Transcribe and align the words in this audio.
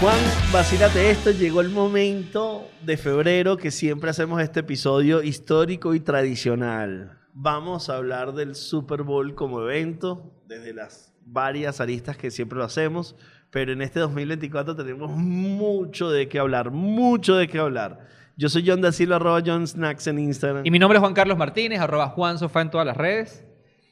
Juan, 0.00 0.20
vacílate 0.52 1.10
esto, 1.10 1.32
llegó 1.32 1.60
el 1.60 1.70
momento 1.70 2.70
de 2.84 2.96
febrero 2.96 3.56
que 3.56 3.72
siempre 3.72 4.10
hacemos 4.10 4.40
este 4.40 4.60
episodio 4.60 5.24
histórico 5.24 5.92
y 5.92 5.98
tradicional. 5.98 7.18
Vamos 7.34 7.90
a 7.90 7.96
hablar 7.96 8.32
del 8.32 8.54
Super 8.54 9.02
Bowl 9.02 9.34
como 9.34 9.60
evento, 9.60 10.40
desde 10.46 10.72
las 10.72 11.12
varias 11.26 11.80
aristas 11.80 12.16
que 12.16 12.30
siempre 12.30 12.58
lo 12.58 12.64
hacemos, 12.64 13.16
pero 13.50 13.72
en 13.72 13.82
este 13.82 13.98
2024 13.98 14.76
tenemos 14.76 15.10
mucho 15.10 16.10
de 16.10 16.28
qué 16.28 16.38
hablar, 16.38 16.70
mucho 16.70 17.34
de 17.34 17.48
qué 17.48 17.58
hablar. 17.58 17.98
Yo 18.36 18.48
soy 18.48 18.62
John 18.64 18.92
Silva, 18.92 19.16
arroba 19.16 19.42
John 19.44 19.66
Snacks 19.66 20.06
en 20.06 20.20
Instagram. 20.20 20.64
Y 20.64 20.70
mi 20.70 20.78
nombre 20.78 20.98
es 20.98 21.00
Juan 21.00 21.14
Carlos 21.14 21.36
Martínez, 21.36 21.80
arroba 21.80 22.10
Juan 22.10 22.38
Sofá 22.38 22.60
en 22.60 22.70
todas 22.70 22.86
las 22.86 22.96
redes. 22.96 23.44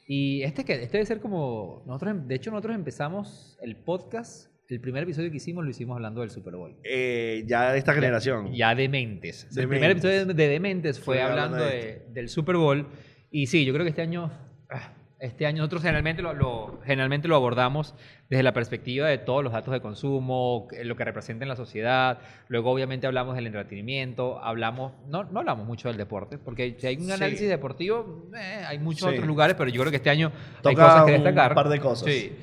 Y 0.07 0.41
este, 0.43 0.63
que, 0.63 0.81
este 0.83 0.99
debe 0.99 1.05
ser 1.05 1.19
como... 1.19 1.83
Nosotros, 1.85 2.11
em, 2.11 2.27
de 2.29 2.35
hecho, 2.35 2.49
nosotros 2.49 2.75
empezamos 2.75 3.57
el 3.61 3.75
podcast, 3.75 4.47
el 4.69 4.81
primer 4.81 5.03
episodio 5.03 5.31
que 5.31 5.37
hicimos 5.37 5.63
lo 5.63 5.69
hicimos 5.69 5.95
hablando 5.95 6.21
del 6.21 6.29
Super 6.29 6.55
Bowl. 6.55 6.75
Eh, 6.83 7.43
ya 7.47 7.71
de 7.71 7.77
esta 7.79 7.93
generación. 7.93 8.53
Ya 8.53 8.75
Dementes. 8.75 9.41
Dementes. 9.43 9.57
El 9.57 9.67
primer 9.69 9.91
episodio 9.91 10.25
de 10.25 10.47
Dementes 10.47 10.99
fue 10.99 11.15
Fue 11.17 11.23
hablando 11.23 11.57
de 11.57 11.65
de- 11.71 12.05
del 12.13 12.29
Super 12.29 12.57
Bowl. 12.57 12.87
Y 13.31 13.47
sí, 13.47 13.65
yo 13.65 13.73
creo 13.73 13.85
que 13.85 13.89
este 13.89 14.01
año... 14.01 14.31
ah, 14.69 14.93
Este 15.19 15.47
año 15.47 15.57
nosotros 15.59 15.81
generalmente 15.81 16.21
lo, 16.21 16.33
lo- 16.33 16.79
generalmente 16.85 17.27
lo 17.27 17.35
abordamos 17.35 17.95
desde 18.29 18.43
la 18.43 18.53
perspectiva 18.53 19.07
de 19.07 19.17
todos 19.17 19.43
los 19.43 19.51
datos 19.51 19.73
de 19.73 19.81
consumo, 19.81 20.67
que- 20.69 20.83
lo 20.85 20.95
que 20.95 21.03
representa 21.05 21.43
en 21.43 21.49
la 21.49 21.55
sociedad. 21.55 22.19
Luego, 22.49 22.69
obviamente, 22.71 23.07
hablamos 23.07 23.35
del 23.35 23.47
entretenimiento. 23.47 24.39
Hablamos, 24.43 24.91
no, 25.07 25.23
no 25.23 25.39
hablamos 25.39 25.65
mucho 25.65 25.87
del 25.87 25.97
deporte, 25.97 26.37
porque 26.37 26.75
si 26.77 26.85
hay 26.87 26.97
un 26.97 27.05
Sí. 27.05 27.11
análisis 27.13 27.49
deportivo, 27.49 28.29
eh, 28.35 28.63
hay 28.67 28.77
muchos 28.79 29.07
Sí. 29.09 29.15
otros 29.15 29.25
lugares, 29.25 29.55
pero 29.57 29.69
yo 29.71 29.79
creo 29.81 29.89
que 29.91 29.97
este 29.97 30.09
año 30.11 30.31
hay 30.63 30.75
cosas 30.75 31.05
que 31.05 31.15
un 31.15 31.23
destacar. 31.23 31.55
par 31.55 31.69
de 31.69 31.79
cosas. 31.79 32.13
Sí. 32.13 32.33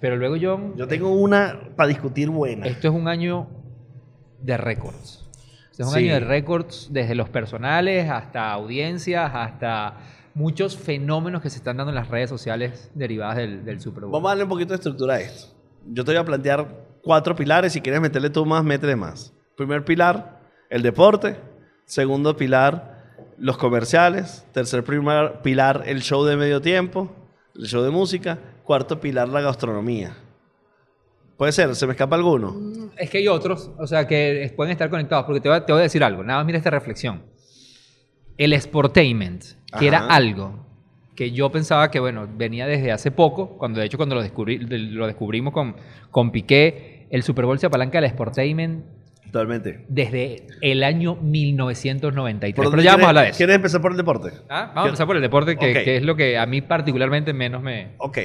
Pero 0.00 0.16
luego, 0.16 0.36
John, 0.40 0.74
Yo 0.76 0.88
tengo 0.88 1.12
una 1.12 1.60
para 1.76 1.88
discutir 1.88 2.30
buena. 2.30 2.66
esto 2.66 2.88
es 2.88 2.94
un 2.94 3.06
año 3.08 3.48
de 4.40 4.56
récords. 4.56 5.28
Este 5.70 5.82
es 5.82 5.88
un 5.88 5.94
Sí. 5.94 6.00
año 6.04 6.14
de 6.14 6.20
récords 6.20 6.88
desde 6.90 7.14
los 7.14 7.28
personales 7.28 8.08
hasta 8.10 8.50
audiencias, 8.52 9.30
hasta 9.34 9.98
muchos 10.34 10.76
fenómenos 10.76 11.42
que 11.42 11.50
se 11.50 11.58
están 11.58 11.76
dando 11.76 11.90
en 11.90 11.96
las 11.96 12.08
redes 12.08 12.30
sociales 12.30 12.90
derivadas 12.94 13.36
del, 13.36 13.64
del 13.64 13.80
Super 13.80 14.04
Bowl. 14.04 14.12
Vamos 14.12 14.28
a 14.28 14.30
darle 14.30 14.44
un 14.44 14.50
poquito 14.50 14.70
de 14.70 14.76
estructura 14.76 15.14
a 15.14 15.20
esto. 15.20 15.52
Yo 15.86 16.04
te 16.04 16.12
voy 16.12 16.18
a 16.20 16.24
plantear 16.24 16.66
cuatro 17.02 17.34
pilares. 17.34 17.72
Si 17.72 17.80
quieres 17.80 18.00
meterle 18.00 18.30
tú 18.30 18.44
más, 18.46 18.62
métele 18.64 18.96
más. 18.96 19.32
Primer 19.56 19.84
pilar, 19.84 20.40
el 20.70 20.82
deporte. 20.82 21.36
Segundo 21.84 22.36
pilar, 22.36 23.00
los 23.38 23.56
comerciales. 23.58 24.46
Tercer 24.52 24.84
primer 24.84 25.40
pilar, 25.42 25.82
el 25.86 26.00
show 26.02 26.24
de 26.24 26.36
medio 26.36 26.60
tiempo, 26.60 27.10
el 27.60 27.66
show 27.68 27.82
de 27.82 27.90
música. 27.90 28.38
Cuarto 28.64 29.00
pilar, 29.00 29.28
la 29.28 29.40
gastronomía. 29.40 30.16
Puede 31.36 31.52
ser, 31.52 31.74
¿se 31.74 31.86
me 31.86 31.92
escapa 31.92 32.16
alguno? 32.16 32.54
Es 32.98 33.08
que 33.08 33.18
hay 33.18 33.28
otros, 33.28 33.70
o 33.78 33.86
sea, 33.86 34.06
que 34.06 34.52
pueden 34.56 34.72
estar 34.72 34.90
conectados, 34.90 35.24
porque 35.24 35.40
te 35.40 35.48
voy, 35.48 35.56
a, 35.58 35.64
te 35.64 35.72
voy 35.72 35.80
a 35.80 35.82
decir 35.84 36.04
algo, 36.04 36.22
nada 36.22 36.40
más 36.40 36.46
mira 36.46 36.58
esta 36.58 36.70
reflexión. 36.70 37.22
El 38.36 38.58
sportainment, 38.60 39.42
que 39.78 39.86
era 39.86 40.06
algo 40.06 40.66
que 41.16 41.30
yo 41.32 41.50
pensaba 41.50 41.90
que, 41.90 41.98
bueno, 42.00 42.28
venía 42.36 42.66
desde 42.66 42.92
hace 42.92 43.10
poco, 43.10 43.56
cuando 43.58 43.80
de 43.80 43.86
hecho 43.86 43.96
cuando 43.98 44.14
lo, 44.14 44.22
descubrí, 44.22 44.58
de- 44.58 44.78
lo 44.78 45.06
descubrimos 45.06 45.52
con, 45.52 45.76
con 46.10 46.30
Piqué, 46.30 47.06
el 47.10 47.22
Super 47.22 47.44
Bowl 47.46 47.58
se 47.58 47.66
apalanca 47.66 48.00
del 48.00 48.10
sportainment 48.10 48.84
Totalmente. 49.30 49.84
desde 49.88 50.46
el 50.60 50.82
año 50.82 51.16
1993. 51.16 52.54
¿Por 52.54 52.70
Pero 52.70 52.82
ya 52.82 52.92
vamos 52.92 53.04
a 53.04 53.06
quieres- 53.06 53.08
hablar 53.08 53.24
de 53.24 53.30
eso. 53.30 53.36
¿Quieres 53.38 53.56
empezar 53.56 53.80
por 53.80 53.90
el 53.92 53.96
deporte? 53.96 54.30
Ah, 54.48 54.66
Vamos 54.74 54.84
a 54.84 54.88
empezar 54.88 55.06
por 55.06 55.16
el 55.16 55.22
deporte, 55.22 55.56
que, 55.56 55.70
Ok. 55.78 55.84
que 55.84 55.96
es 55.96 56.02
lo 56.04 56.16
que 56.16 56.38
a 56.38 56.46
mí 56.46 56.60
particularmente 56.60 57.32
menos 57.32 57.62
me... 57.62 57.92
Ok. 57.98 58.18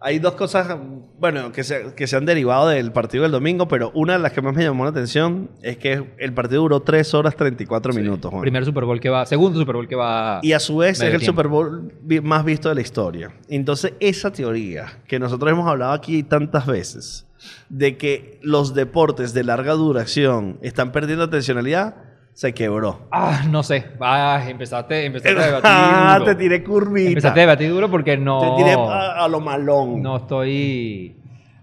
Hay 0.00 0.20
dos 0.20 0.34
cosas, 0.34 0.76
bueno, 1.18 1.50
que 1.50 1.64
se, 1.64 1.92
que 1.96 2.06
se 2.06 2.14
han 2.16 2.24
derivado 2.24 2.68
del 2.68 2.92
partido 2.92 3.24
del 3.24 3.32
domingo, 3.32 3.66
pero 3.66 3.90
una 3.94 4.12
de 4.12 4.20
las 4.20 4.30
que 4.32 4.40
más 4.40 4.54
me 4.54 4.62
llamó 4.62 4.84
la 4.84 4.90
atención 4.90 5.50
es 5.60 5.76
que 5.76 6.04
el 6.18 6.32
partido 6.32 6.62
duró 6.62 6.82
3 6.82 7.14
horas 7.14 7.34
34 7.34 7.92
minutos. 7.92 8.30
Juan. 8.30 8.42
Primer 8.42 8.64
Super 8.64 8.84
Bowl 8.84 9.00
que 9.00 9.08
va, 9.10 9.26
segundo 9.26 9.58
Super 9.58 9.74
Bowl 9.74 9.88
que 9.88 9.96
va... 9.96 10.38
Y 10.44 10.52
a 10.52 10.60
su 10.60 10.76
vez 10.76 10.98
es 11.00 11.02
el 11.02 11.18
tiempo. 11.18 11.26
Super 11.26 11.48
Bowl 11.48 11.92
más 12.22 12.44
visto 12.44 12.68
de 12.68 12.76
la 12.76 12.80
historia. 12.80 13.32
Entonces, 13.48 13.94
esa 13.98 14.30
teoría 14.30 14.86
que 15.08 15.18
nosotros 15.18 15.50
hemos 15.50 15.66
hablado 15.68 15.92
aquí 15.94 16.22
tantas 16.22 16.64
veces, 16.64 17.26
de 17.68 17.96
que 17.96 18.38
los 18.42 18.74
deportes 18.74 19.34
de 19.34 19.44
larga 19.44 19.72
duración 19.74 20.58
están 20.62 20.92
perdiendo 20.92 21.24
atencionalidad, 21.24 21.96
se 22.34 22.54
quebró. 22.54 23.08
Ah, 23.10 23.42
no 23.50 23.62
sé. 23.62 23.86
Ah, 24.00 24.44
empezaste, 24.48 25.04
empezaste 25.06 25.38
a 25.40 25.46
debatir 25.46 25.62
Ah, 25.72 26.16
duro. 26.20 26.30
te 26.30 26.34
tiré 26.36 26.62
curvita. 26.62 27.08
Empezaste 27.08 27.40
a 27.40 27.42
debatir 27.42 27.70
duro 27.70 27.90
porque 27.90 28.16
no... 28.16 28.40
Te 28.56 28.62
tiré 28.62 28.74
a, 28.74 29.24
a 29.24 29.28
lo 29.28 29.40
malón. 29.40 30.00
No 30.02 30.18
estoy... 30.18 31.16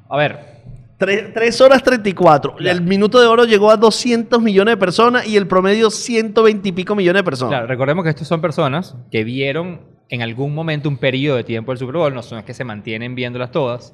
A 0.09 0.17
ver, 0.17 0.55
3, 0.97 1.61
horas 1.61 1.81
34. 1.83 2.55
Claro. 2.55 2.77
El 2.77 2.81
minuto 2.83 3.19
de 3.19 3.27
oro 3.27 3.43
llegó 3.45 3.71
a 3.71 3.77
200 3.77 4.41
millones 4.41 4.73
de 4.73 4.77
personas 4.77 5.27
y 5.27 5.35
el 5.37 5.47
promedio 5.47 5.89
120 5.89 6.69
y 6.69 6.71
pico 6.71 6.95
millones 6.95 7.21
de 7.21 7.23
personas. 7.23 7.51
claro, 7.51 7.67
recordemos 7.67 8.03
que 8.03 8.09
estos 8.11 8.27
son 8.27 8.41
personas 8.41 8.95
que 9.11 9.23
vieron 9.23 9.81
en 10.09 10.21
algún 10.21 10.53
momento 10.53 10.87
un 10.87 10.97
periodo 10.97 11.37
de 11.37 11.43
tiempo 11.43 11.71
el 11.71 11.77
Super 11.77 11.95
Bowl, 11.95 12.13
no 12.13 12.21
son 12.21 12.43
que 12.43 12.53
se 12.53 12.63
mantienen 12.63 13.15
viéndolas 13.15 13.51
todas. 13.51 13.93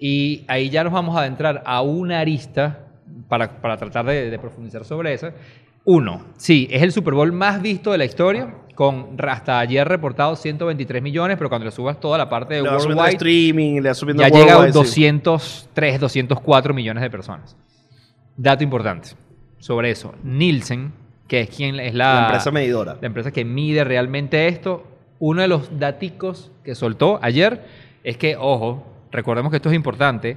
Y 0.00 0.44
ahí 0.48 0.70
ya 0.70 0.82
nos 0.82 0.92
vamos 0.92 1.14
a 1.16 1.20
adentrar 1.20 1.62
a 1.66 1.82
una 1.82 2.20
arista 2.20 2.86
para, 3.28 3.60
para 3.60 3.76
tratar 3.76 4.06
de, 4.06 4.30
de 4.30 4.38
profundizar 4.38 4.84
sobre 4.84 5.12
eso. 5.12 5.28
Uno, 5.84 6.26
sí, 6.36 6.66
es 6.70 6.82
el 6.82 6.90
Super 6.90 7.14
Bowl 7.14 7.32
más 7.32 7.60
visto 7.60 7.92
de 7.92 7.98
la 7.98 8.04
historia, 8.04 8.54
con 8.74 9.16
hasta 9.18 9.58
ayer 9.58 9.86
reportados 9.86 10.40
123 10.40 11.02
millones, 11.02 11.36
pero 11.36 11.50
cuando 11.50 11.66
le 11.66 11.70
subas 11.70 12.00
toda 12.00 12.16
la 12.16 12.28
parte 12.28 12.54
de 12.54 12.62
Le 12.62 12.68
el 12.68 12.74
Worldwide, 12.74 13.10
streaming, 13.10 13.80
le 13.82 13.94
subiendo 13.94 14.22
ya 14.22 14.30
llega 14.30 14.54
a 14.54 14.58
worldwide, 14.58 14.86
sí. 14.86 15.02
203, 15.02 16.00
204 16.00 16.72
millones 16.72 17.02
de 17.02 17.10
personas. 17.10 17.56
Dato 18.36 18.64
importante 18.64 19.10
sobre 19.58 19.90
eso. 19.90 20.14
Nielsen, 20.22 20.92
que 21.28 21.40
es 21.40 21.50
quien 21.50 21.78
es 21.78 21.94
la, 21.94 22.14
La 22.14 22.22
empresa 22.26 22.50
medidora. 22.50 22.96
la 23.00 23.06
empresa 23.06 23.30
que 23.30 23.44
mide 23.44 23.84
realmente 23.84 24.48
esto, 24.48 24.86
uno 25.18 25.42
de 25.42 25.48
los 25.48 25.78
daticos 25.78 26.50
que 26.64 26.74
soltó 26.74 27.18
ayer 27.22 27.64
es 28.02 28.16
que, 28.16 28.36
ojo, 28.36 28.86
recordemos 29.10 29.50
que 29.50 29.56
esto 29.56 29.68
es 29.68 29.76
importante, 29.76 30.36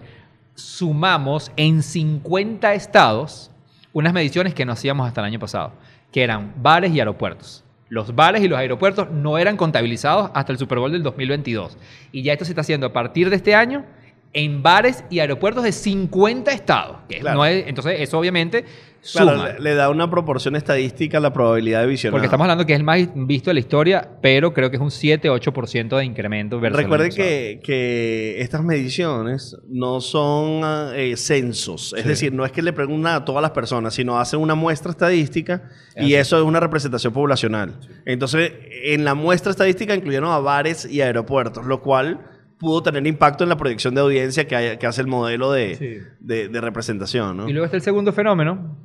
sumamos 0.56 1.52
en 1.56 1.82
50 1.84 2.74
estados 2.74 3.52
unas 3.92 4.14
mediciones 4.14 4.54
que 4.54 4.66
no 4.66 4.74
hacíamos 4.74 5.08
hasta 5.08 5.22
el 5.22 5.26
año 5.26 5.40
pasado, 5.40 5.74
que 6.12 6.24
eran 6.24 6.54
bares 6.58 6.92
y 6.92 7.00
aeropuertos. 7.00 7.64
Los 7.90 8.16
bares 8.16 8.42
y 8.42 8.48
los 8.48 8.58
aeropuertos 8.58 9.12
no 9.12 9.38
eran 9.38 9.56
contabilizados 9.56 10.32
hasta 10.34 10.52
el 10.52 10.58
Super 10.58 10.80
Bowl 10.80 10.92
del 10.92 11.04
2022. 11.04 11.78
Y 12.12 12.24
ya 12.24 12.34
esto 12.34 12.46
se 12.46 12.52
está 12.52 12.62
haciendo 12.62 12.88
a 12.88 12.94
partir 12.94 13.30
de 13.30 13.36
este 13.36 13.54
año 13.54 13.86
en 14.34 14.64
bares 14.64 15.04
y 15.12 15.20
aeropuertos 15.20 15.64
de 15.64 15.72
50 15.72 16.52
estados. 16.52 16.98
que 17.08 17.20
Claro. 17.20 17.38
no 17.38 17.46
es- 17.46 17.68
entonces, 17.68 18.02
eso 18.02 18.18
obviamente 18.18 18.66
Claro, 19.12 19.32
suma. 19.38 19.50
le, 19.50 19.60
le 19.60 19.76
da 19.76 19.90
una 19.90 20.10
proporción 20.10 20.56
estadística 20.56 21.18
a 21.18 21.22
la 21.22 21.34
probabilidad 21.34 21.82
de 21.82 21.88
visionar. 21.88 22.14
Porque 22.14 22.28
estamos 22.28 22.46
hablando 22.46 22.66
que 22.66 22.72
es 22.74 22.80
el 22.80 22.86
más 22.86 23.00
visto 23.14 23.50
de 23.50 23.54
la 23.56 23.60
historia, 23.60 24.10
pero 24.22 24.54
creo 24.54 24.70
que 24.72 24.78
es 24.78 24.82
un 24.82 24.90
7-8% 24.92 25.98
de 25.98 26.06
incremento 26.06 26.60
versus 26.62 26.84
pasado. 26.86 27.10
que, 27.14 27.60
que 27.64 28.42
estas 28.42 28.64
mediciones 28.64 29.58
no 29.68 30.00
son 30.02 30.62
eh, 30.96 31.16
censos, 31.18 31.94
es 31.98 32.04
Sí. 32.04 32.08
decir, 32.08 32.34
no 32.34 32.46
es 32.46 32.52
que 32.54 32.62
le 32.62 32.72
preguntan 32.74 33.14
a 33.16 33.26
todas 33.26 33.42
las 33.42 33.52
personas, 33.52 33.94
sino 33.94 34.18
hacen 34.20 34.40
una 34.40 34.56
muestra 34.56 34.92
estadística 34.92 35.70
y 35.98 36.00
Así. 36.06 36.16
eso 36.16 36.38
es 36.38 36.44
una 36.44 36.60
representación 36.62 37.12
poblacional. 37.14 37.80
Entonces, 38.06 38.54
en 38.86 39.04
la 39.04 39.16
muestra 39.16 39.52
estadística 39.52 39.94
incluyeron 39.94 40.32
a 40.32 40.40
bares 40.40 40.86
y 40.86 41.02
aeropuertos, 41.02 41.66
lo 41.66 41.82
cual 41.82 42.22
pudo 42.64 42.82
tener 42.82 43.06
impacto 43.06 43.44
en 43.44 43.50
la 43.50 43.58
proyección 43.58 43.94
de 43.94 44.02
audiencia 44.02 44.48
que, 44.48 44.56
hay- 44.56 44.78
que 44.78 44.88
hace 44.88 45.02
el 45.02 45.08
modelo 45.08 45.52
de, 45.52 45.76
Sí. 45.76 45.98
de- 46.20 46.48
de 46.50 46.62
representación. 46.62 47.38
¿no? 47.38 47.48
Y 47.50 47.54
luego 47.54 47.66
está 47.66 47.78
el 47.78 47.84
segundo 47.84 48.12
fenómeno, 48.14 48.78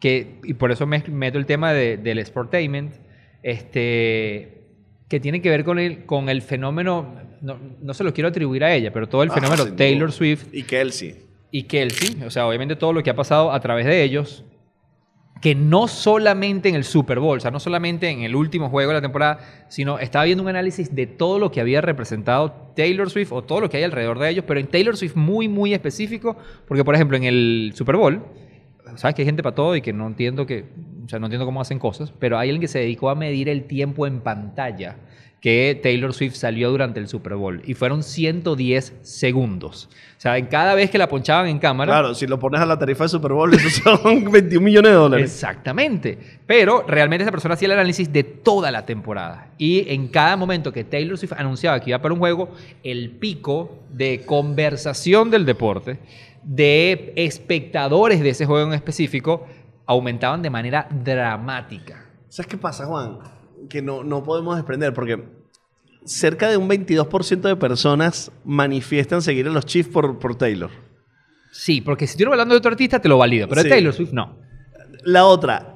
que, 0.00 0.40
y 0.44 0.54
por 0.54 0.70
eso 0.72 0.86
me 0.86 1.02
meto 1.08 1.36
el 1.38 1.44
tema 1.46 1.72
de- 1.72 1.96
del 1.98 2.24
sportainment, 2.24 2.94
este, 3.42 4.62
que 5.08 5.20
tiene 5.20 5.40
que 5.40 5.50
ver 5.50 5.64
con 5.64 5.78
el, 5.78 6.04
con 6.04 6.28
el 6.28 6.42
fenómeno, 6.42 7.14
no, 7.40 7.58
no 7.80 7.94
se 7.94 8.04
lo 8.04 8.12
quiero 8.12 8.28
atribuir 8.28 8.64
a 8.64 8.74
ella, 8.74 8.92
pero 8.92 9.08
todo 9.08 9.22
el 9.22 9.30
Ah, 9.30 9.34
fenómeno 9.34 9.66
Taylor. 9.74 10.10
Swift 10.12 10.46
Y 10.52 10.62
Kelsey. 10.64 11.16
y 11.50 11.62
Kelsey, 11.64 12.22
o 12.24 12.30
sea, 12.30 12.46
obviamente 12.46 12.76
todo 12.76 12.92
lo 12.92 13.02
que 13.02 13.10
ha 13.10 13.14
pasado 13.16 13.52
a 13.52 13.60
través 13.60 13.86
de 13.86 14.02
ellos, 14.02 14.44
que 15.40 15.54
no 15.54 15.86
solamente 15.86 16.68
en 16.68 16.74
el 16.74 16.84
Super 16.84 17.20
Bowl, 17.20 17.36
o 17.36 17.40
sea, 17.40 17.50
no 17.50 17.60
solamente 17.60 18.08
en 18.08 18.22
el 18.22 18.34
último 18.34 18.70
juego 18.70 18.90
de 18.90 18.94
la 18.94 19.02
temporada, 19.02 19.38
sino 19.68 19.98
estaba 19.98 20.24
viendo 20.24 20.42
un 20.42 20.48
análisis 20.48 20.94
de 20.94 21.06
todo 21.06 21.38
lo 21.38 21.52
que 21.52 21.60
había 21.60 21.80
representado 21.80 22.72
Taylor 22.74 23.10
Swift 23.10 23.32
o 23.32 23.42
todo 23.42 23.60
lo 23.60 23.68
que 23.68 23.76
hay 23.76 23.82
alrededor 23.82 24.18
de 24.18 24.30
ellos, 24.30 24.44
pero 24.46 24.60
en 24.60 24.66
Taylor 24.66 24.96
Swift 24.96 25.14
muy, 25.14 25.48
muy 25.48 25.74
específico, 25.74 26.36
porque 26.66 26.84
por 26.84 26.94
ejemplo 26.94 27.16
en 27.16 27.24
el 27.24 27.72
Super 27.74 27.96
Bowl, 27.96 28.22
sabes 28.96 29.14
que 29.14 29.22
hay 29.22 29.26
gente 29.26 29.42
para 29.42 29.54
todo 29.54 29.76
y 29.76 29.82
que 29.82 29.92
no 29.92 30.06
entiendo 30.06 30.46
que, 30.46 30.64
o 31.06 31.08
sea, 31.08 31.18
no 31.20 31.26
entiendo 31.26 31.46
cómo 31.46 31.60
hacen 31.60 31.78
cosas, 31.78 32.12
pero 32.18 32.36
hay 32.38 32.48
alguien 32.48 32.60
que 32.60 32.68
se 32.68 32.80
dedicó 32.80 33.10
a 33.10 33.14
medir 33.14 33.48
el 33.48 33.64
tiempo 33.64 34.06
en 34.06 34.20
pantalla 34.20 34.96
que 35.40 35.78
Taylor 35.80 36.12
Swift 36.12 36.34
salió 36.34 36.70
durante 36.70 36.98
el 36.98 37.06
Super 37.06 37.36
Bowl 37.36 37.62
y 37.64 37.74
fueron 37.74 38.02
110 38.02 38.94
segundos. 39.02 39.88
O 40.16 40.20
sea, 40.20 40.38
en 40.38 40.46
cada 40.46 40.74
vez 40.74 40.90
que 40.90 40.98
la 40.98 41.08
ponchaban 41.08 41.46
en 41.46 41.60
cámara, 41.60 41.92
Claro, 41.92 42.14
si 42.14 42.26
lo 42.26 42.40
pones 42.40 42.60
a 42.60 42.66
la 42.66 42.76
tarifa 42.76 43.04
de 43.04 43.10
Super 43.10 43.32
Bowl, 43.32 43.54
esos 43.54 43.74
son 43.74 44.24
21 44.32 44.64
millones 44.64 44.90
de 44.90 44.96
dólares. 44.96 45.30
Exactamente. 45.32 46.18
Pero 46.46 46.84
realmente 46.88 47.22
esa 47.22 47.30
persona 47.30 47.54
hacía 47.54 47.66
el 47.66 47.72
análisis 47.72 48.12
de 48.12 48.24
toda 48.24 48.72
la 48.72 48.84
temporada. 48.86 49.50
Y 49.58 49.88
en 49.92 50.08
cada 50.08 50.36
momento 50.36 50.72
que 50.72 50.82
Taylor 50.82 51.16
Swift 51.16 51.34
anunciaba 51.36 51.78
que 51.78 51.90
iba 51.90 52.00
para 52.00 52.14
un 52.14 52.18
juego, 52.18 52.48
el 52.82 53.10
pico 53.10 53.78
de 53.92 54.22
conversación 54.26 55.30
del 55.30 55.46
deporte, 55.46 55.98
de 56.42 57.12
espectadores 57.14 58.20
de 58.20 58.30
ese 58.30 58.46
juego 58.46 58.66
en 58.66 58.74
específico 58.74 59.46
aumentaban 59.86 60.42
de 60.42 60.50
manera 60.50 60.88
dramática. 60.90 62.04
¿Sabes 62.28 62.48
qué 62.48 62.56
pasa, 62.56 62.86
Juan? 62.86 63.18
Que 63.68 63.82
no, 63.82 64.04
no 64.04 64.22
podemos 64.22 64.56
desprender, 64.56 64.92
porque 64.92 65.24
cerca 66.04 66.48
de 66.48 66.56
un 66.56 66.68
22% 66.68 67.40
de 67.40 67.56
personas 67.56 68.30
manifiestan 68.44 69.22
seguir 69.22 69.46
a 69.48 69.50
los 69.50 69.64
Chiefs 69.66 69.90
por, 69.90 70.18
por 70.18 70.34
Taylor. 70.36 70.70
Sí, 71.52 71.80
porque 71.80 72.06
si 72.06 72.12
estuviera 72.12 72.32
hablando 72.32 72.54
de 72.54 72.58
otro 72.58 72.70
artista 72.70 73.00
te 73.00 73.08
lo 73.08 73.18
valido, 73.18 73.48
pero 73.48 73.62
Sí. 73.62 73.68
de 73.68 73.74
Taylor 73.74 73.92
Swift 73.94 74.12
no. 74.12 74.36
La 75.04 75.24
otra, 75.24 75.74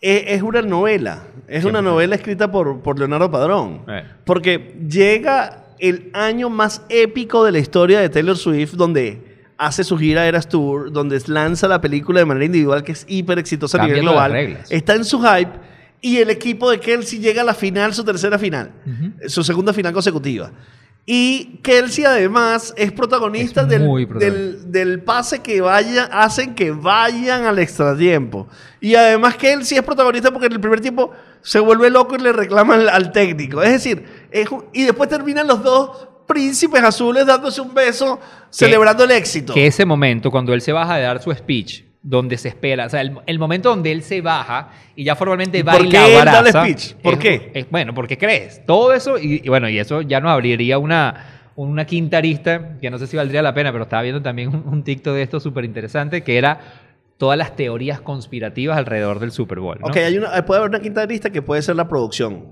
es, 0.00 0.24
es 0.26 0.42
una 0.42 0.62
novela. 0.62 1.22
Es 1.46 1.64
una 1.64 1.80
100%. 1.80 1.84
novela 1.84 2.14
escrita 2.16 2.50
por, 2.50 2.80
por 2.82 2.98
Leonardo 2.98 3.30
Padrón. 3.30 3.84
Eh. 3.88 4.04
Porque 4.24 4.76
llega 4.88 5.66
el 5.78 6.10
año 6.14 6.50
más 6.50 6.84
épico 6.88 7.44
de 7.44 7.52
la 7.52 7.58
historia 7.58 8.00
de 8.00 8.08
Taylor 8.08 8.36
Swift, 8.36 8.72
donde 8.74 9.29
hace 9.60 9.84
su 9.84 9.98
gira 9.98 10.26
Eras 10.26 10.48
Tour, 10.48 10.90
donde 10.90 11.20
lanza 11.26 11.68
la 11.68 11.82
película 11.82 12.18
de 12.20 12.24
manera 12.24 12.46
individual, 12.46 12.82
que 12.82 12.92
es 12.92 13.04
hiper 13.06 13.38
exitosa 13.38 13.80
a 13.80 13.86
nivel 13.86 14.00
global. 14.00 14.34
Está 14.70 14.94
en 14.94 15.04
su 15.04 15.20
hype. 15.20 15.52
Y 16.00 16.16
el 16.16 16.30
equipo 16.30 16.70
de 16.70 16.80
Kelsey 16.80 17.18
llega 17.18 17.42
a 17.42 17.44
la 17.44 17.52
final, 17.52 17.92
su 17.92 18.02
tercera 18.02 18.38
final. 18.38 18.72
Su 19.28 19.44
segunda 19.44 19.74
final 19.74 19.92
consecutiva. 19.92 20.50
Y 21.04 21.58
Kelsey 21.62 22.04
además 22.04 22.72
es 22.76 22.92
protagonista 22.92 23.62
Es 23.62 23.68
del, 23.68 23.80
protagonista. 23.80 24.18
del, 24.18 24.70
del 24.72 25.02
pase 25.02 25.40
que 25.40 25.60
vaya, 25.60 26.04
hacen 26.04 26.54
que 26.54 26.70
vayan 26.70 27.44
al 27.44 27.58
extratiempo. 27.58 28.48
Y 28.80 28.94
además 28.94 29.36
Kelsey 29.36 29.76
es 29.76 29.84
protagonista 29.84 30.30
porque 30.30 30.46
en 30.46 30.52
el 30.52 30.60
primer 30.60 30.80
tiempo 30.80 31.10
se 31.42 31.58
vuelve 31.58 31.90
loco 31.90 32.16
y 32.16 32.20
le 32.20 32.32
reclama 32.32 32.74
al, 32.74 32.88
al 32.88 33.12
técnico. 33.12 33.62
Es 33.62 33.72
decir, 33.72 34.04
es 34.30 34.48
y 34.72 34.84
después 34.84 35.08
terminan 35.10 35.46
los 35.46 35.62
dos 35.62 36.08
príncipes 36.32 36.82
azules 36.82 37.26
dándose 37.26 37.60
un 37.60 37.74
beso, 37.74 38.20
celebrando 38.50 39.04
el 39.04 39.10
éxito. 39.10 39.52
Que 39.52 39.66
ese 39.66 39.84
momento, 39.84 40.30
cuando 40.30 40.54
él 40.54 40.60
se 40.60 40.72
baja 40.72 40.96
de 40.96 41.02
dar 41.02 41.20
su 41.22 41.32
speech, 41.32 41.82
donde 42.02 42.38
se 42.38 42.48
espera, 42.48 42.86
o 42.86 42.88
sea, 42.88 43.00
el, 43.02 43.18
el 43.26 43.38
momento 43.38 43.68
donde 43.68 43.92
él 43.92 44.02
se 44.02 44.20
baja 44.22 44.70
y 44.96 45.04
ya 45.04 45.16
formalmente 45.16 45.58
¿Y 45.58 45.62
va 45.62 45.72
por 45.72 45.84
y 45.84 45.88
qué 45.90 45.98
la 45.98 46.06
él 46.08 46.24
da 46.24 46.40
el 46.40 46.46
speech? 46.48 46.94
¿Por 47.02 47.14
es- 47.14 47.18
qué? 47.20 47.50
es- 47.54 47.70
bueno, 47.70 47.92
porque 47.94 48.16
crees. 48.16 48.64
Todo 48.64 48.92
eso, 48.94 49.18
y, 49.18 49.42
y 49.44 49.48
bueno, 49.48 49.68
y 49.68 49.78
eso 49.78 50.00
ya 50.02 50.20
nos 50.20 50.30
abriría 50.30 50.78
una, 50.78 51.42
una 51.56 51.84
quinta 51.84 52.18
arista, 52.18 52.78
que 52.80 52.88
no 52.90 52.98
sé 52.98 53.06
si 53.06 53.16
valdría 53.18 53.42
la 53.42 53.52
pena, 53.52 53.70
pero 53.72 53.84
estaba 53.84 54.02
viendo 54.02 54.22
también 54.22 54.48
un, 54.48 54.62
un 54.66 54.82
TikTok 54.84 55.14
de 55.14 55.22
esto 55.22 55.40
súper 55.40 55.64
interesante, 55.66 56.22
que 56.22 56.38
era 56.38 56.60
todas 57.18 57.36
las 57.36 57.54
teorías 57.54 58.00
conspirativas 58.00 58.78
alrededor 58.78 59.18
del 59.18 59.30
Super 59.30 59.58
Bowl. 59.60 59.78
¿no? 59.80 59.88
Ok, 59.88 59.96
hay 59.98 60.16
una, 60.16 60.42
puede 60.46 60.60
haber 60.60 60.70
una 60.70 60.80
quinta 60.80 61.04
lista 61.04 61.28
que 61.28 61.42
puede 61.42 61.60
ser 61.60 61.76
la 61.76 61.86
producción 61.86 62.46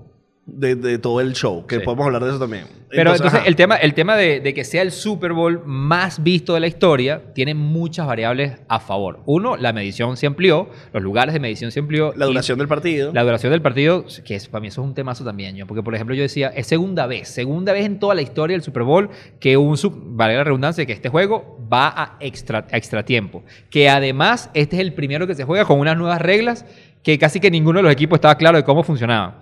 de, 0.53 0.75
de 0.75 0.97
todo 0.99 1.21
el 1.21 1.33
show, 1.33 1.65
que 1.67 1.77
Sí. 1.77 1.81
podemos 1.83 2.05
hablar 2.05 2.23
de 2.23 2.29
eso 2.29 2.39
también. 2.39 2.65
Pero 2.91 3.13
entonces, 3.15 3.41
el 3.45 3.55
tema, 3.55 3.75
el 3.75 3.93
tema 3.93 4.15
de, 4.15 4.39
de 4.39 4.53
que 4.55 4.63
sea 4.63 4.81
el 4.81 4.91
Super 4.91 5.31
Bowl 5.33 5.61
más 5.63 6.23
visto 6.23 6.55
de 6.55 6.59
la 6.59 6.65
historia 6.65 7.21
tiene 7.35 7.53
muchas 7.53 8.07
variables 8.07 8.53
a 8.67 8.79
favor. 8.79 9.19
Uno, 9.27 9.57
la 9.57 9.73
medición 9.73 10.17
se 10.17 10.25
amplió, 10.25 10.69
los 10.91 11.03
lugares 11.03 11.33
de 11.35 11.39
medición 11.39 11.71
se 11.71 11.79
amplió. 11.81 12.13
la 12.15 12.25
duración 12.25 12.57
del 12.57 12.67
partido. 12.67 13.11
La 13.13 13.21
duración 13.23 13.51
del 13.51 13.61
partido, 13.61 14.05
que 14.25 14.35
es, 14.35 14.47
para 14.47 14.61
mí 14.61 14.69
eso 14.69 14.81
es 14.81 14.87
un 14.87 14.95
temazo 14.95 15.23
también, 15.23 15.55
yo, 15.55 15.67
porque 15.67 15.83
por 15.83 15.93
ejemplo 15.93 16.15
yo 16.15 16.23
decía, 16.23 16.47
es 16.55 16.65
segunda 16.65 17.05
vez, 17.05 17.27
segunda 17.29 17.73
vez 17.73 17.85
en 17.85 17.99
toda 17.99 18.15
la 18.15 18.23
historia 18.23 18.55
del 18.55 18.63
Super 18.63 18.81
Bowl 18.83 19.09
que 19.39 19.55
un, 19.55 19.77
sub- 19.77 19.95
vale 20.15 20.35
la 20.35 20.43
redundancia, 20.43 20.83
que 20.87 20.93
este 20.93 21.09
juego 21.09 21.59
va 21.71 21.89
a 21.95 22.17
extra, 22.19 22.65
a 22.71 22.77
extra 22.77 23.05
tiempo. 23.05 23.43
Que 23.69 23.87
además 23.89 24.49
este 24.55 24.77
es 24.77 24.81
el 24.81 24.93
primero 24.93 25.27
que 25.27 25.35
se 25.35 25.43
juega 25.43 25.63
con 25.65 25.79
unas 25.79 25.95
nuevas 25.95 26.19
reglas 26.19 26.65
que 27.03 27.19
casi 27.19 27.39
que 27.39 27.51
ninguno 27.51 27.79
de 27.79 27.83
los 27.83 27.91
equipos 27.93 28.17
estaba 28.17 28.35
claro 28.35 28.57
de 28.57 28.63
cómo 28.63 28.83
funcionaba. 28.83 29.39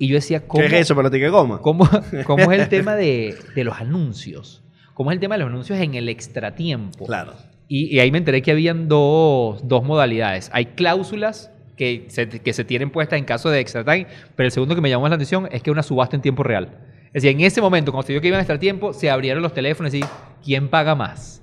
Y 0.00 0.08
yo 0.08 0.14
decía, 0.14 0.46
¿cómo, 0.48 0.62
¿Qué 0.62 0.66
es 0.68 0.80
eso? 0.80 0.96
¿Para 0.96 1.10
ti 1.10 1.18
qué 1.18 1.28
goma? 1.28 1.60
¿Cómo, 1.60 1.86
cómo 2.24 2.50
es 2.50 2.58
el 2.58 2.70
tema 2.70 2.96
de, 2.96 3.36
de 3.54 3.64
los 3.64 3.78
anuncios? 3.78 4.62
¿Cómo 4.94 5.10
es 5.10 5.16
el 5.16 5.20
tema 5.20 5.34
de 5.34 5.40
los 5.40 5.50
anuncios 5.50 5.78
en 5.78 5.94
el 5.94 6.08
extratiempo? 6.08 7.04
Claro. 7.04 7.34
Y, 7.68 7.94
y 7.94 8.00
ahí 8.00 8.10
me 8.10 8.16
enteré 8.16 8.40
que 8.40 8.50
habían 8.50 8.88
dos, 8.88 9.68
dos 9.68 9.84
modalidades. 9.84 10.48
Hay 10.54 10.66
cláusulas 10.66 11.50
que 11.76 12.06
se, 12.08 12.30
que 12.30 12.52
se 12.54 12.64
tienen 12.64 12.90
puestas 12.90 13.18
en 13.18 13.26
caso 13.26 13.50
de 13.50 13.60
extra 13.60 13.84
time, 13.84 14.06
pero 14.36 14.46
el 14.46 14.52
segundo 14.52 14.74
que 14.74 14.80
me 14.80 14.88
llamó 14.88 15.06
la 15.06 15.16
atención 15.16 15.46
es 15.52 15.62
que 15.62 15.70
una 15.70 15.82
subasta 15.82 16.16
en 16.16 16.22
tiempo 16.22 16.44
real. 16.44 16.70
Es 17.08 17.22
decir, 17.22 17.32
en 17.32 17.42
ese 17.42 17.60
momento, 17.60 17.92
cuando 17.92 18.06
se 18.06 18.14
vio 18.14 18.22
que 18.22 18.28
iban 18.28 18.38
a 18.38 18.42
extra 18.42 18.58
tiempo, 18.58 18.94
se 18.94 19.10
abrieron 19.10 19.42
los 19.42 19.52
teléfonos 19.52 19.92
y 19.92 20.00
¿quién 20.42 20.68
paga 20.68 20.94
más? 20.94 21.42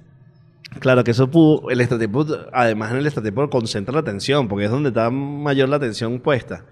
Claro 0.80 1.04
que 1.04 1.12
eso 1.12 1.30
pudo, 1.30 1.70
el 1.70 1.80
estratiempo, 1.80 2.26
además 2.54 2.92
en 2.92 2.98
el 2.98 3.06
estratiempo 3.06 3.48
concentra 3.52 3.94
la 3.94 4.00
atención, 4.00 4.48
porque 4.48 4.66
es 4.66 4.72
donde 4.72 4.90
está 4.90 5.12
mayor 5.12 5.70
la 5.70 5.76
atención 5.76 6.20
puesta. 6.20 6.66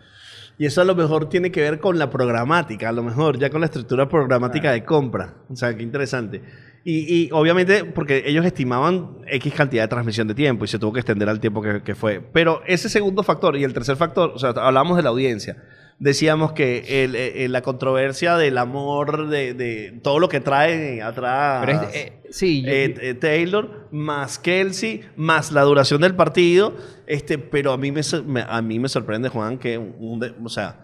Y 0.58 0.66
eso 0.66 0.82
a 0.82 0.86
lo 0.86 0.96
mejor 0.96 1.28
tiene 1.28 1.52
que 1.52 1.62
ver 1.62 1.80
con 1.80 2.00
la 2.00 2.10
programática, 2.10 2.90
a 2.90 2.92
lo 2.94 3.04
mejor 3.04 3.38
ya 3.38 3.50
con 3.50 3.60
la 3.60 3.66
estructura 3.66 4.08
programática 4.08 4.72
de 4.72 4.86
compra. 4.86 5.36
O 5.50 5.56
sea, 5.56 5.76
qué 5.76 5.84
interesante. 5.84 6.42
Y, 6.84 7.14
y 7.14 7.30
obviamente 7.32 7.84
porque 7.84 8.24
ellos 8.26 8.46
estimaban 8.46 9.18
X 9.28 9.54
cantidad 9.54 9.84
de 9.84 9.88
transmisión 9.88 10.28
de 10.28 10.36
tiempo 10.36 10.66
y 10.66 10.68
se 10.68 10.80
tuvo 10.80 10.94
que 10.94 11.00
extender 11.00 11.28
al 11.28 11.40
tiempo 11.40 11.62
que, 11.62 11.82
que 11.82 11.96
fue. 11.96 12.22
Pero 12.22 12.62
ese 12.68 12.90
segundo 12.90 13.24
factor 13.24 13.58
y 13.58 13.64
el 13.64 13.74
tercer 13.74 13.98
factor, 13.98 14.32
o 14.36 14.40
sea, 14.40 14.52
hablamos 14.52 14.96
de 14.96 15.04
la 15.04 15.10
audiencia. 15.10 15.58
Decíamos 15.98 16.52
que 16.52 17.04
el- 17.06 17.16
eh, 17.16 17.48
la 17.48 17.62
controversia 17.62 18.36
del 18.36 18.58
amor, 18.58 19.30
de, 19.30 19.54
de 19.54 19.94
todo 20.04 20.20
lo 20.20 20.28
que 20.28 20.42
trae 20.42 21.02
atrás. 21.02 21.88
Es- 21.94 21.96
eh, 21.96 22.14
sí, 22.32 22.64
Eh, 22.68 22.94
eh, 23.02 23.14
Taylor, 23.14 23.88
más 23.92 24.38
Kelsey, 24.38 25.02
más 25.16 25.54
la 25.54 25.62
duración 25.62 26.02
del 26.02 26.14
partido. 26.16 26.74
Este, 27.08 27.38
pero 27.38 27.72
a 27.72 27.78
mí 27.78 27.92
me, 27.94 28.02
a 28.48 28.62
mí 28.62 28.80
me 28.80 28.90
sorprende, 28.90 29.30
Juan, 29.30 29.58
que 29.58 29.78
un 29.78 30.20
de- 30.20 30.34
o 30.44 30.50
sea, 30.50 30.82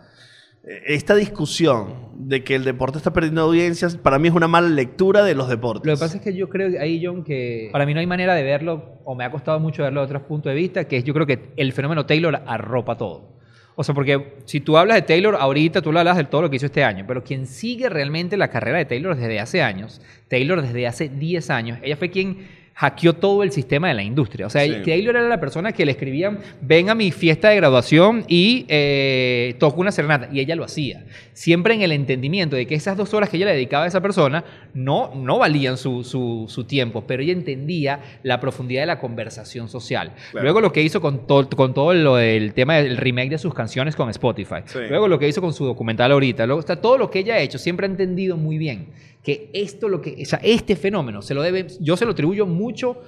eh, 0.63 0.81
esta 0.88 1.14
discusión 1.16 1.94
de 2.16 2.44
que 2.46 2.56
el 2.56 2.64
deporte 2.64 2.98
está 2.98 3.12
perdiendo 3.12 3.42
audiencias, 3.42 3.98
para 3.98 4.18
mí 4.18 4.30
es 4.30 4.34
una 4.34 4.48
mala 4.48 4.69
lectura 4.69 5.24
de 5.25 5.36
los 5.36 5.50
deportes. 5.50 5.88
Lo 5.88 5.96
que 5.96 6.00
pasa 6.00 6.18
es 6.18 6.24
que 6.24 6.34
yo 6.34 6.48
creo 6.48 6.80
ahí, 6.80 7.04
John, 7.06 7.25
que 7.25 7.68
para 7.74 7.86
mí 7.86 7.94
no 7.94 8.00
hay 8.00 8.07
manera 8.07 8.34
de 8.34 8.44
verlo, 8.44 9.00
o 9.04 9.14
me 9.14 9.25
ha 9.25 9.31
costado 9.31 9.60
mucho 9.60 9.84
verlo 9.84 10.00
de 10.02 10.06
otros 10.06 10.22
puntos 10.24 10.52
de 10.52 10.56
vista, 10.56 10.88
que 10.88 10.96
es 10.98 11.04
yo 11.04 11.14
creo 11.14 11.25
que 11.28 11.52
el 11.57 11.74
fenómeno 11.74 12.06
Taylor 12.06 12.42
arropa 12.46 12.96
todo. 12.98 13.41
O 13.75 13.83
sea, 13.83 13.95
porque 13.95 14.35
si 14.45 14.59
tú 14.59 14.77
hablas 14.77 14.95
de 14.95 15.01
Taylor 15.03 15.35
ahorita, 15.39 15.81
tú 15.81 15.91
le 15.91 16.00
hablas 16.00 16.18
de 16.18 16.25
todo 16.25 16.41
lo 16.41 16.50
que 16.50 16.57
hizo 16.57 16.65
este 16.65 16.83
año, 16.83 17.06
pero 17.07 17.23
quien 17.23 17.47
sigue 17.47 17.89
realmente 17.89 18.38
la 18.38 18.50
carrera 18.50 18.77
de 18.77 18.85
Taylor 18.85 19.15
desde 19.15 19.39
hace 19.39 19.62
años, 19.62 20.01
Taylor 20.27 20.62
desde 20.62 20.88
hace 20.88 21.09
10 21.09 21.50
años, 21.50 21.79
ella 21.81 21.95
fue 21.95 22.09
quien 22.09 22.47
hackeó 22.73 23.13
todo 23.13 23.44
el 23.44 23.51
sistema 23.51 23.89
de 23.89 23.94
la 23.94 24.03
industria. 24.03 24.47
O 24.47 24.50
sea, 24.50 24.63
Sí. 24.63 24.73
Taylor 24.83 25.15
era 25.15 25.27
la 25.27 25.39
persona 25.39 25.71
que 25.71 25.85
le 25.85 25.91
escribían, 25.91 26.39
ven 26.62 26.89
a 26.89 26.95
mi 26.95 27.12
fiesta 27.12 27.50
de 27.50 27.57
graduación 27.57 28.25
y 28.27 28.65
eh, 28.69 29.56
toca 29.59 29.77
una 29.79 29.91
serenata. 29.91 30.29
Y 30.31 30.39
ella 30.39 30.56
lo 30.56 30.63
hacía. 30.63 31.06
Siempre 31.33 31.73
en 31.75 31.81
el 31.83 31.92
entendimiento 31.92 32.56
de 32.56 32.66
que 32.66 32.75
esas 32.75 32.97
dos 32.97 33.13
horas 33.13 33.30
que 33.30 33.37
ella 33.37 33.45
le 33.47 33.54
dedicaba 33.54 33.83
a 33.83 33.87
esa 33.87 34.01
persona 34.01 34.44
no, 34.73 35.13
no 35.16 35.37
valían 35.37 35.78
su, 35.78 36.04
su- 36.04 36.45
su 36.47 36.63
tiempo, 36.63 37.04
pero 37.06 37.21
ella 37.21 37.33
entendía 37.33 37.99
la 38.23 38.40
profundidad 38.40 38.81
de 38.81 38.87
la 38.87 38.99
conversación 38.99 39.69
social. 39.69 40.13
Claro. 40.31 40.44
Luego 40.45 40.61
lo 40.61 40.71
que 40.71 40.81
hizo 40.81 41.01
con, 41.01 41.28
todo 41.28 41.47
con 41.49 41.73
todo 41.73 41.94
lo 41.94 42.16
del 42.16 42.54
tema 42.54 42.78
del 42.78 42.97
remake 42.97 43.30
de 43.31 43.37
sus 43.37 43.54
canciones 43.54 43.95
con 43.95 44.09
Spotify. 44.09 44.61
Sí. 44.66 44.80
Luego 44.90 45.07
lo 45.07 45.19
que 45.19 45.28
hizo 45.28 45.42
con 45.42 45.54
su 45.54 45.66
documental 45.66 46.11
ahorita. 46.11 46.45
Luego 46.47 46.59
está 46.59 46.78
todo 46.81 46.97
lo 46.97 47.11
que 47.11 47.19
ella 47.19 47.35
ha 47.35 47.40
hecho. 47.40 47.57
Siempre 47.59 47.85
ha 47.85 47.90
entendido 47.90 48.37
muy 48.37 48.57
bien 48.57 48.87
que 49.23 49.51
esto 49.54 49.87
lo 49.87 50.01
que, 50.01 50.18
o 50.19 50.25
sea, 50.25 50.40
este 50.42 50.75
fenómeno 50.75 51.21
se 51.21 51.35
lo 51.35 51.44
debe, 51.44 51.68
yo 51.80 51.95
se 51.95 52.06
lo 52.06 52.11
atribuyo 52.13 52.47
mucho 52.61 53.01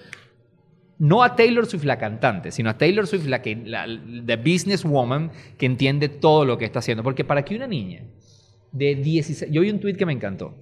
no 1.00 1.24
a 1.24 1.36
Taylor 1.36 1.66
Swift 1.66 1.84
la 1.84 1.98
cantante, 1.98 2.52
sino 2.52 2.70
a 2.70 2.78
Taylor 2.78 3.08
Swift 3.08 3.26
la 3.26 3.42
que 3.42 3.56
businesswoman 4.42 5.32
que 5.58 5.66
entiende 5.66 6.10
todo 6.10 6.46
lo 6.46 6.58
que 6.58 6.66
está 6.66 6.80
haciendo, 6.80 7.04
porque 7.04 7.24
para 7.24 7.44
que 7.44 7.56
una 7.56 7.68
niña 7.68 8.04
de 8.72 8.96
16, 8.96 9.52
yo 9.52 9.62
vi 9.62 9.70
un 9.70 9.80
tweet 9.80 9.96
que 9.96 10.06
me 10.06 10.14
encantó. 10.14 10.56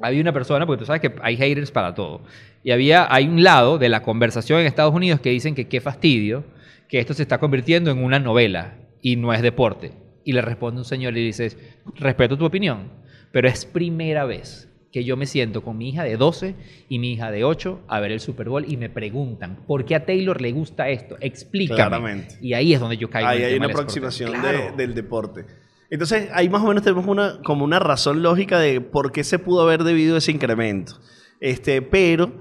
Había 0.00 0.20
una 0.20 0.32
persona, 0.32 0.64
porque 0.64 0.80
tú 0.80 0.86
sabes 0.86 1.00
que 1.00 1.12
hay 1.22 1.36
haters 1.36 1.72
para 1.72 1.94
todo. 1.94 2.22
Y 2.62 2.70
había, 2.70 3.12
hay 3.12 3.26
un 3.26 3.42
lado 3.42 3.78
de 3.78 3.88
la 3.88 4.02
conversación 4.02 4.60
en 4.60 4.66
Estados 4.66 4.94
Unidos 4.94 5.20
que 5.20 5.30
dicen 5.30 5.54
que 5.54 5.66
qué 5.66 5.80
fastidio, 5.80 6.44
que 6.88 7.00
esto 7.00 7.14
se 7.14 7.22
está 7.22 7.38
convirtiendo 7.38 7.90
en 7.90 8.02
una 8.02 8.20
novela 8.20 8.76
y 9.02 9.16
no 9.16 9.32
es 9.32 9.42
deporte. 9.42 9.92
Y 10.24 10.32
le 10.32 10.42
responde 10.42 10.80
un 10.80 10.84
señor 10.84 11.16
y 11.16 11.24
dice, 11.24 11.56
respeto 11.96 12.38
tu 12.38 12.44
opinión, 12.44 12.90
pero 13.32 13.48
es 13.48 13.64
primera 13.64 14.24
vez 14.24 14.67
que 14.98 15.04
yo 15.04 15.16
me 15.16 15.26
siento 15.26 15.62
con 15.62 15.78
mi 15.78 15.90
hija 15.90 16.02
de 16.04 16.16
12 16.16 16.54
y 16.88 16.98
mi 16.98 17.12
hija 17.12 17.30
de 17.30 17.44
8 17.44 17.80
a 17.88 18.00
ver 18.00 18.10
el 18.12 18.20
Super 18.20 18.48
Bowl 18.48 18.64
y 18.66 18.76
me 18.76 18.88
preguntan, 18.90 19.64
¿por 19.66 19.84
qué 19.84 19.94
a 19.94 20.04
Taylor 20.04 20.40
le 20.40 20.52
gusta 20.52 20.88
esto? 20.88 21.16
Explícame. 21.20 21.76
Claramente. 21.76 22.36
Y 22.40 22.54
ahí 22.54 22.74
es 22.74 22.80
donde 22.80 22.96
yo 22.96 23.08
caigo. 23.08 23.28
en 23.30 23.32
Ahí 23.36 23.38
el 23.42 23.44
hay 23.48 23.52
tema 23.54 23.66
una 23.66 23.74
aproximación 23.74 24.32
de- 24.32 24.38
Claro. 24.38 24.76
del 24.76 24.94
deporte. 24.94 25.44
Entonces, 25.90 26.28
ahí 26.34 26.48
más 26.48 26.62
o 26.62 26.66
menos 26.66 26.82
tenemos 26.82 27.06
una, 27.06 27.40
como 27.44 27.64
una 27.64 27.78
razón 27.78 28.22
lógica 28.22 28.58
de 28.58 28.80
por 28.80 29.10
qué 29.12 29.24
se 29.24 29.38
pudo 29.38 29.62
haber 29.62 29.84
debido 29.84 30.16
ese 30.16 30.32
incremento. 30.32 30.98
Este, 31.40 31.80
pero, 31.80 32.32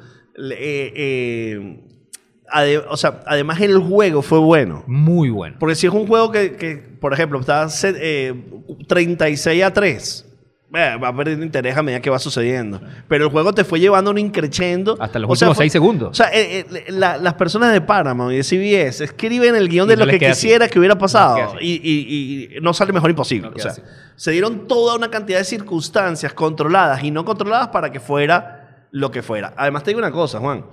eh, 0.52 0.92
eh, 0.96 1.80
ade- 2.52 2.84
o 2.90 2.98
sea, 2.98 3.22
además 3.26 3.62
el 3.62 3.78
juego 3.78 4.22
fue 4.22 4.40
bueno. 4.40 4.84
Muy 4.88 5.30
bueno. 5.30 5.56
Porque 5.60 5.76
si 5.76 5.88
es 5.88 5.94
un 5.94 6.08
juego 6.08 6.32
que, 6.32 6.56
que, 6.58 6.76
por 6.78 7.14
ejemplo, 7.14 7.40
está 7.40 7.70
set- 7.70 7.96
eh, 8.00 8.34
36 8.88 9.64
a 9.64 9.72
3, 9.72 10.27
eh, 10.74 10.98
va 11.02 11.16
perdiendo 11.16 11.46
interés 11.46 11.78
a 11.78 11.82
medida 11.84 12.02
que 12.02 12.10
va 12.10 12.20
sucediendo. 12.20 12.82
Pero 13.08 13.26
el 13.26 13.32
juego 13.32 13.54
te 13.54 13.64
fue 13.64 13.80
llevando 13.80 14.12
un 14.12 14.18
increchendo. 14.18 14.98
Hasta 15.00 15.18
los 15.20 15.30
O 15.32 15.36
sea, 15.36 15.48
últimos 15.48 15.58
fue- 15.58 15.64
seis 15.64 15.72
segundos. 15.72 16.10
O 16.10 16.14
sea, 16.14 16.28
eh, 16.34 16.66
eh, 16.72 16.86
la- 16.90 17.18
las 17.18 17.36
personas 17.36 17.72
de 17.72 17.80
Paramount 17.82 18.34
y 18.34 18.38
de 18.38 18.44
CBS 18.44 19.04
escriben 19.04 19.56
el 19.56 19.70
guion 19.70 19.88
Y 19.88 19.92
de 19.92 19.96
no 19.98 20.06
lo 20.06 20.12
que 20.12 20.20
queda 20.20 20.32
así. 20.32 20.42
quisiera 20.48 20.68
que 20.68 20.78
hubiera 20.80 20.96
No 20.96 21.00
pasado. 21.00 21.38
así. 21.56 21.58
y, 21.62 21.72
y- 21.84 22.58
y 22.58 22.62
no 22.62 22.74
sale 22.74 22.92
mejor 22.94 23.10
imposible. 23.10 23.50
No 23.50 23.56
o 23.56 23.60
sea, 23.60 23.72
así. 23.72 23.82
se 24.16 24.32
dieron 24.32 24.68
toda 24.68 24.96
una 24.96 25.10
cantidad 25.10 25.38
de 25.40 25.46
circunstancias 25.46 26.34
controladas 26.34 27.04
y 27.04 27.12
no 27.12 27.24
controladas 27.24 27.70
para 27.70 27.92
que 27.92 28.00
fuera 28.00 28.86
lo 28.92 29.10
que 29.12 29.22
fuera. 29.22 29.54
Además, 29.58 29.84
te 29.84 29.92
digo 29.92 30.00
una 30.00 30.12
cosa, 30.12 30.40
Juan. 30.40 30.66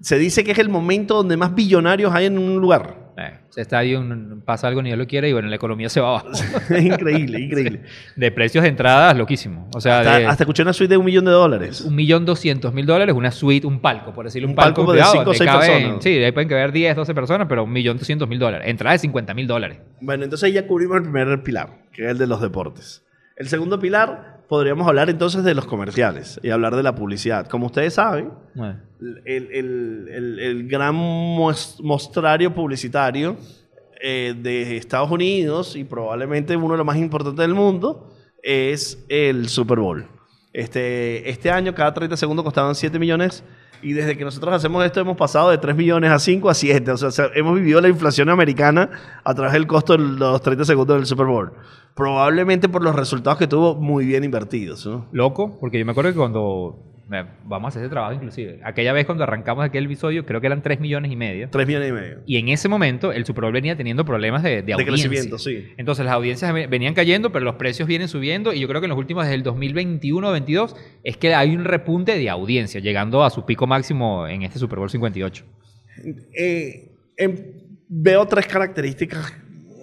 Se 0.00 0.18
dice 0.18 0.44
que 0.44 0.50
es 0.52 0.58
el 0.58 0.68
momento 0.68 1.14
donde 1.14 1.36
más 1.36 1.54
billonarios 1.54 2.12
hay 2.14 2.26
en 2.26 2.36
un 2.38 2.56
lugar. 2.60 3.05
Eh, 3.18 3.32
ese 3.48 3.62
estadio 3.62 4.04
pasa 4.44 4.68
algo 4.68 4.82
ni 4.82 4.90
Dios 4.90 4.98
lo 4.98 5.06
quiere 5.06 5.30
y 5.30 5.32
bueno, 5.32 5.48
la 5.48 5.56
economía 5.56 5.88
se 5.88 6.00
va 6.00 6.08
abajo. 6.10 6.28
es 6.32 6.84
increíble, 6.84 7.40
increíble. 7.44 7.82
De 8.14 8.30
precios 8.30 8.62
de 8.62 8.68
entradas, 8.68 9.16
loquísimo. 9.16 9.68
O 9.74 9.80
sea, 9.80 10.00
Hasta, 10.00 10.18
de 10.18 10.26
hasta 10.26 10.42
escuché 10.44 10.62
una 10.62 10.74
suite 10.74 10.90
de 10.92 10.98
un 10.98 11.04
millón 11.06 11.24
de 11.24 11.30
dólares. 11.30 11.80
un 11.80 11.94
millón 11.94 12.26
doscientos 12.26 12.74
mil 12.74 12.84
dólares, 12.84 13.14
una 13.14 13.30
suite, 13.30 13.66
un 13.66 13.80
palco, 13.80 14.12
por 14.12 14.26
decirlo, 14.26 14.48
un, 14.48 14.50
Un 14.52 14.56
palco 14.56 14.82
de 14.82 14.88
privado, 14.92 15.12
cinco 15.12 15.30
o 15.30 15.34
seis 15.34 15.50
caben- 15.50 15.72
personas. 15.72 16.04
Sí, 16.04 16.10
ahí 16.22 16.32
pueden 16.32 16.48
caber 16.48 16.72
10, 16.72 16.94
12 16.96 17.14
personas, 17.14 17.46
pero 17.48 17.64
un 17.64 17.72
millón 17.72 17.96
doscientos 17.96 18.28
mil 18.28 18.38
dólares. 18.38 18.68
Entrada 18.68 18.92
de 18.92 18.98
50 18.98 19.32
mil 19.34 19.46
dólares. 19.46 19.78
Bueno, 20.02 20.24
entonces 20.24 20.52
ya 20.52 20.66
cubrimos 20.66 20.98
el 20.98 21.02
primer 21.04 21.42
pilar, 21.42 21.70
que 21.92 22.04
es 22.04 22.10
el 22.10 22.18
de 22.18 22.26
los 22.26 22.40
deportes. 22.42 23.02
El 23.36 23.48
segundo 23.48 23.78
pilar, 23.78 24.35
podríamos 24.48 24.86
hablar 24.86 25.10
entonces 25.10 25.42
de 25.44 25.54
los 25.54 25.66
comerciales 25.66 26.38
y 26.42 26.50
hablar 26.50 26.76
de 26.76 26.82
la 26.82 26.94
publicidad. 26.94 27.46
Como 27.48 27.66
ustedes 27.66 27.94
saben, 27.94 28.30
Bueno. 28.54 28.80
el, 29.24 29.48
el- 29.52 30.08
el- 30.10 30.38
el 30.40 30.68
gran 30.68 30.94
mostrario 30.94 32.54
publicitario 32.54 33.36
eh, 34.02 34.34
de 34.40 34.76
Estados 34.76 35.10
Unidos 35.10 35.74
y 35.76 35.84
probablemente 35.84 36.56
uno 36.56 36.72
de 36.74 36.78
los 36.78 36.86
más 36.86 36.96
importantes 36.98 37.38
del 37.38 37.54
mundo 37.54 38.12
es 38.42 39.04
el 39.08 39.48
Super 39.48 39.78
Bowl. 39.80 40.06
Este, 40.52 41.28
este 41.28 41.50
año 41.50 41.74
cada 41.74 41.92
30 41.92 42.16
segundos 42.16 42.44
costaban 42.44 42.74
7 42.74 42.98
millones 42.98 43.42
y 43.82 43.92
desde 43.92 44.16
que 44.16 44.24
nosotros 44.24 44.52
hacemos 44.54 44.84
esto 44.84 45.00
hemos 45.00 45.16
pasado 45.16 45.50
de 45.50 45.58
3 45.58 45.74
millones 45.76 46.10
a 46.10 46.18
5 46.18 46.48
a 46.50 46.54
7. 46.54 46.90
O 46.90 46.96
sea, 46.96 47.10
se- 47.10 47.30
hemos 47.34 47.54
vivido 47.54 47.80
la 47.80 47.88
inflación 47.88 48.28
americana 48.30 48.90
a 49.24 49.34
través 49.34 49.52
del 49.52 49.66
costo 49.66 49.92
de 49.94 49.98
los 50.00 50.40
30 50.42 50.64
segundos 50.64 50.96
del 50.96 51.06
Super 51.06 51.26
Bowl. 51.26 51.52
Probablemente 51.94 52.68
por 52.68 52.82
los 52.82 52.94
resultados 52.94 53.38
que 53.38 53.46
tuvo 53.46 53.74
muy 53.74 54.04
bien 54.06 54.22
invertidos. 54.24 54.84
¿no? 54.86 55.06
Loco, 55.12 55.56
porque 55.60 55.78
yo 55.78 55.84
me 55.86 55.92
acuerdo 55.92 56.10
que 56.10 56.16
cuando... 56.18 56.85
eh, 57.12 57.24
Vamos 57.44 57.66
a 57.66 57.68
hacer 57.68 57.82
ese 57.82 57.90
trabajo 57.90 58.14
inclusive. 58.14 58.60
Aquella 58.64 58.92
vez 58.92 59.06
cuando 59.06 59.24
arrancamos 59.24 59.64
aquel 59.64 59.84
episodio, 59.86 60.26
creo 60.26 60.40
que 60.40 60.46
eran 60.48 60.62
3 60.62 60.80
millones 60.80 61.12
y 61.12 61.16
medio. 61.16 61.48
3 61.50 61.66
millones 61.66 61.88
y 61.88 61.92
medio. 61.92 62.18
Y 62.26 62.36
en 62.38 62.48
ese 62.48 62.68
momento 62.68 63.12
el 63.12 63.24
Super 63.24 63.42
Bowl 63.44 63.52
venía 63.52 63.76
teniendo 63.76 64.04
problemas 64.04 64.42
de, 64.42 64.56
de, 64.56 64.62
De 64.62 64.72
audiencia. 64.72 65.08
crecimiento, 65.08 65.38
sí. 65.38 65.66
Entonces 65.76 66.04
las 66.04 66.14
audiencias 66.14 66.52
ve- 66.52 66.66
venían 66.66 66.94
cayendo, 66.94 67.30
pero 67.32 67.44
los 67.44 67.54
precios 67.56 67.86
vienen 67.88 68.08
subiendo 68.08 68.52
y 68.52 68.60
yo 68.60 68.68
creo 68.68 68.80
que 68.80 68.86
en 68.86 68.90
los 68.90 68.98
últimos, 68.98 69.24
desde 69.24 69.36
el 69.36 69.42
2021 69.42 70.28
o 70.28 70.32
22, 70.32 70.76
es 71.04 71.16
que 71.16 71.34
hay 71.34 71.54
un 71.54 71.64
repunte 71.64 72.18
de 72.18 72.28
audiencia, 72.30 72.80
llegando 72.80 73.24
a 73.24 73.30
su 73.30 73.44
pico 73.46 73.66
máximo 73.66 74.26
en 74.26 74.42
este 74.42 74.58
Super 74.58 74.78
Bowl 74.78 74.90
58. 74.90 75.44
Eh, 76.36 76.92
em, 77.16 77.34
veo 77.88 78.26
tres 78.26 78.46
características 78.46 79.32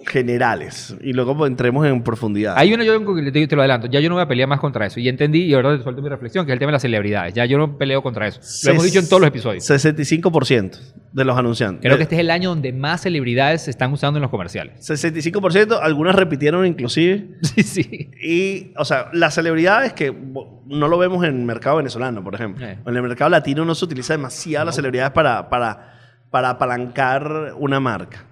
generales 0.06 0.96
y 1.00 1.12
luego 1.12 1.36
pues, 1.36 1.50
entremos 1.50 1.86
en 1.86 2.02
profundidad. 2.02 2.54
Hay 2.56 2.72
una, 2.72 2.84
yo 2.84 3.02
te, 3.32 3.46
te 3.46 3.56
lo 3.56 3.62
adelanto, 3.62 3.86
ya 3.86 4.00
yo 4.00 4.08
no 4.08 4.16
voy 4.16 4.22
a 4.22 4.28
pelear 4.28 4.48
más 4.48 4.60
contra 4.60 4.86
eso. 4.86 5.00
Y 5.00 5.08
entendí, 5.08 5.42
y 5.42 5.54
ahora 5.54 5.76
te 5.76 5.82
suelto 5.82 6.02
mi 6.02 6.08
reflexión, 6.08 6.46
que 6.46 6.52
es 6.52 6.54
el 6.54 6.58
tema 6.58 6.70
de 6.70 6.74
las 6.74 6.82
celebridades. 6.82 7.34
Ya 7.34 7.44
yo 7.44 7.58
no 7.58 7.76
peleo 7.76 8.02
contra 8.02 8.26
eso. 8.26 8.40
Lo 8.64 8.72
hemos 8.72 8.84
dicho 8.84 8.98
en 8.98 9.08
todos 9.08 9.20
los 9.20 9.28
episodios. 9.28 9.68
65% 9.68 10.78
de 11.12 11.24
los 11.24 11.36
anunciantes. 11.38 11.82
Creo 11.82 11.96
que 11.96 12.02
este 12.02 12.16
es 12.16 12.20
el 12.20 12.30
año 12.30 12.50
donde 12.50 12.72
más 12.72 13.02
celebridades 13.02 13.62
se 13.62 13.70
están 13.70 13.92
usando 13.92 14.18
en 14.18 14.22
los 14.22 14.30
comerciales. 14.30 14.80
65%, 14.88 15.78
algunas 15.80 16.14
repitieron 16.14 16.66
inclusive. 16.66 17.28
Sí, 17.54 17.62
sí. 17.62 18.10
Y, 18.20 18.72
o 18.76 18.84
sea, 18.84 19.10
las 19.12 19.34
celebridades 19.34 19.92
que 19.92 20.12
no 20.12 20.88
lo 20.88 20.98
vemos 20.98 21.24
en 21.24 21.36
el 21.36 21.44
mercado 21.44 21.76
venezolano, 21.76 22.24
por 22.24 22.34
ejemplo. 22.34 22.66
Eh. 22.66 22.78
En 22.84 22.96
el 22.96 23.02
mercado 23.02 23.30
latino 23.30 23.64
no 23.64 23.74
se 23.76 23.84
utiliza 23.84 24.14
demasiado 24.14 24.66
las 24.66 24.74
celebridades 24.74 25.12
para, 25.12 25.48
para, 25.48 25.94
para 26.30 26.50
apalancar 26.50 27.54
una 27.58 27.78
marca. 27.78 28.26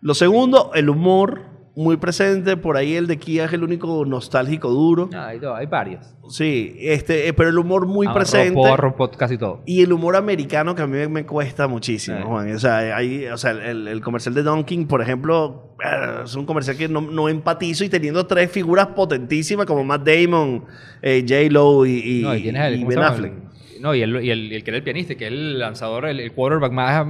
Lo 0.00 0.14
segundo, 0.14 0.70
el 0.74 0.88
humor 0.88 1.42
muy 1.74 1.96
presente. 1.96 2.56
Por 2.56 2.76
ahí 2.76 2.94
el 2.94 3.06
de 3.06 3.18
Kia 3.18 3.44
es 3.44 3.52
el 3.52 3.62
único 3.62 4.04
nostálgico 4.04 4.68
duro. 4.70 5.08
No, 5.12 5.20
hay, 5.22 5.38
hay 5.56 5.66
varios. 5.66 6.04
Sí, 6.28 6.74
este, 6.80 7.28
eh, 7.28 7.32
pero 7.32 7.48
el 7.50 7.58
humor 7.58 7.86
muy 7.86 8.06
Ah, 8.08 8.12
presente. 8.14 8.76
Romper 8.76 9.10
casi 9.16 9.38
todo. 9.38 9.62
Y 9.64 9.82
el 9.82 9.92
humor 9.92 10.16
americano 10.16 10.74
que 10.74 10.82
a 10.82 10.86
mí 10.86 11.06
me- 11.08 11.24
cuesta 11.24 11.66
muchísimo. 11.68 12.18
Juan. 12.26 12.52
O 12.54 12.58
sea, 12.58 12.78
hay, 12.96 13.26
o 13.26 13.36
sea 13.38 13.52
el, 13.52 13.86
el 13.88 14.00
comercial 14.00 14.34
de 14.34 14.42
Dunkin', 14.42 14.86
por 14.88 15.00
ejemplo, 15.02 15.74
eh, 15.82 16.22
es 16.24 16.34
un 16.34 16.44
comercial 16.46 16.76
que 16.76 16.88
no, 16.88 17.00
no 17.00 17.28
empatizo 17.28 17.84
y 17.84 17.88
teniendo 17.88 18.26
tres 18.26 18.50
figuras 18.50 18.88
potentísimas 18.88 19.64
como 19.66 19.84
Matt 19.84 20.06
Damon, 20.06 20.64
eh, 21.00 21.24
J-Lo 21.26 21.86
y, 21.86 22.18
y, 22.18 22.22
No, 22.22 22.34
y 22.34 22.42
tienes 22.42 22.62
el, 22.66 22.74
y 22.74 22.78
¿cómo 22.80 22.88
Ben? 22.90 22.98
Affleck. 22.98 23.32
No, 23.80 23.94
y 23.94 24.02
el, 24.02 24.24
y 24.24 24.30
el, 24.30 24.64
que 24.64 24.70
era 24.70 24.76
el 24.78 24.82
pianista, 24.82 25.14
que 25.14 25.26
es 25.26 25.32
el 25.32 25.58
lanzador, 25.58 26.06
el, 26.06 26.20
el 26.20 26.32
quarterback 26.32 26.72
más 26.72 26.88
Ah, 26.98 27.02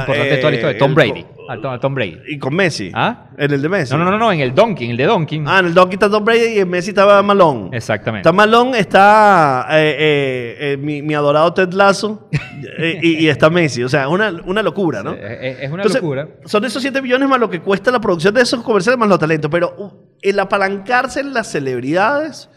importante 0.00 0.30
de 0.30 0.36
toda 0.38 0.50
la 0.50 0.56
eh, 0.56 0.60
historia, 0.60 0.78
Tom 0.78 0.94
Brady. 0.94 1.26
Al 1.48 1.60
Tom, 1.60 1.72
al 1.72 1.80
Tom 1.80 1.94
Brady. 1.94 2.18
Y 2.28 2.38
con 2.38 2.54
Messi. 2.54 2.90
¿Ah? 2.94 3.26
En 3.38 3.52
el 3.52 3.62
de 3.62 3.68
Messi. 3.68 3.92
No, 3.94 4.04
no, 4.04 4.10
no, 4.10 4.18
no, 4.18 4.32
en 4.32 4.40
el 4.40 4.54
Donkey, 4.54 4.86
en 4.86 4.90
el 4.92 4.96
de 4.96 5.04
Donkey. 5.04 5.42
Ah, 5.46 5.60
en 5.60 5.66
el 5.66 5.74
Dunkin' 5.74 5.94
está 5.94 6.10
Tom 6.10 6.24
Brady 6.24 6.56
y 6.56 6.58
en 6.60 6.68
Messi 6.68 6.90
estaba 6.90 7.22
Malone. 7.22 7.76
Exactamente. 7.76 8.28
Está 8.28 8.32
Malone, 8.32 8.78
está 8.78 9.66
eh, 9.70 9.96
eh, 9.98 10.56
eh, 10.72 10.76
mi, 10.76 11.02
mi 11.02 11.14
adorado 11.14 11.52
Ted 11.54 11.72
Lasso 11.72 12.28
eh, 12.78 12.98
y, 13.02 13.24
y 13.24 13.28
está 13.28 13.50
Messi. 13.50 13.84
O 13.84 13.88
sea, 13.88 14.08
una, 14.08 14.30
una 14.44 14.62
locura, 14.62 15.02
¿no? 15.02 15.12
Es, 15.12 15.70
una 15.70 15.82
Entonces, 15.82 16.02
locura. 16.02 16.28
Son 16.44 16.64
esos 16.64 16.82
7 16.82 17.00
millones 17.02 17.28
más 17.28 17.38
lo 17.38 17.48
que 17.48 17.60
cuesta 17.60 17.90
la 17.90 18.00
producción 18.00 18.34
de 18.34 18.42
esos 18.42 18.62
comerciales 18.62 18.98
más 18.98 19.08
los 19.08 19.18
talentos. 19.18 19.50
Pero 19.50 19.74
uh, 19.76 19.90
el 20.22 20.38
apalancarse 20.38 21.20
en 21.20 21.32
las 21.32 21.50
celebridades, 21.50 22.48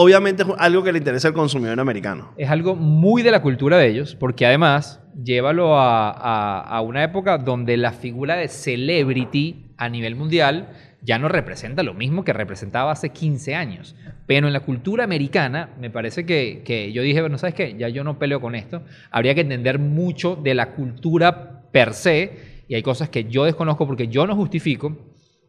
obviamente 0.00 0.44
es 0.44 0.48
algo 0.58 0.84
que 0.84 0.92
le 0.92 0.98
interesa 0.98 1.26
al 1.26 1.34
consumidor 1.34 1.80
americano. 1.80 2.32
Es 2.36 2.48
algo 2.50 2.76
muy 2.76 3.22
de 3.22 3.32
la 3.32 3.42
cultura 3.42 3.78
de 3.78 3.88
ellos, 3.88 4.14
porque 4.14 4.46
además, 4.46 5.00
llévalo 5.20 5.76
a, 5.76 6.80
una 6.86 7.02
época 7.02 7.36
donde 7.36 7.76
la 7.76 7.90
figura 7.90 8.36
de 8.36 8.46
celebrity 8.46 9.72
a 9.76 9.88
nivel 9.88 10.14
mundial 10.14 10.68
ya 11.02 11.18
no 11.18 11.28
representa 11.28 11.82
lo 11.82 11.94
mismo 11.94 12.22
que 12.22 12.32
representaba 12.32 12.92
hace 12.92 13.08
15 13.08 13.56
años. 13.56 13.96
Pero 14.28 14.46
en 14.46 14.52
la 14.52 14.60
cultura 14.60 15.02
americana, 15.02 15.70
me 15.80 15.90
parece 15.90 16.24
que, 16.24 16.62
que 16.64 16.92
yo 16.92 17.02
dije, 17.02 17.20
bueno, 17.20 17.36
¿sabes 17.36 17.56
qué? 17.56 17.74
Ya 17.76 17.88
yo 17.88 18.04
no 18.04 18.20
peleo 18.20 18.40
con 18.40 18.54
esto. 18.54 18.84
Habría 19.10 19.34
que 19.34 19.40
entender 19.40 19.80
mucho 19.80 20.36
de 20.36 20.54
la 20.54 20.74
cultura 20.74 21.62
per 21.72 21.92
se, 21.92 22.62
y 22.68 22.76
hay 22.76 22.82
cosas 22.82 23.08
que 23.08 23.24
yo 23.24 23.44
desconozco 23.44 23.84
porque 23.84 24.06
yo 24.06 24.28
no 24.28 24.36
justifico 24.36 24.96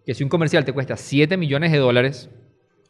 que 0.08 0.16
si 0.16 0.24
un 0.24 0.30
comercial 0.30 0.66
te 0.66 0.74
cuesta 0.74 0.98
7 0.98 1.38
millones 1.38 1.72
de 1.72 1.78
dólares, 1.78 2.32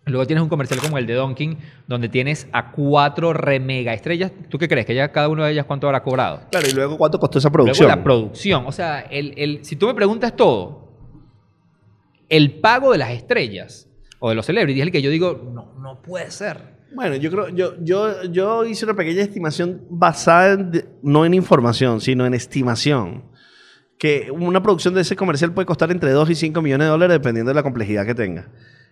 Luego 0.06 0.26
tienes 0.26 0.42
un 0.42 0.50
comercial 0.50 0.80
como 0.80 0.98
el 0.98 1.06
de 1.06 1.14
Donkin, 1.14 1.58
donde 1.88 2.10
tienes 2.10 2.48
a 2.52 2.72
cuatro 2.72 3.32
re 3.34 3.60
mega 3.60 3.94
estrellas. 3.94 4.32
¿Tú 4.50 4.58
qué 4.58 4.68
crees? 4.68 4.86
¿Que 4.88 4.96
ya 4.96 5.12
cada 5.12 5.30
una 5.30 5.46
de 5.46 5.52
ellas 5.52 5.66
cuánto 5.66 5.86
habrá 5.88 6.02
cobrado? 6.02 6.42
Claro, 6.50 6.68
y 6.68 6.72
luego 6.74 6.98
cuánto 6.98 7.20
costó 7.20 7.38
esa 7.38 7.50
Luego 7.50 7.66
producción. 7.66 7.88
la 7.90 8.04
producción. 8.04 8.64
O 8.66 8.72
sea, 8.72 9.02
el, 9.02 9.34
el- 9.38 9.64
si 9.66 9.76
tú 9.76 9.86
me 9.88 9.94
preguntas 9.94 10.36
todo, 10.36 10.90
el 12.28 12.60
pago 12.60 12.92
de 12.92 12.98
las 12.98 13.12
estrellas 13.12 13.88
o 14.20 14.30
de 14.30 14.36
los 14.36 14.46
celebrities 14.46 14.82
es 14.82 14.86
el 14.88 14.92
que 14.92 15.02
yo 15.02 15.10
digo, 15.10 15.52
no, 15.54 15.74
no 15.80 16.02
puede 16.02 16.32
ser. 16.32 16.80
Bueno, 16.94 17.16
yo 17.16 17.30
creo, 17.30 17.50
yo, 17.50 17.74
yo, 17.82 18.24
yo 18.32 18.66
hice 18.66 18.86
una 18.86 18.96
pequeña 18.96 19.22
estimación 19.22 19.84
basada 19.90 20.54
en 20.54 20.86
no 21.04 21.24
en 21.26 21.36
información, 21.36 22.02
sino 22.02 22.26
en 22.26 22.34
estimación. 22.34 23.24
Que 24.00 24.32
una 24.32 24.64
producción 24.64 24.94
de 24.96 25.02
ese 25.02 25.16
comercial 25.16 25.54
puede 25.54 25.66
costar 25.66 25.92
entre 25.92 26.12
2 26.12 26.30
y 26.32 26.36
5 26.36 26.62
millones 26.62 26.86
de 26.86 26.90
dólares 26.90 27.14
dependiendo 27.16 27.50
de 27.50 27.56
la 27.56 27.64
complejidad 27.64 28.06
que 28.06 28.16
tenga. 28.16 28.48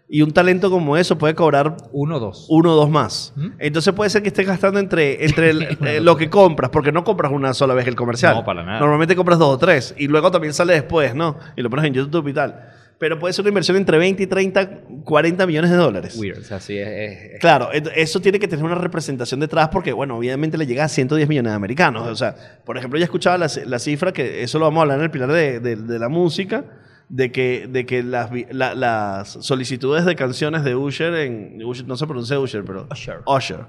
Y 0.10 0.22
un 0.22 0.32
talento 0.32 0.70
como 0.70 0.96
eso 0.96 1.18
puede 1.18 1.36
cobrar 1.36 1.76
Uno 1.92 2.16
o 2.16 2.20
dos. 2.20 2.46
uno 2.50 2.72
o 2.72 2.76
dos 2.76 2.90
más. 2.90 3.34
¿Mm? 3.36 3.48
Entonces 3.60 3.94
puede 3.94 4.10
ser 4.10 4.22
que 4.22 4.30
estés 4.30 4.48
gastando 4.48 4.80
entre, 4.80 5.26
entre 5.26 5.50
el- 5.50 5.64
eh, 5.86 6.00
lo 6.00 6.16
que 6.16 6.30
compras, 6.30 6.70
porque 6.72 6.94
no 6.94 7.04
compras 7.04 7.32
una 7.34 7.54
sola 7.54 7.74
vez 7.74 7.88
el 7.88 7.96
comercial. 7.96 8.36
No, 8.36 8.46
para 8.46 8.64
nada. 8.64 8.80
Normalmente 8.80 9.16
compras 9.18 9.38
dos 9.38 9.54
o 9.54 9.58
tres 9.58 9.94
y 9.98 10.08
luego 10.08 10.32
también 10.32 10.54
sale 10.54 10.74
después, 10.74 11.14
¿no? 11.14 11.38
Y 11.58 11.62
lo 11.62 11.70
pones 11.70 11.86
en 11.86 11.94
YouTube 11.94 12.28
y 12.30 12.34
tal. 12.34 12.70
Pero 13.00 13.20
puede 13.20 13.32
ser 13.34 13.44
una 13.44 13.50
inversión 13.50 13.78
entre 13.78 13.98
20 14.00 14.24
y 14.24 14.28
30, 14.28 14.70
40 15.04 15.46
millones 15.46 15.70
de 15.70 15.78
dólares. 15.78 16.16
Weird. 16.18 16.40
O 16.40 16.44
sea, 16.44 16.60
sí, 16.60 16.78
es, 16.80 16.88
es- 16.88 17.40
Claro, 17.42 17.70
eso 17.74 18.20
tiene 18.22 18.40
que 18.40 18.48
tener 18.48 18.64
una 18.66 18.74
representación 18.76 19.40
detrás 19.42 19.68
porque, 19.70 19.92
bueno, 19.94 20.18
obviamente 20.18 20.58
le 20.58 20.66
llega 20.66 20.86
a 20.86 20.88
110 20.88 21.28
millones 21.28 21.52
de 21.52 21.56
americanos. 21.58 22.08
O 22.08 22.16
sea, 22.16 22.34
por 22.66 22.78
ejemplo, 22.78 22.98
ya 22.98 23.04
escuchaba 23.06 23.38
la, 23.38 23.48
la 23.66 23.78
cifra, 23.78 24.14
que 24.14 24.42
eso 24.42 24.58
lo 24.58 24.66
vamos 24.66 24.80
a 24.80 24.82
hablar 24.84 24.98
en 25.00 25.04
el 25.04 25.12
pilar 25.12 25.32
de, 25.32 25.60
de- 25.60 25.76
de 25.76 26.00
la 26.00 26.08
música, 26.10 26.64
de 27.10 27.32
que, 27.32 27.68
de 27.70 27.86
que 27.86 28.04
las, 28.04 28.30
la- 28.52 28.76
las 28.76 29.30
solicitudes 29.42 30.06
de 30.06 30.16
canciones 30.16 30.64
de 30.64 30.76
Usher, 30.76 31.14
en, 31.16 31.60
Usher- 31.62 31.86
no 31.86 31.96
se 31.96 32.06
pronuncia 32.06 32.40
Usher, 32.40 32.64
pero 32.66 32.88
Usher. 32.92 33.20
Usher, 33.26 33.62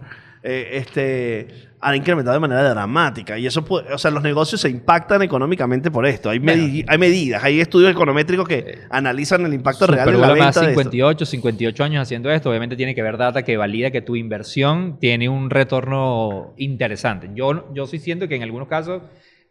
eh, 0.43 0.71
este, 0.73 1.49
han 1.81 1.95
incrementado 1.95 2.35
de 2.35 2.41
manera 2.41 2.69
dramática. 2.69 3.39
Y 3.39 3.47
eso, 3.47 3.65
puede- 3.65 3.93
o 3.93 3.99
sea, 3.99 4.11
los 4.11 4.23
negocios 4.25 4.61
se 4.61 4.69
impactan 4.69 5.23
económicamente 5.23 5.89
por 5.91 6.05
esto. 6.05 6.31
Hay, 6.31 6.41
Bueno. 6.41 6.63
hay 6.89 6.99
medidas, 6.99 7.45
hay 7.45 7.61
estudios 7.61 7.93
econométricos 7.93 8.49
que 8.49 8.79
analizan 8.91 9.45
el 9.47 9.55
impacto 9.55 9.87
real 9.87 10.07
de 10.11 10.19
la 10.19 10.29
venta 10.33 10.45
más 10.47 10.55
de 10.57 10.61
esto. 10.63 10.71
58, 10.71 11.25
58 11.27 11.85
años 11.85 12.03
haciendo 12.03 12.31
esto, 12.33 12.51
obviamente 12.51 12.75
tiene 12.75 12.95
que 12.97 13.01
haber 13.03 13.19
data 13.19 13.45
que 13.45 13.57
valida 13.57 13.93
que 13.93 14.01
tu 14.03 14.17
inversión 14.17 14.99
tiene 14.99 15.29
un 15.29 15.49
retorno 15.51 16.55
interesante. 16.57 17.31
Yo, 17.37 17.73
yo 17.73 17.87
sí 17.87 18.01
siento 18.01 18.27
que 18.27 18.35
en 18.35 18.43
algunos 18.43 18.67
casos 18.67 19.03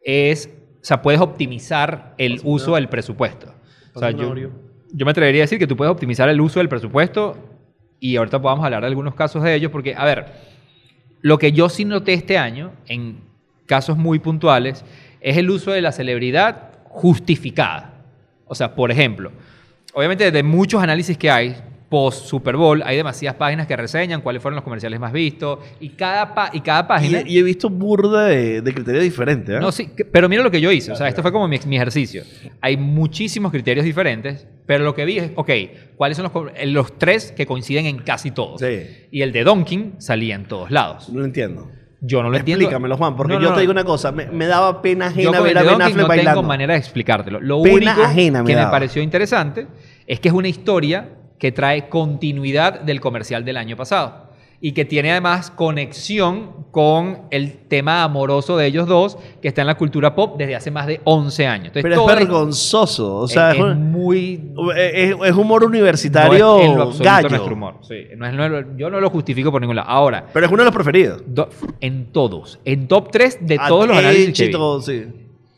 es, 0.03 0.49
o 0.81 0.83
sea, 0.85 1.01
puedes 1.01 1.21
optimizar 1.21 2.15
el 2.17 2.41
uso 2.43 2.75
del 2.75 2.89
presupuesto. 2.89 3.53
O 3.97 3.99
sea, 3.99 4.11
yo, 4.11 4.33
yo 4.35 5.05
me 5.05 5.11
atrevería 5.11 5.41
a 5.41 5.45
decir 5.45 5.57
que 5.57 5.65
tú 5.65 5.75
puedes 5.75 5.91
optimizar 5.91 6.29
el 6.29 6.39
uso 6.39 6.59
del 6.59 6.69
presupuesto 6.69 7.35
y 7.99 8.15
ahorita 8.15 8.39
podamos 8.39 8.63
hablar 8.63 8.81
de 8.81 8.87
algunos 8.87 9.15
casos 9.15 9.41
de 9.41 9.55
ellos, 9.55 9.71
porque, 9.71 9.95
a 9.95 10.05
ver, 10.05 10.27
lo 11.21 11.39
que 11.39 11.51
yo 11.51 11.67
sí 11.67 11.83
noté 11.83 12.13
este 12.13 12.37
año, 12.37 12.73
en 12.85 13.21
casos 13.65 13.97
muy 13.97 14.19
puntuales, 14.19 14.85
es 15.19 15.37
el 15.37 15.49
uso 15.49 15.71
de 15.71 15.81
la 15.81 15.91
celebridad 15.91 16.73
justificada. 16.89 17.95
O 18.45 18.53
sea, 18.53 18.75
por 18.75 18.91
ejemplo, 18.91 19.31
obviamente 19.93 20.29
de 20.29 20.43
muchos 20.43 20.81
análisis 20.81 21.17
que 21.17 21.31
hay, 21.31 21.55
post 21.89 22.25
Super 22.25 22.55
Bowl, 22.57 22.81
hay 22.85 22.97
demasiadas 22.97 23.37
páginas 23.37 23.65
que 23.65 23.75
reseñan 23.77 24.21
cuáles 24.21 24.41
fueron 24.41 24.55
los 24.55 24.63
comerciales 24.63 24.99
más 24.99 25.13
vistos 25.13 25.59
y 25.79 25.89
cada, 25.89 26.33
pa- 26.35 26.49
y 26.51 26.59
cada 26.61 26.85
página... 26.87 27.21
Y, 27.25 27.35
y 27.35 27.37
he 27.39 27.43
visto 27.43 27.69
burda 27.69 28.25
de, 28.25 28.61
de 28.61 28.73
criterios 28.73 29.03
diferentes. 29.03 29.55
¿eh? 29.55 29.59
No, 29.59 29.71
sí, 29.71 29.87
que- 29.95 30.03
pero 30.03 30.27
mira 30.27 30.43
lo 30.43 30.51
que 30.51 30.59
yo 30.59 30.71
hice. 30.71 30.91
O 30.91 30.95
sea, 30.95 31.07
esto 31.07 31.21
fue 31.21 31.31
como 31.31 31.47
mi, 31.47 31.57
mi 31.65 31.77
ejercicio. 31.77 32.23
Hay 32.61 32.75
muchísimos 32.75 33.51
criterios 33.51 33.85
diferentes, 33.85 34.47
pero 34.65 34.83
lo 34.83 34.93
que 34.93 35.05
vi 35.05 35.17
es, 35.19 35.31
ok, 35.35 35.49
¿cuáles 35.95 36.17
son 36.17 36.29
los, 36.33 36.51
eh, 36.55 36.65
los 36.67 36.97
tres 36.99 37.31
que 37.31 37.45
coinciden 37.45 37.85
en 37.85 37.99
casi 37.99 38.31
todos? 38.31 38.59
Sí. 38.59 38.81
Y 39.11 39.21
el 39.21 39.31
de 39.31 39.43
Donkin 39.45 39.93
salía 39.99 40.35
en 40.35 40.45
todos 40.45 40.71
lados. 40.71 41.07
No 41.09 41.19
lo 41.19 41.25
entiendo. 41.25 41.71
Yo 42.01 42.21
no 42.21 42.29
lo 42.29 42.37
entiendo. 42.37 42.63
Explícamelo, 42.65 42.95
Juan, 42.97 43.15
porque 43.15 43.33
No, 43.35 43.39
yo 43.41 43.49
no, 43.49 43.55
te 43.55 43.61
digo 43.61 43.71
una 43.71 43.83
cosa. 43.85 44.11
Me, 44.11 44.25
me 44.27 44.45
daba 44.45 44.81
pena 44.81 45.07
ajena 45.07 45.39
ver 45.41 45.57
a 45.57 45.63
Ben 45.63 45.81
Affleck 45.81 45.95
no 45.97 46.07
bailando. 46.07 46.31
tengo 46.41 46.43
manera 46.47 46.73
de 46.73 46.79
explicártelo. 46.79 47.39
Lo 47.39 47.61
Pena 47.63 47.75
único 47.93 48.03
ajena 48.03 48.43
me 48.43 48.49
que 48.53 48.55
me 48.55 48.67
pareció 48.67 49.01
interesante 49.01 49.65
es 50.05 50.19
que 50.19 50.27
es 50.27 50.33
una 50.33 50.47
historia 50.47 51.09
que 51.39 51.51
trae 51.51 51.89
continuidad 51.89 52.81
del 52.81 52.99
comercial 53.01 53.45
del 53.45 53.57
año 53.57 53.75
pasado 53.77 54.27
y 54.59 54.71
que 54.71 54.85
tiene 54.85 55.11
además 55.11 55.51
conexión 55.51 56.65
con 56.71 57.19
el 57.29 57.53
tema 57.67 58.01
amoroso 58.03 58.57
de 58.57 58.65
ellos 58.65 58.87
dos 58.87 59.15
que 59.39 59.47
está 59.49 59.61
en 59.61 59.67
la 59.67 59.75
cultura 59.77 60.15
pop 60.15 60.35
desde 60.35 60.55
hace 60.55 60.71
más 60.71 60.87
de 60.87 60.99
11 61.03 61.45
años. 61.45 61.67
Entonces, 61.67 61.83
Pero 61.83 62.09
es 62.09 62.15
vergonzoso. 62.15 63.17
O 63.17 63.27
sea, 63.27 63.51
es, 63.51 63.59
es, 63.59 63.65
es 63.65 63.75
muy 63.77 64.51
es- 64.75 65.15
es 65.23 65.35
humor 65.35 65.61
no 65.61 65.67
universitario 65.67 66.59
es 66.59 66.65
en 66.65 66.75
lo 66.75 66.91
gallo. 66.91 67.29
nuestro 67.29 67.53
humor. 67.53 67.75
Sí, 67.83 68.05
no 68.17 68.25
es- 68.25 68.33
no 68.33 68.77
yo 68.77 68.89
no 68.89 68.99
lo 68.99 69.09
justifico 69.11 69.51
por 69.51 69.61
ningún 69.61 69.75
lado. 69.75 69.89
Ahora, 69.89 70.25
Pero 70.33 70.47
es 70.47 70.51
uno 70.51 70.63
de 70.63 70.65
los 70.65 70.73
preferidos. 70.75 71.21
do- 71.27 71.49
en 71.79 72.11
todos, 72.11 72.59
en 72.65 72.87
top 72.87 73.11
3 73.11 73.37
de 73.41 73.57
Ah, 73.59 73.67
todos 73.67 73.87
los 73.87 73.95
análisis 73.97 74.29
Edge 74.39 74.51
que 74.51 74.57
vi. 74.57 74.81
sí. 74.81 75.05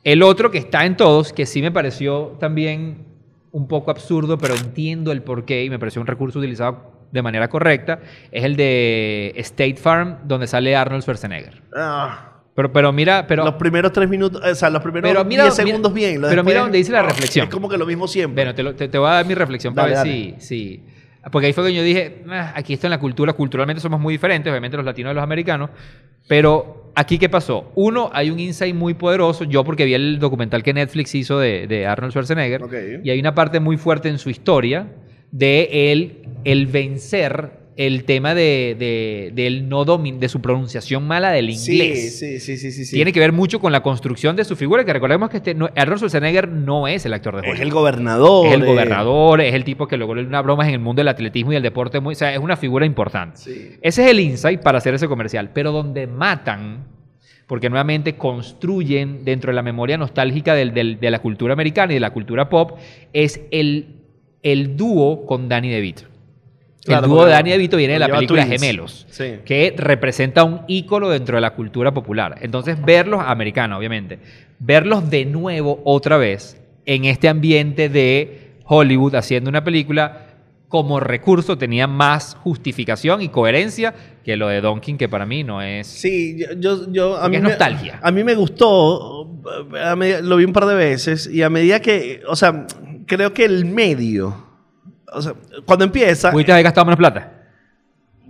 El 0.04 0.24
otro 0.24 0.52
que 0.52 0.58
está 0.58 0.86
en 0.86 0.98
todos, 0.98 1.32
que 1.32 1.46
sí 1.46 1.62
me 1.62 1.72
pareció 1.72 2.36
también 2.40 3.06
un 3.52 3.68
poco 3.68 3.92
absurdo, 3.92 4.38
pero 4.38 4.56
entiendo 4.56 5.12
el 5.12 5.22
porqué 5.24 5.64
y 5.64 5.70
me 5.70 5.80
pareció 5.80 6.02
un 6.02 6.08
recurso 6.08 6.40
utilizado 6.40 6.92
de 7.12 7.22
manera 7.24 7.48
correcta, 7.50 8.00
es 8.32 8.44
el 8.44 8.56
de 8.56 9.34
State 9.38 9.78
Farm, 9.78 10.18
donde 10.26 10.46
sale 10.48 10.76
Arnold 10.76 11.02
Schwarzenegger. 11.02 11.62
Ah, 11.76 12.26
Pero, 12.56 12.72
pero 12.72 12.92
mira, 12.92 13.26
pero, 13.26 13.44
los 13.46 13.56
primeros 13.56 13.92
tres 13.94 14.08
minutos, 14.10 14.42
o 14.46 14.56
sea, 14.56 14.70
los 14.70 14.82
primeros 14.84 15.10
Pero 15.10 15.24
mira- 15.26 15.44
10 15.46 15.56
mira- 15.56 15.66
segundos 15.68 15.94
bien. 15.94 16.22
lo 16.22 16.28
pero 16.30 16.44
mira 16.44 16.60
donde 16.62 16.78
dice 16.78 16.92
la 16.92 17.02
reflexión. 17.12 17.46
Es 17.48 17.54
como 17.54 17.68
que 17.70 17.78
lo 17.78 17.86
mismo 17.88 18.08
siempre. 18.08 18.44
bueno, 18.44 18.54
te, 18.56 18.62
lo- 18.64 18.76
te- 18.76 18.88
te 18.90 18.98
voy 18.98 19.10
a 19.10 19.14
dar 19.14 19.26
mi 19.26 19.34
reflexión 19.34 19.74
para 19.74 19.92
Dale, 19.96 20.10
ver 20.12 20.42
si, 20.42 20.46
si... 20.46 20.84
Porque 21.32 21.48
ahí 21.48 21.54
fue 21.54 21.66
que 21.66 21.74
yo 21.74 21.84
dije, 21.84 22.24
"Ah, 22.30 22.54
aquí 22.56 22.74
está 22.74 22.88
en 22.88 22.92
la 22.92 23.00
cultura, 23.00 23.34
culturalmente 23.34 23.82
somos 23.82 24.00
muy 24.00 24.14
diferentes, 24.14 24.50
obviamente 24.52 24.78
los 24.78 24.86
latinos 24.86 25.12
y 25.12 25.16
los 25.16 25.24
americanos, 25.24 25.70
pero 26.28 26.79
aquí 26.96 27.18
qué 27.18 27.30
pasó? 27.30 27.72
Uno, 27.76 28.10
hay 28.14 28.30
un 28.30 28.40
insight 28.40 28.76
muy 28.76 28.94
poderoso, 28.94 29.44
yo 29.44 29.64
porque 29.64 29.86
vi 29.86 29.94
el 29.94 30.20
documental 30.20 30.64
que 30.64 30.74
Netflix 30.74 31.16
hizo 31.16 31.40
de, 31.40 31.68
de 31.68 31.86
Arnold 31.86 32.12
Schwarzenegger, 32.12 33.02
y 33.04 33.10
hay 33.10 33.20
una 33.20 33.36
parte 33.36 33.60
muy 33.60 33.78
fuerte 33.78 34.10
en 34.10 34.18
su 34.18 34.30
historia 34.30 34.88
de 35.32 35.92
él, 35.92 36.24
el 36.44 36.68
vencer 36.68 37.59
el 37.80 38.04
tema 38.04 38.36
de, 38.36 38.76
de, 38.78 39.32
del 39.34 39.70
no 39.70 39.86
domin, 39.86 40.20
de 40.20 40.28
su 40.28 40.42
pronunciación 40.42 41.08
mala 41.08 41.32
del 41.32 41.50
inglés. 41.50 42.20
Sí, 42.20 42.40
sí, 42.40 42.40
sí, 42.42 42.58
sí, 42.58 42.72
sí, 42.74 42.84
sí. 42.84 42.94
Tiene 42.98 43.14
que 43.14 43.22
ver 43.22 43.32
mucho 43.32 43.62
con 43.62 43.72
la 43.72 43.82
construcción 43.82 44.36
de 44.36 44.44
su 44.44 44.58
figura, 44.58 44.84
que 44.84 44.92
recordemos 44.92 45.30
que 45.30 45.38
este, 45.38 45.54
no- 45.56 45.70
Arnold 45.78 46.00
Schwarzenegger 46.00 46.50
no 46.50 46.90
es 46.90 47.06
el 47.06 47.14
actor 47.14 47.36
de 47.36 47.40
Hollywood. 47.40 47.56
Es 47.56 47.62
el 47.62 47.72
gobernador. 47.72 48.48
Es 48.48 48.54
el 48.54 48.64
eh. 48.64 48.66
gobernador, 48.66 49.40
es 49.40 49.54
el 49.54 49.64
tipo 49.64 49.88
que 49.88 49.96
logró 49.96 50.20
una 50.22 50.42
broma 50.42 50.68
en 50.68 50.74
el 50.74 50.80
mundo 50.82 51.00
del 51.00 51.08
atletismo 51.08 51.54
y 51.54 51.56
el 51.56 51.64
deporte. 51.64 52.02
Muy, 52.02 52.12
o 52.12 52.16
sea, 52.18 52.34
es 52.34 52.40
una 52.40 52.58
figura 52.58 52.86
importante. 52.86 53.38
Sí. 53.38 53.78
Ese 53.82 54.04
es 54.04 54.12
el 54.12 54.20
insight 54.20 54.62
para 54.62 54.80
hacer 54.80 54.94
ese 54.94 55.08
comercial. 55.08 55.52
Pero 55.54 55.72
donde 55.72 56.06
matan, 56.06 56.86
porque 57.48 57.70
nuevamente 57.70 58.16
construyen 58.18 59.24
dentro 59.24 59.52
de 59.52 59.56
la 59.56 59.64
memoria 59.64 59.98
nostálgica 59.98 60.54
del- 60.54 60.74
del- 60.74 61.00
de 61.00 61.12
la 61.12 61.20
cultura 61.20 61.54
americana 61.54 61.94
y 61.94 61.96
de 61.96 62.02
la 62.02 62.12
cultura 62.12 62.50
pop, 62.50 62.78
es 63.14 63.40
el, 63.52 64.02
el 64.44 64.76
dúo 64.76 65.26
con 65.26 65.48
Danny 65.48 65.70
DeVito. 65.70 66.09
Claro, 66.90 67.06
el 67.06 67.10
dúo 67.12 67.26
de 67.26 67.32
Danny 67.32 67.52
DeVito 67.52 67.78
viene 67.78 67.94
de 67.94 68.00
la 68.00 68.08
película 68.10 68.46
twins. 68.46 68.62
Gemelos 68.62 69.08
Sí. 69.10 69.36
que 69.46 69.74
representa 69.78 70.44
un 70.44 70.62
ícono 70.68 71.10
dentro 71.10 71.36
de 71.38 71.42
la 71.42 71.52
cultura 71.56 71.94
popular. 71.94 72.36
Entonces, 72.42 72.78
verlos, 72.84 73.22
americana 73.26 73.78
obviamente, 73.78 74.20
verlos 74.60 75.10
de 75.10 75.26
nuevo 75.26 75.82
otra 75.86 76.18
vez 76.18 76.60
en 76.86 77.06
este 77.06 77.30
ambiente 77.30 77.90
de 77.90 78.52
Hollywood 78.66 79.16
haciendo 79.16 79.50
una 79.50 79.64
película 79.64 80.26
como 80.68 81.00
recurso 81.00 81.58
tenía 81.58 81.88
más 81.88 82.36
justificación 82.44 83.24
y 83.24 83.30
coherencia 83.30 83.94
que 84.24 84.36
lo 84.38 84.48
de 84.50 84.62
Donkin, 84.62 85.00
que 85.00 85.10
para 85.10 85.26
mí 85.26 85.44
no 85.44 85.64
es... 85.64 85.88
Sí, 85.88 86.38
yo, 86.60 86.92
yo, 86.92 87.18
a 87.18 87.28
mí 87.28 87.38
es 87.38 87.42
me- 87.42 87.50
nostalgia. 87.50 88.00
a 88.04 88.12
mí 88.12 88.24
me 88.24 88.36
gustó, 88.36 89.28
a 89.84 89.96
medida- 89.96 90.22
lo 90.22 90.36
vi 90.38 90.46
un 90.46 90.54
par 90.54 90.66
de 90.68 90.76
veces 90.76 91.28
y 91.32 91.42
a 91.42 91.50
medida 91.50 91.80
que, 91.82 92.22
o 92.28 92.36
sea, 92.36 92.68
creo 93.08 93.34
que 93.34 93.46
el 93.46 93.66
medio, 93.66 94.46
o 95.14 95.22
sea, 95.22 95.34
cuando 95.66 95.86
empieza, 95.86 96.32
¿Pudiste 96.32 96.52
haber 96.52 96.64
gastado 96.64 96.86
menos 96.86 96.98
plata? 96.98 97.34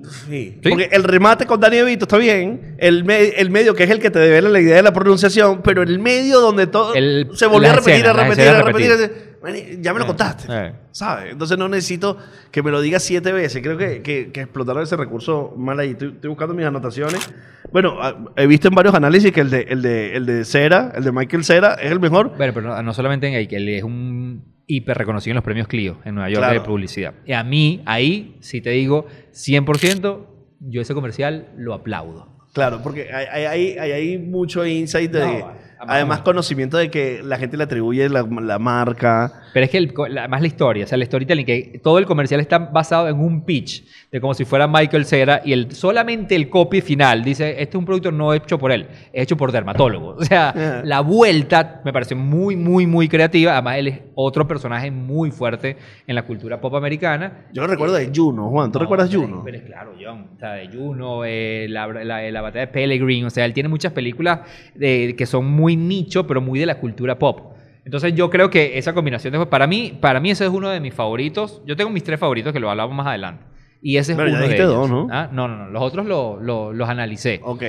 sí, 0.02 0.60
¿Sí? 0.64 0.70
porque 0.70 0.90
el 0.94 1.04
remate 1.04 1.46
con 1.46 1.60
Dani 1.60 1.78
Evito 1.78 2.06
está 2.06 2.18
bien, 2.18 2.76
el, 2.78 3.04
me- 3.04 3.30
el 3.30 3.50
medio 3.50 3.74
que 3.76 3.84
es 3.84 3.90
el 3.90 4.00
que 4.00 4.10
te 4.10 4.20
devela 4.20 4.48
la 4.50 4.60
idea 4.62 4.78
de 4.78 4.84
la 4.84 4.94
pronunciación, 4.94 5.62
pero 5.62 5.84
el 5.84 6.00
medio 6.00 6.40
donde 6.40 6.68
todo 6.68 6.94
El- 6.96 7.30
se 7.34 7.48
volvió 7.48 7.70
a 7.72 7.76
las 7.76 7.86
repetir, 7.86 8.06
escenas, 8.06 8.14
a 8.14 8.18
las 8.18 8.26
repetir, 8.30 8.50
a 8.50 8.94
escenas 8.94 9.00
repetir. 9.10 9.30
Mani, 9.42 9.82
ya 9.82 9.94
me 9.94 10.00
lo 10.00 10.06
Eh, 10.06 10.08
contaste. 10.08 10.48
eh. 10.50 10.74
¿Sabes? 10.92 11.32
Entonces 11.32 11.58
no 11.58 11.70
necesito 11.70 12.18
que 12.52 12.62
me 12.62 12.72
lo 12.72 12.82
digas 12.82 13.04
siete 13.04 13.32
veces. 13.32 13.62
Creo 13.64 13.78
que, 13.78 14.02
que, 14.02 14.32
que 14.34 14.42
explotaron 14.42 14.84
ese 14.84 14.98
recurso 14.98 15.54
mal 15.56 15.80
ahí. 15.80 15.92
Estoy, 15.92 16.10
estoy 16.10 16.28
buscando 16.30 16.54
mis 16.54 16.66
anotaciones. 16.66 17.30
Bueno, 17.72 17.98
ah, 18.02 18.18
he 18.36 18.48
visto 18.48 18.68
en 18.68 18.76
varios 18.76 18.94
análisis 18.96 19.32
que 19.32 19.40
el 19.40 19.50
de, 19.50 19.62
el 19.70 19.82
de, 19.82 20.16
el 20.18 20.26
de 20.26 20.44
Cera, 20.44 20.92
el 20.94 21.06
de 21.06 21.12
Michael 21.14 21.46
Cera, 21.46 21.76
es 21.76 21.90
el 21.90 22.02
mejor. 22.02 22.36
Bueno, 22.36 22.54
pero 22.54 22.68
no, 22.68 22.84
no 22.84 22.94
solamente 22.94 23.28
en 23.28 23.48
que 23.48 23.56
él 23.56 23.70
es 23.70 23.84
un 23.84 24.44
hiper 24.70 24.98
reconocido 24.98 25.32
en 25.32 25.36
los 25.36 25.44
premios 25.44 25.68
Clio 25.68 25.98
en 26.06 26.16
Nueva 26.16 26.30
York 26.30 26.42
Claro. 26.46 26.62
de 26.62 26.66
publicidad. 26.66 27.14
Y 27.26 27.34
a 27.34 27.44
mí, 27.44 27.82
ahí, 27.86 28.38
si 28.40 28.62
te 28.62 28.70
digo 28.70 29.08
100%, 29.34 30.26
yo 30.60 30.82
ese 30.82 30.94
comercial 30.94 31.50
lo 31.58 31.74
aplaudo. 31.74 32.30
Claro, 32.54 32.82
porque 32.82 33.12
hay, 33.12 33.46
hay, 33.46 33.92
hay, 33.92 34.18
mucho 34.18 34.66
insight 34.66 35.12
de. 35.12 35.40
No. 35.40 35.69
Además, 35.88 36.20
conocimiento 36.22 36.78
de 36.78 36.90
que 36.90 37.22
la 37.24 37.38
gente 37.38 37.58
le 37.58 37.64
atribuye 37.64 38.08
la, 38.10 38.24
la 38.42 38.60
marca. 38.60 39.42
Pero 39.54 39.64
es 39.66 39.70
que 39.72 39.78
el, 39.78 39.94
la- 40.10 40.28
más 40.28 40.42
la 40.42 40.48
historia, 40.48 40.86
o 40.86 40.88
sea, 40.88 40.96
el 40.96 41.06
storytelling, 41.06 41.46
que 41.46 41.80
todo 41.84 41.98
el 41.98 42.06
comercial 42.06 42.40
está 42.40 42.60
basado 42.60 43.08
en 43.08 43.20
un 43.20 43.44
pitch, 43.46 43.84
de 44.12 44.20
como 44.22 44.34
si 44.34 44.46
fuera 44.46 44.68
Michael 44.68 45.06
Cera, 45.06 45.42
y 45.44 45.54
el, 45.54 45.72
solamente 45.72 46.36
el 46.36 46.50
copy 46.50 46.82
final 46.82 47.24
dice, 47.24 47.50
este 47.62 47.70
es 47.70 47.76
un 47.76 47.86
producto 47.86 48.12
no 48.12 48.34
hecho 48.34 48.58
por 48.60 48.72
él, 48.72 48.88
es 49.14 49.24
hecho 49.24 49.38
por 49.38 49.52
dermatólogos. 49.52 50.18
O 50.20 50.26
sea, 50.26 50.50
Ajá. 50.50 50.82
la 50.84 51.02
vuelta 51.02 51.82
me 51.86 51.92
pareció 51.94 52.16
muy, 52.18 52.56
muy, 52.56 52.86
muy 52.86 53.08
creativa. 53.08 53.54
Además, 53.54 53.78
él 53.78 53.88
es 53.88 54.00
otro 54.16 54.48
personaje 54.48 54.92
muy 54.92 55.32
fuerte 55.32 55.78
en 56.08 56.16
la 56.16 56.24
cultura 56.24 56.60
pop 56.62 56.76
americana. 56.76 57.46
Yo 57.54 57.62
lo 57.62 57.68
recuerdo 57.68 57.96
de 57.96 58.12
Juno, 58.14 58.50
Juan. 58.50 58.72
¿Tú 58.72 58.80
No, 58.80 58.84
recuerdas 58.84 59.14
Juno? 59.14 59.42
Pero 59.46 59.58
es 59.58 59.64
claro, 59.64 59.94
John. 60.00 60.28
O 60.36 60.40
sea, 60.40 60.52
de 60.54 60.68
Juno, 60.68 61.22
eh, 61.26 61.68
la, 61.70 61.88
la, 61.88 62.22
la 62.30 62.42
batalla 62.42 62.66
de 62.66 62.72
Pellegrin. 62.72 63.26
O 63.26 63.30
sea, 63.30 63.46
él 63.46 63.54
tiene 63.54 63.70
muchas 63.70 63.92
películas 63.94 64.42
de- 64.76 65.16
que 65.18 65.26
son 65.26 65.46
muy 65.46 65.69
nicho, 65.76 66.26
pero 66.28 66.42
muy 66.42 66.60
de 66.60 66.66
la 66.66 66.80
cultura 66.80 67.18
pop. 67.20 67.54
Entonces 67.86 68.14
yo 68.14 68.30
creo 68.30 68.50
que 68.50 68.78
esa 68.78 68.94
combinación 68.94 69.34
de... 69.34 69.46
Para 69.48 69.66
mí, 69.66 69.98
para 70.00 70.20
mí 70.20 70.30
ese 70.32 70.46
es 70.46 70.52
uno 70.52 70.70
de 70.70 70.80
mis 70.80 70.94
favoritos. 70.94 71.62
Yo 71.66 71.76
tengo 71.76 71.90
mis 71.90 72.04
tres 72.04 72.20
favoritos 72.20 72.54
que 72.54 72.60
lo 72.60 72.70
hablamos 72.70 72.96
más 72.96 73.08
adelante. 73.08 73.46
Y 73.82 73.98
ese 73.98 74.12
es 74.12 74.18
Pero 74.18 74.30
ya 74.30 74.34
uno 74.36 74.42
de 74.42 74.48
dijiste 74.50 74.64
ellos. 74.64 74.76
dos, 74.76 74.90
¿no? 74.90 75.08
Ah, 75.12 75.30
No, 75.32 75.48
no, 75.48 75.58
no. 75.58 75.70
Los 75.70 75.82
otros 75.82 76.06
lo- 76.06 76.40
lo- 76.40 76.74
los 76.74 76.88
analicé. 76.90 77.40
Ok. 77.44 77.64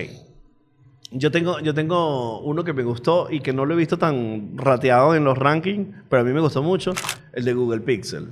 Yo 1.13 1.31
tengo, 1.33 1.59
yo 1.61 1.75
tengo 1.75 2.41
uno 2.43 2.63
que 2.63 2.73
me 2.73 2.83
gustó 2.85 3.29
y 3.31 3.41
que 3.41 3.53
no 3.53 3.65
lo 3.65 3.75
he 3.75 3.77
visto 3.77 3.99
tan 3.99 4.57
rateado 4.57 5.15
en 5.17 5.25
los 5.25 5.37
rankings, 5.37 5.89
pero 6.09 6.23
a 6.23 6.25
mí 6.25 6.33
me 6.33 6.41
gustó 6.41 6.63
mucho, 6.63 6.93
el 7.33 7.45
de 7.45 7.53
Google 7.53 7.81
Pixel. 7.81 8.29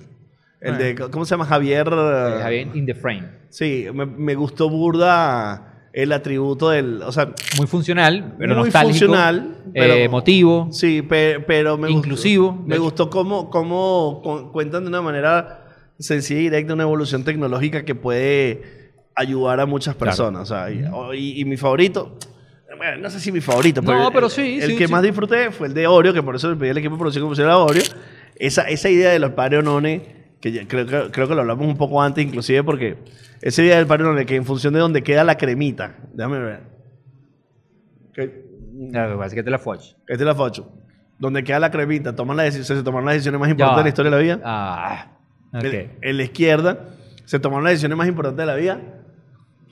El 0.61 0.79
de, 0.79 0.95
¿cómo 1.11 1.25
se 1.25 1.31
llama? 1.31 1.45
Javier. 1.45 1.87
Eh, 1.91 2.39
Javier 2.43 2.69
in 2.75 2.87
the 2.87 2.95
frame. 2.95 3.29
Sí, 3.49 3.87
me, 3.95 4.07
me 4.07 4.35
gustó 4.35 4.69
burda 4.69 5.68
el 5.93 6.13
atributo 6.13 6.71
del, 6.71 7.03
o 7.03 7.11
sea, 7.13 7.33
Muy 7.57 7.67
funcional, 7.67 8.35
pero 8.39 8.55
Muy 8.55 8.65
nostálgico. 8.65 9.07
funcional, 9.07 9.57
eh, 9.67 9.71
pero- 9.75 9.95
emotivo. 9.95 10.69
sí, 10.71 11.03
pe- 11.03 11.41
pero 11.47 11.77
me 11.79 11.89
gustó- 11.89 11.99
Inclusivo, 11.99 12.59
de 12.63 12.69
me 12.69 12.79
gustó 12.79 13.11
cómo, 13.11 13.51
cómo 13.51 14.21
cu- 14.23 14.53
cuentan 14.53 14.83
de 14.85 14.89
una 14.89 15.01
manera 15.03 15.65
sencilla 15.99 16.41
y 16.41 16.43
directa 16.45 16.75
una 16.75 16.85
evolución 16.85 17.25
tecnológica 17.25 17.85
que 17.85 17.95
puede 17.95 18.93
ayudar 19.17 19.59
a 19.61 19.67
muchas 19.67 19.97
Claro. 19.97 20.11
personas. 20.11 20.43
o 20.43 20.47
sea, 20.55 20.71
y, 20.71 20.85
o- 20.93 21.13
y- 21.15 21.41
y 21.41 21.45
mi 21.45 21.57
favorito, 21.57 22.17
bueno, 22.77 22.99
no 23.03 23.11
sé 23.11 23.19
si 23.19 23.33
mi 23.33 23.41
favorito, 23.41 23.83
pero, 23.83 23.99
No, 23.99 24.11
pero 24.13 24.27
el- 24.27 24.33
sí, 24.33 24.59
el 24.61 24.71
sí, 24.71 24.77
que 24.77 24.87
sí. 24.87 24.93
más 24.93 25.03
disfruté 25.03 25.51
fue 25.51 25.67
el 25.69 25.75
de 25.75 25.87
Oreo, 25.89 26.13
que 26.13 26.23
por 26.23 26.37
eso 26.37 26.49
le 26.51 26.57
pedí 26.57 26.71
al 26.71 26.79
equipo 26.79 26.95
de 26.95 26.99
producción 27.01 27.25
que 27.25 27.29
pusiera 27.31 27.57
Oreo. 27.59 27.83
Esa, 28.37 28.69
esa 28.69 28.89
idea 28.89 29.11
de 29.11 29.19
los 29.19 29.33
pareonones, 29.33 30.03
que 30.41 30.53
ya- 30.53 30.67
creo, 30.69 30.87
que- 30.87 31.11
creo 31.11 31.29
que 31.29 31.35
lo 31.35 31.41
hablamos 31.41 31.67
un 31.67 31.77
poco 31.77 32.01
antes, 32.03 32.25
inclusive 32.25 32.63
porque 32.65 32.97
esa 33.41 33.63
idea 33.63 33.77
del 33.77 33.87
pareonone, 33.87 34.27
que 34.27 34.37
en 34.37 34.45
función 34.45 34.73
de 34.75 34.81
donde 34.81 35.03
queda 35.03 35.25
la 35.25 35.37
cremita, 35.37 35.97
déjame 36.13 36.39
ver. 36.41 36.61
Que- 38.13 38.49
Claro, 38.93 39.21
Así 39.23 39.35
que 39.35 39.43
te 39.43 39.51
la 39.51 39.59
foch. 39.59 39.81
esta 39.81 40.13
es 40.15 40.21
la 40.21 40.35
foto. 40.37 40.73
Donde 41.19 41.43
queda 41.43 41.59
la 41.59 41.71
cremita, 41.73 42.15
toman 42.15 42.37
la 42.37 42.47
deci- 42.47 42.63
se 42.63 42.81
toman 42.85 43.05
las 43.05 43.15
decisiones 43.15 43.41
más 43.41 43.51
importantes 43.51 43.79
de 43.79 43.83
la 43.83 43.89
historia 43.89 44.11
de 44.13 44.17
la 44.17 44.23
vida. 44.23 44.41
Ah, 44.45 45.19
ok. 45.53 45.65
En, 45.65 45.99
en 46.01 46.17
la 46.17 46.23
izquierda 46.23 46.91
se 47.25 47.41
tomaron 47.41 47.65
las 47.65 47.73
decisiones 47.73 47.99
más 47.99 48.07
importantes 48.07 48.39
de 48.41 48.47
la 48.47 48.55
vida. 48.55 48.81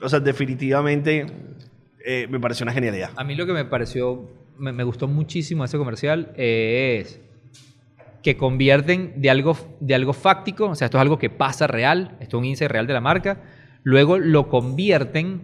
O 0.01 0.09
sea, 0.09 0.19
definitivamente 0.19 1.25
eh, 2.05 2.27
me 2.29 2.39
pareció 2.39 2.65
una 2.65 2.73
genialidad. 2.73 3.11
A 3.15 3.23
mí 3.23 3.33
lo 3.35 3.45
que 3.45 3.53
me 3.53 3.63
pareció, 3.63 4.29
me, 4.57 4.73
me 4.73 4.83
gustó 4.83 5.07
muchísimo 5.07 5.63
ese 5.63 5.77
comercial 5.77 6.33
eh, 6.35 6.99
es 7.01 7.21
que 8.23 8.37
convierten 8.37 9.13
de 9.17 9.29
algo, 9.29 9.57
de 9.79 9.95
algo 9.95 10.13
fáctico, 10.13 10.65
o 10.65 10.75
sea, 10.75 10.85
esto 10.85 10.97
es 10.97 11.01
algo 11.01 11.17
que 11.17 11.29
pasa 11.29 11.67
real, 11.67 12.17
esto 12.19 12.37
es 12.37 12.39
un 12.39 12.45
índice 12.45 12.67
real 12.67 12.87
de 12.87 12.93
la 12.93 13.01
marca, 13.01 13.41
luego 13.83 14.17
lo 14.17 14.49
convierten 14.49 15.43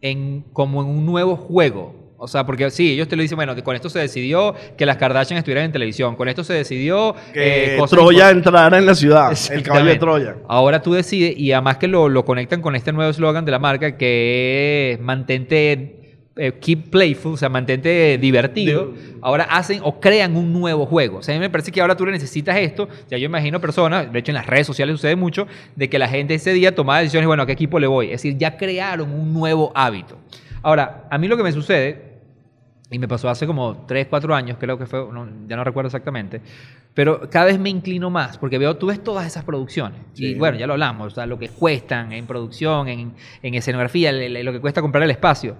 en 0.00 0.42
como 0.52 0.82
en 0.82 0.88
un 0.88 1.06
nuevo 1.06 1.36
juego. 1.36 2.02
O 2.24 2.28
sea, 2.28 2.46
porque 2.46 2.70
sí, 2.70 2.92
ellos 2.92 3.08
te 3.08 3.16
lo 3.16 3.22
dicen, 3.22 3.34
bueno, 3.34 3.56
que 3.56 3.64
con 3.64 3.74
esto 3.74 3.90
se 3.90 3.98
decidió 3.98 4.54
que 4.76 4.86
las 4.86 4.96
Kardashian 4.96 5.38
estuvieran 5.38 5.64
en 5.64 5.72
televisión, 5.72 6.14
con 6.14 6.28
esto 6.28 6.44
se 6.44 6.52
decidió 6.52 7.16
Que 7.32 7.76
eh, 7.76 7.82
Troya 7.90 8.30
entrara 8.30 8.78
en 8.78 8.86
la 8.86 8.94
ciudad. 8.94 9.36
El 9.50 9.64
caballo 9.64 9.86
de 9.86 9.96
Troya. 9.96 10.36
Ahora 10.46 10.80
tú 10.82 10.92
decides, 10.92 11.36
y 11.36 11.50
además 11.50 11.78
que 11.78 11.88
lo, 11.88 12.08
lo 12.08 12.24
conectan 12.24 12.62
con 12.62 12.76
este 12.76 12.92
nuevo 12.92 13.10
eslogan 13.10 13.44
de 13.44 13.50
la 13.50 13.58
marca, 13.58 13.96
que 13.96 14.92
es 14.92 15.00
mantente, 15.00 16.01
eh, 16.36 16.52
keep 16.60 16.90
playful, 16.90 17.34
o 17.34 17.36
sea, 17.36 17.48
mantente 17.50 18.16
divertido. 18.18 18.94
Ahora 19.20 19.44
hacen 19.44 19.80
o 19.82 20.00
crean 20.00 20.34
un 20.36 20.52
nuevo 20.52 20.86
juego. 20.86 21.18
O 21.18 21.22
sea, 21.22 21.34
a 21.34 21.38
mí 21.38 21.40
me 21.40 21.50
parece 21.50 21.70
que 21.70 21.80
ahora 21.80 21.96
tú 21.96 22.06
necesitas 22.06 22.56
esto. 22.56 22.88
Ya 23.10 23.18
yo 23.18 23.26
imagino 23.26 23.60
personas, 23.60 24.10
de 24.12 24.18
hecho 24.18 24.30
en 24.30 24.36
las 24.36 24.46
redes 24.46 24.66
sociales 24.66 24.96
sucede 24.96 25.14
mucho, 25.16 25.46
de 25.76 25.90
que 25.90 25.98
la 25.98 26.08
gente 26.08 26.34
ese 26.34 26.52
día 26.52 26.74
tomaba 26.74 27.00
decisiones, 27.00 27.26
bueno, 27.26 27.42
¿a 27.42 27.46
qué 27.46 27.52
equipo 27.52 27.78
le 27.78 27.86
voy? 27.86 28.06
Es 28.06 28.12
decir, 28.22 28.38
ya 28.38 28.56
crearon 28.56 29.12
un 29.12 29.32
nuevo 29.32 29.72
hábito. 29.74 30.16
Ahora, 30.62 31.06
a 31.10 31.18
mí 31.18 31.28
lo 31.28 31.36
que 31.36 31.42
me 31.42 31.52
sucede, 31.52 32.12
y 32.90 32.98
me 32.98 33.08
pasó 33.08 33.28
hace 33.28 33.46
como 33.46 33.84
3, 33.86 34.06
4 34.08 34.34
años, 34.34 34.56
creo 34.60 34.78
que 34.78 34.86
fue, 34.86 35.00
no, 35.12 35.26
ya 35.48 35.56
no 35.56 35.64
recuerdo 35.64 35.88
exactamente, 35.88 36.40
pero 36.94 37.28
cada 37.30 37.46
vez 37.46 37.58
me 37.58 37.70
inclino 37.70 38.10
más, 38.10 38.38
porque 38.38 38.58
veo, 38.58 38.76
tú 38.76 38.86
ves 38.86 39.02
todas 39.02 39.26
esas 39.26 39.44
producciones, 39.44 39.98
y 40.14 40.32
Sí. 40.32 40.34
bueno, 40.34 40.58
ya 40.58 40.66
lo 40.66 40.74
hablamos, 40.74 41.12
o 41.12 41.14
sea, 41.14 41.26
lo 41.26 41.38
que 41.38 41.48
cuestan 41.48 42.12
en 42.12 42.26
producción, 42.26 42.88
en, 42.88 43.12
en 43.42 43.54
escenografía, 43.54 44.12
lo 44.12 44.52
que 44.52 44.60
cuesta 44.60 44.80
comprar 44.82 45.02
el 45.04 45.10
espacio. 45.10 45.56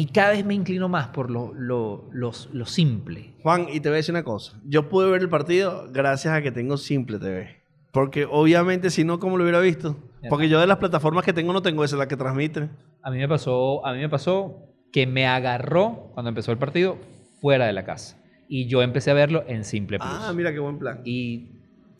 Y 0.00 0.06
cada 0.06 0.30
vez 0.30 0.44
me 0.44 0.54
inclino 0.54 0.88
más 0.88 1.08
por 1.08 1.28
lo, 1.28 1.52
lo, 1.54 2.08
los- 2.12 2.48
lo 2.52 2.66
simple. 2.66 3.34
Juan, 3.42 3.66
y 3.72 3.80
te 3.80 3.88
voy 3.88 3.94
a 3.94 3.96
decir 3.96 4.12
una 4.14 4.22
cosa. 4.22 4.60
Yo 4.64 4.88
pude 4.88 5.10
ver 5.10 5.22
el 5.22 5.28
partido 5.28 5.88
gracias 5.92 6.32
a 6.34 6.40
que 6.40 6.52
tengo 6.52 6.76
Simple 6.76 7.18
TV. 7.18 7.56
Porque 7.90 8.24
obviamente 8.30 8.90
si 8.90 9.02
no, 9.02 9.18
¿cómo 9.18 9.36
lo 9.36 9.42
hubiera 9.42 9.58
visto? 9.60 9.96
Porque 10.28 10.48
yo 10.48 10.60
de 10.60 10.66
las 10.68 10.76
plataformas 10.78 11.24
que 11.24 11.32
tengo 11.32 11.52
no 11.52 11.62
tengo 11.62 11.82
esa, 11.82 11.96
la 11.96 12.06
que 12.06 12.16
transmiten. 12.16 12.70
A 13.02 13.10
mí 13.10 13.18
me 13.18 13.26
pasó, 13.28 13.84
a 13.84 13.92
mí 13.92 13.98
me 13.98 14.08
pasó 14.08 14.62
que 14.92 15.06
me 15.08 15.26
agarró 15.26 16.10
cuando 16.14 16.28
empezó 16.28 16.52
el 16.52 16.58
partido 16.58 16.96
fuera 17.40 17.66
de 17.66 17.72
la 17.72 17.84
casa. 17.84 18.16
Y 18.48 18.66
yo 18.68 18.82
empecé 18.82 19.10
a 19.10 19.14
verlo 19.14 19.42
en 19.48 19.64
Simple 19.64 19.98
Plus. 19.98 20.10
Ah, 20.12 20.32
mira 20.32 20.52
qué 20.52 20.58
buen 20.60 20.78
plan. 20.78 21.00
y 21.04 21.48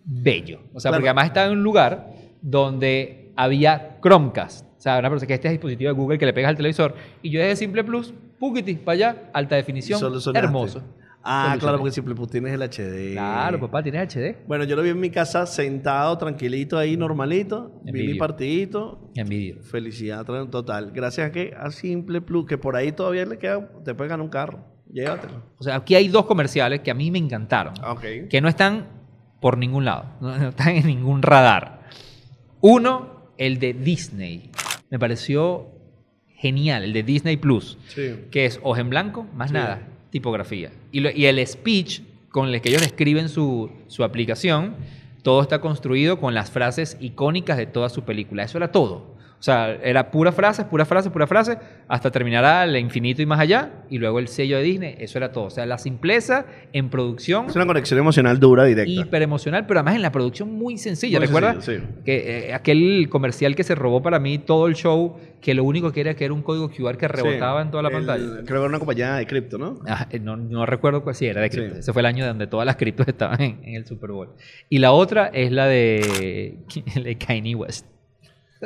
bello. 0.05 0.61
O 0.73 0.79
sea, 0.81 0.91
Claro. 0.91 1.01
porque 1.01 1.09
además 1.09 1.27
estaba 1.27 1.47
en 1.49 1.53
un 1.59 1.63
lugar 1.65 2.11
donde 2.43 3.33
había 3.37 3.99
Chromecast. 4.03 4.68
O 4.79 4.81
sea, 4.81 4.99
una 4.99 5.11
persona 5.11 5.27
que 5.27 5.35
este 5.35 5.51
dispositivo 5.51 5.91
de 5.91 5.95
Google 5.99 6.19
que 6.19 6.27
le 6.27 6.33
pegas 6.33 6.51
al 6.51 6.57
televisor. 6.57 6.95
Y 7.21 7.31
yo 7.31 7.41
desde 7.41 7.57
Simple 7.57 7.83
Plus, 7.83 8.15
Pukiti, 8.39 8.75
para 8.77 8.95
allá, 8.95 9.31
alta 9.33 9.57
definición, 9.57 10.01
hermoso. 10.35 10.83
Ah, 11.21 11.43
Solucioné. 11.43 11.61
claro, 11.61 11.79
porque 11.79 11.93
Simple 11.93 12.15
Plus 12.15 12.31
tienes 12.31 12.53
el 12.55 12.63
HD. 12.63 13.13
Claro, 13.15 13.59
papá, 13.59 13.83
tienes 13.83 14.15
HD. 14.15 14.37
Bueno, 14.47 14.63
yo 14.65 14.77
lo 14.77 14.83
vi 14.83 14.91
en 14.91 15.01
mi 15.01 15.11
casa 15.11 15.47
sentado, 15.47 16.17
tranquilito 16.17 16.79
ahí, 16.79 16.97
normalito. 16.97 17.81
Vi 17.83 17.93
mi 17.93 18.01
Envidio. 18.01 18.19
partidito. 18.19 19.11
Envidio. 19.17 19.61
Felicidad 19.63 20.25
total. 20.25 20.93
Gracias 20.93 21.29
a 21.29 21.33
que 21.33 21.55
a 21.59 21.71
Simple 21.73 22.21
Plus, 22.21 22.47
que 22.47 22.57
por 22.57 22.77
ahí 22.77 22.93
todavía 22.93 23.27
le 23.27 23.37
queda, 23.37 23.69
te 23.85 23.95
puede 23.95 24.09
ganar 24.11 24.25
un 24.25 24.31
carro. 24.31 24.61
Llévatelo. 24.93 25.43
O 25.59 25.63
sea, 25.65 25.75
aquí 25.75 25.97
hay 25.97 26.07
dos 26.09 26.25
comerciales 26.25 26.81
que 26.81 26.91
a 26.93 26.95
mí 26.95 27.11
me 27.11 27.19
encantaron. 27.19 27.75
Ok. 27.85 28.05
Que 28.31 28.41
no 28.41 28.49
están 28.49 28.87
por 29.41 29.59
ningún 29.59 29.85
lado. 29.85 30.05
No, 30.21 30.39
no 30.39 30.49
están 30.51 30.69
en 30.69 30.87
ningún 30.87 31.21
radar. 31.21 31.81
Uno, 32.61 33.18
el 33.39 33.59
de 33.59 33.73
Disney. 33.73 34.51
Me 34.91 34.99
pareció 34.99 35.67
genial, 36.37 36.85
el 36.85 36.93
de 36.93 37.03
Disney 37.03 37.37
Plus. 37.37 37.79
Sí. 37.89 38.15
que 38.31 38.45
es 38.47 38.61
hoja 38.63 38.81
en 38.81 38.91
blanco, 38.91 39.27
más 39.35 39.49
Sí. 39.51 39.55
nada, 39.55 39.89
tipografía. 40.11 40.71
Y, 40.93 41.01
lo- 41.01 41.11
y 41.11 41.27
el 41.27 41.45
speech 41.47 42.03
con 42.31 42.49
el 42.49 42.61
que 42.61 42.69
ellos 42.69 42.83
escriben 42.83 43.29
su, 43.29 43.71
su 43.89 44.05
aplicación, 44.05 44.77
todo 45.23 45.43
está 45.43 45.61
construido 45.61 46.21
con 46.21 46.35
las 46.35 46.51
frases 46.51 46.97
icónicas 47.01 47.57
de 47.57 47.67
toda 47.67 47.89
su 47.89 48.03
película. 48.05 48.45
Eso 48.45 48.59
era 48.59 48.71
todo. 48.71 49.17
O 49.39 49.43
sea, 49.43 49.73
era 49.85 50.11
pura 50.11 50.33
frase, 50.33 50.65
pura 50.65 50.85
frase, 50.85 51.11
pura 51.11 51.27
frase, 51.29 51.59
hasta 51.87 52.11
terminar 52.11 52.45
al 52.45 52.77
infinito 52.77 53.23
y 53.23 53.27
más 53.27 53.39
allá, 53.39 53.71
y 53.89 53.99
luego 53.99 54.19
el 54.19 54.27
sello 54.27 54.57
de 54.57 54.65
Disney, 54.65 54.97
eso 54.99 55.17
era 55.17 55.31
todo. 55.31 55.45
O 55.45 55.51
sea, 55.51 55.65
la 55.65 55.79
simpleza 55.79 56.45
en 56.73 56.91
producción, 56.91 57.47
Es 57.47 57.55
una 57.55 57.65
conexión 57.67 58.01
emocional 58.01 58.41
dura, 58.41 58.65
directa. 58.65 58.91
hiper 58.91 59.23
emocional, 59.23 59.65
pero 59.67 59.79
además 59.79 59.95
en 59.95 60.03
la 60.03 60.11
producción 60.11 60.53
muy 60.53 60.77
sencilla. 60.77 61.21
¿Recuerdas? 61.21 61.65
sí. 61.65 61.75
Que 62.05 62.49
eh, 62.49 62.55
aquel 62.55 63.07
comercial 63.11 63.55
que 63.55 63.63
se 63.63 63.77
robó 63.77 64.03
para 64.03 64.19
mí 64.19 64.39
todo 64.39 64.67
el 64.67 64.75
show, 64.75 65.17
que 65.41 65.55
lo 65.55 65.63
único 65.63 65.93
que 65.93 66.01
era 66.01 66.15
que 66.15 66.25
era 66.25 66.35
un 66.35 66.43
código 66.43 66.69
QR 66.69 66.97
que 66.99 67.07
rebotaba 67.07 67.61
Sí. 67.63 67.67
en 67.67 67.71
toda 67.71 67.83
la 67.85 67.89
El- 67.91 67.95
pantalla. 67.95 68.25
Creo 68.39 68.45
que 68.45 68.53
era 68.55 68.65
una 68.67 68.79
compañía 68.81 69.15
de 69.15 69.27
cripto, 69.29 69.57
¿no? 69.57 69.79
Ah, 69.87 70.09
eh, 70.11 70.19
no, 70.19 70.37
no 70.37 70.67
recuerdo 70.67 71.05
cuál 71.05 71.15
sí 71.15 71.27
era 71.27 71.41
de 71.43 71.49
Sí. 71.49 71.59
cripto. 71.59 71.79
Ese 71.79 71.93
fue 71.93 72.03
el 72.03 72.07
año 72.07 72.27
donde 72.27 72.49
todas 72.49 72.67
las 72.67 72.75
criptos 72.75 73.07
estaban 73.09 73.41
en, 73.41 73.61
en 73.63 73.75
el 73.77 73.87
Super 73.87 74.11
Bowl. 74.11 74.31
Y 74.69 74.79
la 74.79 74.91
otra 74.91 75.29
es 75.33 75.53
la 75.53 75.67
de, 75.69 76.57
de 77.05 77.17
Kanye 77.25 77.55
West. 77.55 77.87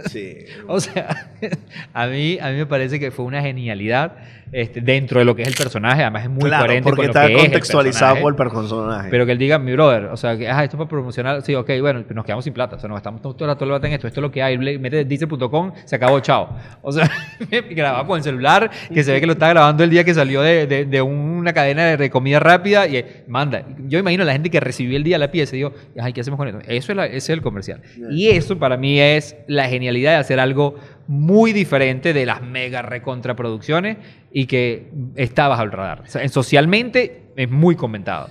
Sí. 0.07 0.38
O 0.68 0.81
sea, 0.81 1.33
a 1.94 2.07
mí, 2.07 2.38
a 2.40 2.50
mí 2.50 2.57
me 2.57 2.66
parece 2.66 2.98
que 2.98 3.11
fue 3.11 3.24
una 3.24 3.42
genialidad 3.42 4.12
este, 4.52 4.81
dentro 4.83 5.18
de 5.18 5.24
lo 5.24 5.35
que 5.35 5.42
es 5.42 5.48
el 5.48 5.55
personaje. 5.55 6.02
Además 6.02 6.24
es 6.24 6.31
muy 6.31 6.44
claro, 6.48 6.66
coherente 6.66 6.85
porque 6.85 6.96
con 6.96 7.07
lo 7.07 7.11
está 7.12 7.26
que 7.26 7.33
es 7.35 7.38
el 7.38 7.44
contextualizado 7.46 8.20
por 8.20 8.33
el 8.33 8.37
personaje. 8.37 9.09
Pero 9.11 9.24
que 9.26 9.33
él 9.33 9.38
diga, 9.38 9.59
mi 9.59 9.72
brother, 9.72 10.05
o 10.07 10.16
sea, 10.16 10.37
que 10.37 10.48
ah, 10.48 10.62
esto 10.64 10.76
es 10.76 10.78
para 10.78 10.88
promocionar, 10.88 11.42
sí, 11.42 11.55
ok, 11.55 11.70
bueno, 11.81 12.05
nos 12.14 12.24
quedamos 12.24 12.44
sin 12.44 12.52
plata, 12.52 12.76
o 12.76 12.78
sea, 12.78 12.88
nos 12.88 12.96
gastamos 12.96 13.22
todo, 13.22 13.35
todo 13.35 13.48
el 13.64 13.70
rato 13.70 13.87
en 13.87 13.92
esto, 13.94 14.07
esto 14.07 14.20
es 14.20 14.22
lo 14.22 14.31
que 14.31 14.42
hay, 14.42 14.59
mete 14.59 15.05
dice.com, 15.05 15.72
se 15.85 15.96
acabó, 15.96 16.20
chao. 16.20 16.55
O 16.83 16.92
sea, 16.92 17.11
grababa 17.70 18.07
con 18.07 18.18
el 18.18 18.22
celular, 18.24 18.70
que 18.92 19.02
se 19.02 19.12
ve 19.12 19.20
que 19.20 19.26
lo 19.26 19.33
estaba 19.33 19.52
grabando 19.52 19.85
el 19.85 19.90
día 19.90 20.05
que 20.05 20.12
salió 20.14 20.42
de, 20.42 20.66
de- 20.66 20.85
de 20.85 21.02
una 21.02 21.52
cadena 21.55 21.96
de, 21.96 22.11
comida 22.11 22.38
rápida 22.38 22.87
y 22.87 23.05
manda. 23.28 23.64
Yo 23.88 23.98
imagino 23.98 24.22
a 24.22 24.26
la 24.26 24.33
gente 24.33 24.50
que 24.50 24.61
recibió 24.61 24.96
el 24.96 25.02
día 25.05 25.18
la 25.18 25.31
pieza 25.31 25.55
y 25.57 25.59
digo, 25.61 25.72
ay, 25.98 26.12
¿qué 26.12 26.20
hacemos 26.20 26.37
con 26.38 26.48
esto? 26.48 26.61
Eso 26.68 26.92
es, 26.92 26.96
la- 26.96 27.07
ese 27.07 27.16
es 27.16 27.31
el 27.31 27.42
comercial. 27.42 27.81
Y 28.11 28.28
eso 28.28 28.59
para 28.59 28.76
mí 28.76 29.00
es 29.00 29.35
la 29.46 29.64
genialidad 29.64 29.81
de 29.90 30.16
hacer 30.16 30.38
algo 30.40 30.74
muy 31.08 31.52
diferente 31.52 32.12
de 32.12 32.24
las 32.26 32.42
mega 32.42 32.82
recontraproducciones 32.82 33.96
y 34.32 34.46
que 34.46 34.90
está 35.16 35.48
bajo 35.48 35.62
el 35.62 35.72
radar. 35.72 36.02
O 36.02 36.06
sea, 36.06 36.26
socialmente 36.28 37.22
es 37.36 37.50
muy 37.50 37.74
comentado. 37.76 38.28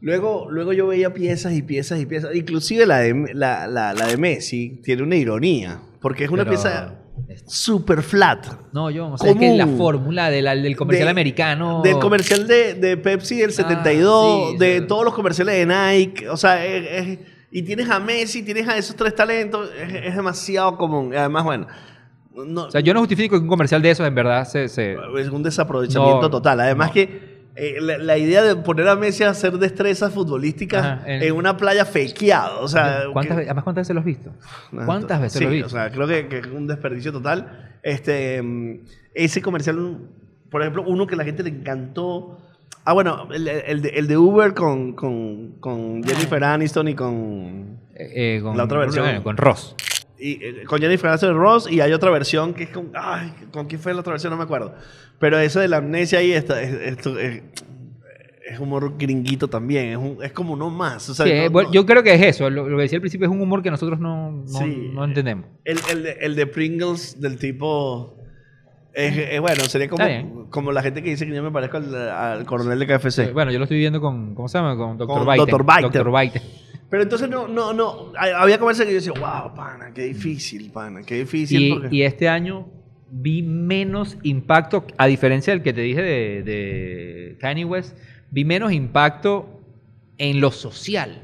Luego, 0.00 0.48
luego 0.50 0.72
yo 0.72 0.86
veía 0.86 1.12
piezas 1.12 1.52
y 1.54 1.62
piezas 1.62 2.00
y 2.00 2.06
piezas. 2.06 2.34
Inclusive 2.34 2.86
la 2.86 2.98
de, 2.98 3.30
la, 3.34 3.66
la- 3.66 3.92
la 3.94 4.06
de 4.06 4.16
Messi 4.16 4.80
tiene 4.82 5.02
una 5.02 5.16
ironía. 5.16 5.80
Porque 6.00 6.24
es 6.24 6.30
una 6.30 6.44
Pero- 6.44 6.50
pieza 6.56 6.94
super 7.46 8.02
flat. 8.02 8.46
No, 8.72 8.90
yo, 8.90 9.08
o 9.08 9.18
sea, 9.18 9.30
es 9.32 9.36
que 9.36 9.56
la 9.56 9.66
fórmula 9.66 10.30
de 10.30 10.40
la- 10.40 10.54
del 10.54 10.76
comercial 10.76 11.06
De- 11.06 11.10
americano. 11.10 11.82
Del 11.82 11.98
comercial 11.98 12.46
de, 12.46 12.74
de 12.74 12.96
Pepsi 12.96 13.38
del 13.38 13.50
72, 13.52 14.52
sí, 14.52 14.58
de 14.58 14.78
sí. 14.78 14.84
todos 14.86 15.04
los 15.04 15.14
comerciales 15.14 15.54
de 15.56 15.66
Nike. 15.66 16.28
O 16.28 16.36
sea, 16.36 16.64
es- 16.64 17.08
es- 17.08 17.18
y 17.50 17.62
tienes 17.62 17.88
a 17.90 17.98
Messi, 17.98 18.42
tienes 18.42 18.68
a 18.68 18.76
esos 18.76 18.94
tres 18.96 19.14
talentos. 19.14 19.70
Es, 19.80 19.92
es 19.94 20.16
demasiado 20.16 20.76
común. 20.76 21.14
Además, 21.16 21.44
bueno, 21.44 21.66
no, 22.34 22.64
O 22.64 22.70
sea, 22.70 22.80
yo 22.80 22.94
no 22.94 23.00
justifico 23.00 23.36
que 23.36 23.42
un 23.42 23.48
comercial 23.48 23.82
de 23.82 23.90
esos 23.90 24.06
en 24.06 24.14
verdad 24.14 24.44
se. 24.46 24.68
se- 24.68 24.96
es 25.18 25.28
un 25.28 25.42
desaprovechamiento 25.42 26.22
No, 26.22 26.30
total. 26.30 26.60
Además 26.60 26.88
no. 26.88 26.94
que 26.94 27.38
eh, 27.56 27.78
la, 27.80 27.98
la 27.98 28.16
idea 28.18 28.42
de 28.44 28.54
poner 28.54 28.86
a 28.86 28.94
Messi 28.94 29.24
a 29.24 29.30
hacer 29.30 29.54
destrezas 29.58 30.12
futbolísticas 30.12 30.84
Ajá, 30.84 31.02
en- 31.06 31.22
en 31.24 31.32
una 31.32 31.56
playa 31.56 31.84
fakeado. 31.84 32.60
O 32.62 32.68
sea, 32.68 33.04
¿Cuántas, 33.12 33.36
que- 33.38 33.44
además, 33.44 33.64
¿cuántas 33.64 33.82
veces 33.82 33.94
lo 33.94 34.00
has 34.00 34.06
visto? 34.06 34.30
¿Cuántas 34.86 35.20
veces 35.20 35.38
sí, 35.38 35.44
lo 35.44 35.48
has 35.48 35.52
visto? 35.54 35.66
O 35.66 35.70
sea, 35.70 35.90
creo 35.90 36.06
que, 36.06 36.28
que 36.28 36.38
es 36.38 36.46
un 36.46 36.66
desperdicio 36.68 37.10
total. 37.12 37.78
Este, 37.82 38.40
mm, 38.42 38.80
ese 39.14 39.42
comercial, 39.42 39.98
por 40.50 40.60
ejemplo, 40.62 40.84
uno 40.86 41.06
que 41.06 41.14
a 41.14 41.18
la 41.18 41.24
gente 41.24 41.42
le 41.42 41.50
encantó. 41.50 42.38
Ah, 42.88 42.94
bueno, 42.94 43.28
el, 43.32 43.46
el 43.48 43.82
de, 43.82 43.88
el 43.90 44.06
de 44.06 44.16
Uber 44.16 44.54
con, 44.54 44.94
con, 44.94 45.56
con 45.60 46.02
Jennifer 46.02 46.42
Aniston 46.42 46.88
y 46.88 46.94
con, 46.94 47.78
Eh, 47.94 48.36
eh, 48.36 48.40
con, 48.42 48.56
La 48.56 48.64
otra 48.64 48.78
versión. 48.78 49.04
bueno, 49.04 49.22
con 49.22 49.36
Ross. 49.36 49.74
y, 50.18 50.42
eh, 50.42 50.64
con 50.64 50.80
Jennifer 50.80 51.10
Aniston 51.10 51.34
y 51.34 51.38
Ross. 51.38 51.70
Y 51.70 51.80
hay 51.82 51.92
otra 51.92 52.10
versión 52.10 52.54
que 52.54 52.62
es 52.64 52.70
con. 52.70 52.90
Ay, 52.94 53.32
¿con 53.52 53.66
quién 53.66 53.78
fue 53.80 53.92
la 53.92 54.00
otra 54.00 54.12
versión? 54.12 54.30
No 54.30 54.38
me 54.38 54.44
acuerdo. 54.44 54.74
Pero 55.18 55.38
eso 55.38 55.60
de 55.60 55.68
la 55.68 55.76
amnesia 55.78 56.20
ahí 56.20 56.32
está, 56.32 56.62
es, 56.62 56.72
esto 56.72 57.18
es, 57.18 57.42
es 58.50 58.58
humor 58.58 58.94
gringuito 58.96 59.48
también. 59.48 59.88
Es, 59.90 59.96
un- 59.98 60.18
es 60.24 60.32
como 60.32 60.54
uno 60.54 60.70
más. 60.70 61.10
O 61.10 61.14
sea, 61.14 61.26
Sí, 61.26 61.32
no- 61.34 61.50
bueno, 61.50 61.68
no- 61.68 61.74
yo 61.74 61.84
creo 61.84 62.02
que 62.02 62.14
es 62.14 62.22
eso. 62.22 62.48
Lo, 62.48 62.66
lo 62.70 62.76
que 62.78 62.84
decía 62.84 62.96
al 62.96 63.02
principio 63.02 63.26
es 63.26 63.32
un 63.32 63.42
humor 63.42 63.62
que 63.62 63.70
nosotros 63.70 64.00
no, 64.00 64.30
no, 64.30 64.46
Sí. 64.46 64.92
entendemos. 65.04 65.44
El, 65.64 65.78
el, 65.90 66.02
de, 66.04 66.12
el 66.22 66.34
de 66.36 66.46
Pringles 66.46 67.20
del 67.20 67.36
tipo. 67.38 68.14
Es, 68.98 69.16
es 69.16 69.40
bueno, 69.40 69.62
sería 69.64 69.88
como, 69.88 70.50
como 70.50 70.72
la 70.72 70.82
gente 70.82 71.02
que 71.02 71.10
dice 71.10 71.24
que 71.26 71.34
yo 71.34 71.42
me 71.42 71.50
parezco 71.52 71.76
al, 71.76 71.94
al 71.94 72.44
coronel 72.46 72.78
de 72.78 72.86
KFC. 72.86 73.18
Eh, 73.20 73.32
Bueno, 73.32 73.52
yo 73.52 73.58
lo 73.58 73.64
estoy 73.64 73.78
viendo 73.78 74.00
con. 74.00 74.34
¿Cómo 74.34 74.48
se 74.48 74.58
llama? 74.58 74.76
Con 74.76 74.98
Dr. 74.98 75.16
Con 75.18 75.26
Baite. 75.26 75.44
Dr. 75.50 75.64
Baite. 75.64 75.98
Dr. 75.98 76.10
Baite. 76.10 76.42
Pero 76.90 77.02
entonces 77.02 77.28
no, 77.28 77.46
no, 77.46 77.72
no. 77.72 78.12
Había 78.18 78.58
comerciales 78.58 78.92
que 78.92 79.00
yo 79.00 79.12
decía, 79.12 79.28
wow, 79.42 79.54
pana, 79.54 79.92
qué 79.94 80.02
difícil, 80.04 80.70
pana, 80.72 81.02
qué 81.06 81.16
difícil. 81.20 81.62
Y, 81.62 81.72
porque- 81.74 81.88
y 81.94 82.02
este 82.02 82.28
año 82.28 82.66
vi 83.10 83.42
menos 83.42 84.16
impacto, 84.22 84.84
a 84.96 85.06
diferencia 85.06 85.52
del 85.52 85.62
que 85.62 85.72
te 85.72 85.80
dije 85.82 86.02
de, 86.02 86.42
de 86.42 87.36
Kanye 87.40 87.64
West, 87.64 87.96
vi 88.30 88.44
menos 88.44 88.72
impacto 88.72 89.60
en 90.18 90.40
lo 90.40 90.50
social. 90.50 91.22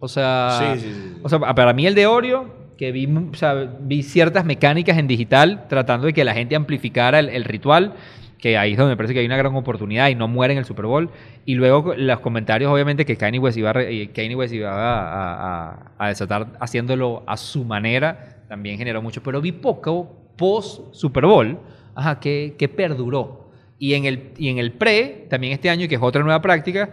O 0.00 0.08
sea, 0.08 0.74
Sí, 0.74 0.80
sí, 0.80 0.92
sí. 0.92 1.20
o 1.22 1.28
sea 1.28 1.38
para 1.38 1.72
mí 1.72 1.86
el 1.86 1.94
de 1.94 2.06
Oreo, 2.06 2.61
que 2.76 2.92
vi, 2.92 4.02
ciertas 4.02 4.44
mecánicas 4.44 4.98
en 4.98 5.06
digital 5.06 5.66
tratando 5.68 6.06
de 6.06 6.12
que 6.12 6.24
la 6.24 6.34
gente 6.34 6.56
amplificara 6.56 7.18
el, 7.18 7.44
ritual, 7.44 7.94
que 8.38 8.58
ahí 8.58 8.72
es 8.72 8.78
donde 8.78 8.92
me 8.92 8.96
parece 8.96 9.14
que 9.14 9.20
hay 9.20 9.26
una 9.26 9.36
gran 9.36 9.54
oportunidad 9.54 10.08
y 10.08 10.14
no 10.14 10.28
muere 10.28 10.52
en 10.52 10.58
el 10.58 10.64
Super 10.64 10.86
Bowl. 10.86 11.10
Y 11.44 11.54
luego 11.54 11.94
los 11.96 12.20
comentarios, 12.20 12.72
obviamente, 12.72 13.04
que 13.04 13.16
Kanye 13.16 13.38
West 13.38 13.58
iba, 13.58 13.70
a, 13.70 13.90
y 13.90 14.08
Kanye 14.08 14.34
West 14.34 14.54
iba 14.54 15.84
a 15.98 16.08
desatar 16.08 16.48
haciéndolo 16.60 17.22
a 17.26 17.36
su 17.36 17.64
manera, 17.64 18.44
también 18.48 18.78
generó 18.78 19.00
mucho. 19.00 19.22
Pero 19.22 19.40
vi 19.40 19.52
poco 19.52 20.34
post 20.36 20.92
Super 20.94 21.26
Bowl 21.26 21.58
ajá, 21.94 22.20
que, 22.20 22.54
que 22.58 22.68
perduró. 22.68 23.50
Y 23.78 23.94
en, 23.94 24.04
el, 24.04 24.32
y 24.36 24.48
en 24.48 24.58
el 24.58 24.72
pre, 24.72 25.26
también 25.28 25.52
este 25.52 25.68
año, 25.68 25.88
que 25.88 25.96
es 25.96 26.02
otra 26.02 26.22
nueva 26.22 26.40
práctica, 26.40 26.90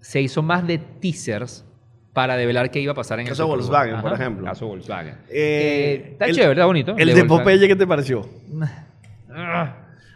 se 0.00 0.20
hizo 0.20 0.42
más 0.42 0.66
de 0.66 0.78
teasers 0.78 1.64
para 2.18 2.36
develar 2.36 2.68
qué 2.72 2.80
iba 2.80 2.90
a 2.90 2.94
pasar 2.96 3.20
en 3.20 3.26
el 3.26 3.30
Caso. 3.30 3.46
Volkswagen, 3.46 4.00
por 4.00 4.12
ejemplo. 4.12 4.44
Caso 4.44 4.66
Volkswagen. 4.66 5.14
Eh, 5.30 6.02
Eh, 6.02 6.08
está 6.14 6.24
el- 6.26 6.34
chévere, 6.34 6.52
está 6.54 6.66
bonito. 6.66 6.96
El 6.98 7.06
de 7.06 7.14
Volkswagen. 7.14 7.44
Popeye, 7.44 7.68
¿qué 7.68 7.76
te 7.76 7.86
pareció? 7.86 8.28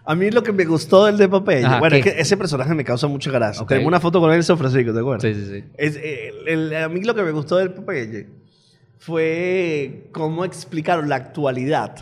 A 0.05 0.15
mí 0.17 0.33
lo 0.33 0.43
que 0.43 0.53
me 0.53 0.65
gustó 0.65 1.07
del 1.07 1.17
de 1.17 1.29
Popeye, 1.29 1.65
Ajá, 1.65 1.79
bueno, 1.79 1.95
¿qué? 1.95 2.01
es 2.01 2.05
que 2.17 2.21
ese 2.21 2.37
personaje 2.37 2.75
me 2.75 2.83
causa 2.83 3.07
mucha 3.07 3.31
gracia. 3.31 3.63
Ok. 3.63 3.69
Tenemos 3.69 3.87
una 3.87 4.01
foto 4.01 4.19
con 4.21 4.31
él 4.33 4.39
en 4.39 4.43
San 4.43 4.59
Francisco, 4.59 4.93
¿te 4.93 4.99
acuerdas? 4.99 5.23
Sí, 5.23 5.33
sí, 5.33 5.47
sí. 5.61 5.65
Es, 5.79 5.95
eh, 5.97 6.33
el- 6.49 6.75
a 6.75 6.89
mí 6.89 7.05
lo 7.05 7.15
que 7.15 7.23
me 7.23 7.31
gustó 7.31 7.57
del 7.59 7.71
Popeye 7.71 8.27
fue 8.99 10.09
cómo 10.11 10.45
explicaron 10.45 11.09
la 11.09 11.15
actualidad. 11.17 11.95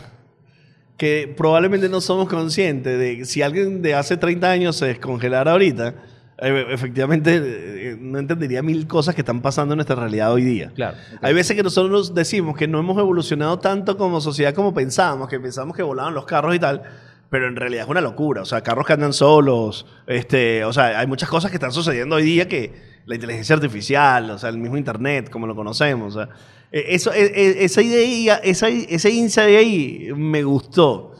Que 0.97 1.31
probablemente 1.37 1.89
no 1.89 2.01
somos 2.01 2.27
conscientes 2.27 2.97
de 2.97 3.23
si 3.25 3.43
alguien 3.43 3.83
de 3.83 3.93
hace 3.93 4.17
30 4.17 4.49
años 4.49 4.75
se 4.77 4.87
descongelara 4.87 5.51
ahorita, 5.51 5.93
efectivamente 6.41 7.35
eh, 7.35 7.97
no 7.99 8.17
entendería 8.17 8.63
mil 8.63 8.87
cosas 8.87 9.13
que 9.13 9.21
están 9.21 9.41
pasando 9.41 9.73
en 9.73 9.77
nuestra 9.77 9.95
realidad 9.95 10.33
hoy 10.33 10.43
día. 10.43 10.71
Claro. 10.73 10.97
Hay 11.21 11.33
veces 11.33 11.55
que 11.55 11.63
nosotros 11.63 11.91
nos 11.91 12.15
decimos 12.15 12.57
que 12.57 12.67
no 12.67 12.79
hemos 12.79 12.97
evolucionado 12.97 13.59
tanto 13.59 13.95
como 13.97 14.19
sociedad 14.21 14.53
como 14.53 14.73
pensábamos, 14.73 15.29
que 15.29 15.39
pensamos 15.39 15.75
que 15.75 15.83
volaban 15.83 16.13
los 16.13 16.25
carros 16.25 16.55
y 16.55 16.59
tal, 16.59 16.81
pero 17.29 17.47
en 17.47 17.55
realidad 17.55 17.83
es 17.83 17.89
una 17.89 18.01
locura. 18.01 18.41
O 18.41 18.45
sea, 18.45 18.61
carros 18.61 18.87
que 18.87 18.93
andan 18.93 19.13
solos, 19.13 19.85
este, 20.07 20.65
o 20.65 20.73
sea, 20.73 20.99
hay 20.99 21.07
muchas 21.07 21.29
cosas 21.29 21.51
que 21.51 21.57
están 21.57 21.71
sucediendo 21.71 22.15
hoy 22.15 22.23
día 22.23 22.47
que 22.47 22.73
la 23.05 23.15
inteligencia 23.15 23.55
artificial, 23.55 24.31
o 24.31 24.37
sea, 24.37 24.49
el 24.49 24.57
mismo 24.57 24.77
internet, 24.77 25.29
como 25.29 25.45
lo 25.45 25.55
conocemos. 25.55 26.15
o 26.15 26.19
sea, 26.19 26.29
eh, 26.71 26.85
eso, 26.89 27.13
eh, 27.13 27.31
eh, 27.35 27.55
esa 27.59 27.81
idea, 27.81 28.35
esa, 28.37 28.69
ese 28.69 29.11
insight 29.11 29.57
ahí 29.57 30.09
me 30.15 30.43
gustó. 30.43 31.13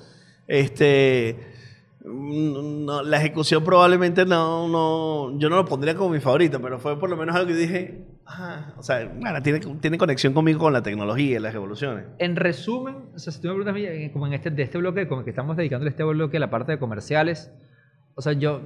Este, 0.48 1.51
no, 2.04 3.04
la 3.04 3.18
ejecución 3.18 3.64
probablemente 3.64 4.26
no, 4.26 4.68
no, 4.68 5.38
yo 5.38 5.50
no 5.50 5.58
lo 5.58 5.66
pondría 5.66 5.96
como 5.96 6.10
mi 6.10 6.20
favorito, 6.20 6.62
pero 6.62 6.80
fue 6.80 7.00
por 7.00 7.10
lo 7.10 7.18
menos 7.18 7.36
algo 7.36 7.48
que 7.48 7.56
dije, 7.56 8.06
ah, 8.26 8.74
o 8.78 8.84
sea, 8.84 9.12
bueno, 9.20 9.42
tiene, 9.44 9.60
tiene 9.60 9.98
conexión 9.98 10.34
conmigo 10.34 10.60
con 10.60 10.74
la 10.74 10.82
tecnología 10.82 11.38
y 11.38 11.40
las 11.40 11.54
evoluciones. 11.54 12.06
En 12.18 12.36
resumen, 12.36 12.96
o 13.14 13.20
sea, 13.20 13.32
si 13.32 13.42
tú 13.42 13.50
me 13.50 13.56
preguntas 13.56 14.12
como 14.14 14.28
en 14.28 14.34
este, 14.34 14.50
de 14.50 14.64
este 14.64 14.78
bloque, 14.78 15.08
como 15.08 15.24
que 15.24 15.30
estamos 15.30 15.58
dedicándole 15.58 15.92
este 15.92 16.04
bloque 16.04 16.38
a 16.38 16.40
la 16.40 16.50
parte 16.50 16.72
de 16.72 16.80
comerciales, 16.80 17.52
o 18.16 18.22
sea, 18.22 18.34
yo 18.34 18.62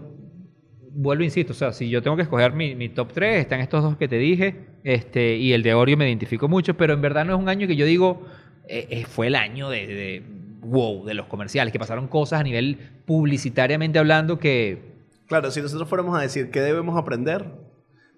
vuelvo, 0.95 1.23
insisto, 1.23 1.51
o 1.51 1.55
sea, 1.55 1.73
si 1.73 1.89
yo 1.89 2.01
tengo 2.01 2.15
que 2.15 2.23
escoger 2.23 2.53
mi, 2.53 2.73
mi 2.73 2.89
top 2.89 3.11
3, 3.11 3.41
están 3.41 3.59
estos 3.59 3.83
dos 3.83 3.97
que 3.97 4.07
te 4.07 4.17
dije, 4.17 4.67
este, 4.83 5.35
y 5.35 5.51
el 5.51 5.61
de 5.61 5.73
Oreo 5.73 5.97
me 5.97 6.07
identifico 6.07 6.47
mucho, 6.47 6.75
pero 6.75 6.93
en 6.93 7.01
verdad 7.01 7.25
no 7.25 7.35
es 7.35 7.39
un 7.39 7.49
año 7.49 7.67
que 7.67 7.75
yo 7.75 7.85
digo, 7.85 8.25
eh, 8.69 8.87
eh, 8.89 9.05
fue 9.05 9.27
el 9.27 9.35
año 9.35 9.69
de, 9.69 9.87
de, 9.87 10.23
wow, 10.65 11.05
de 11.05 11.13
los 11.13 11.27
comerciales, 11.27 11.71
que 11.71 11.79
pasaron 11.79 12.07
cosas 12.07 12.39
a 12.39 12.43
nivel 12.43 12.77
publicitariamente 13.05 13.99
hablando 13.99 14.37
que... 14.39 14.93
Claro, 15.27 15.49
si 15.51 15.61
nosotros 15.61 15.87
fuéramos 15.89 16.17
a 16.17 16.21
decir 16.21 16.51
qué 16.51 16.61
debemos 16.61 16.97
aprender, 16.97 17.45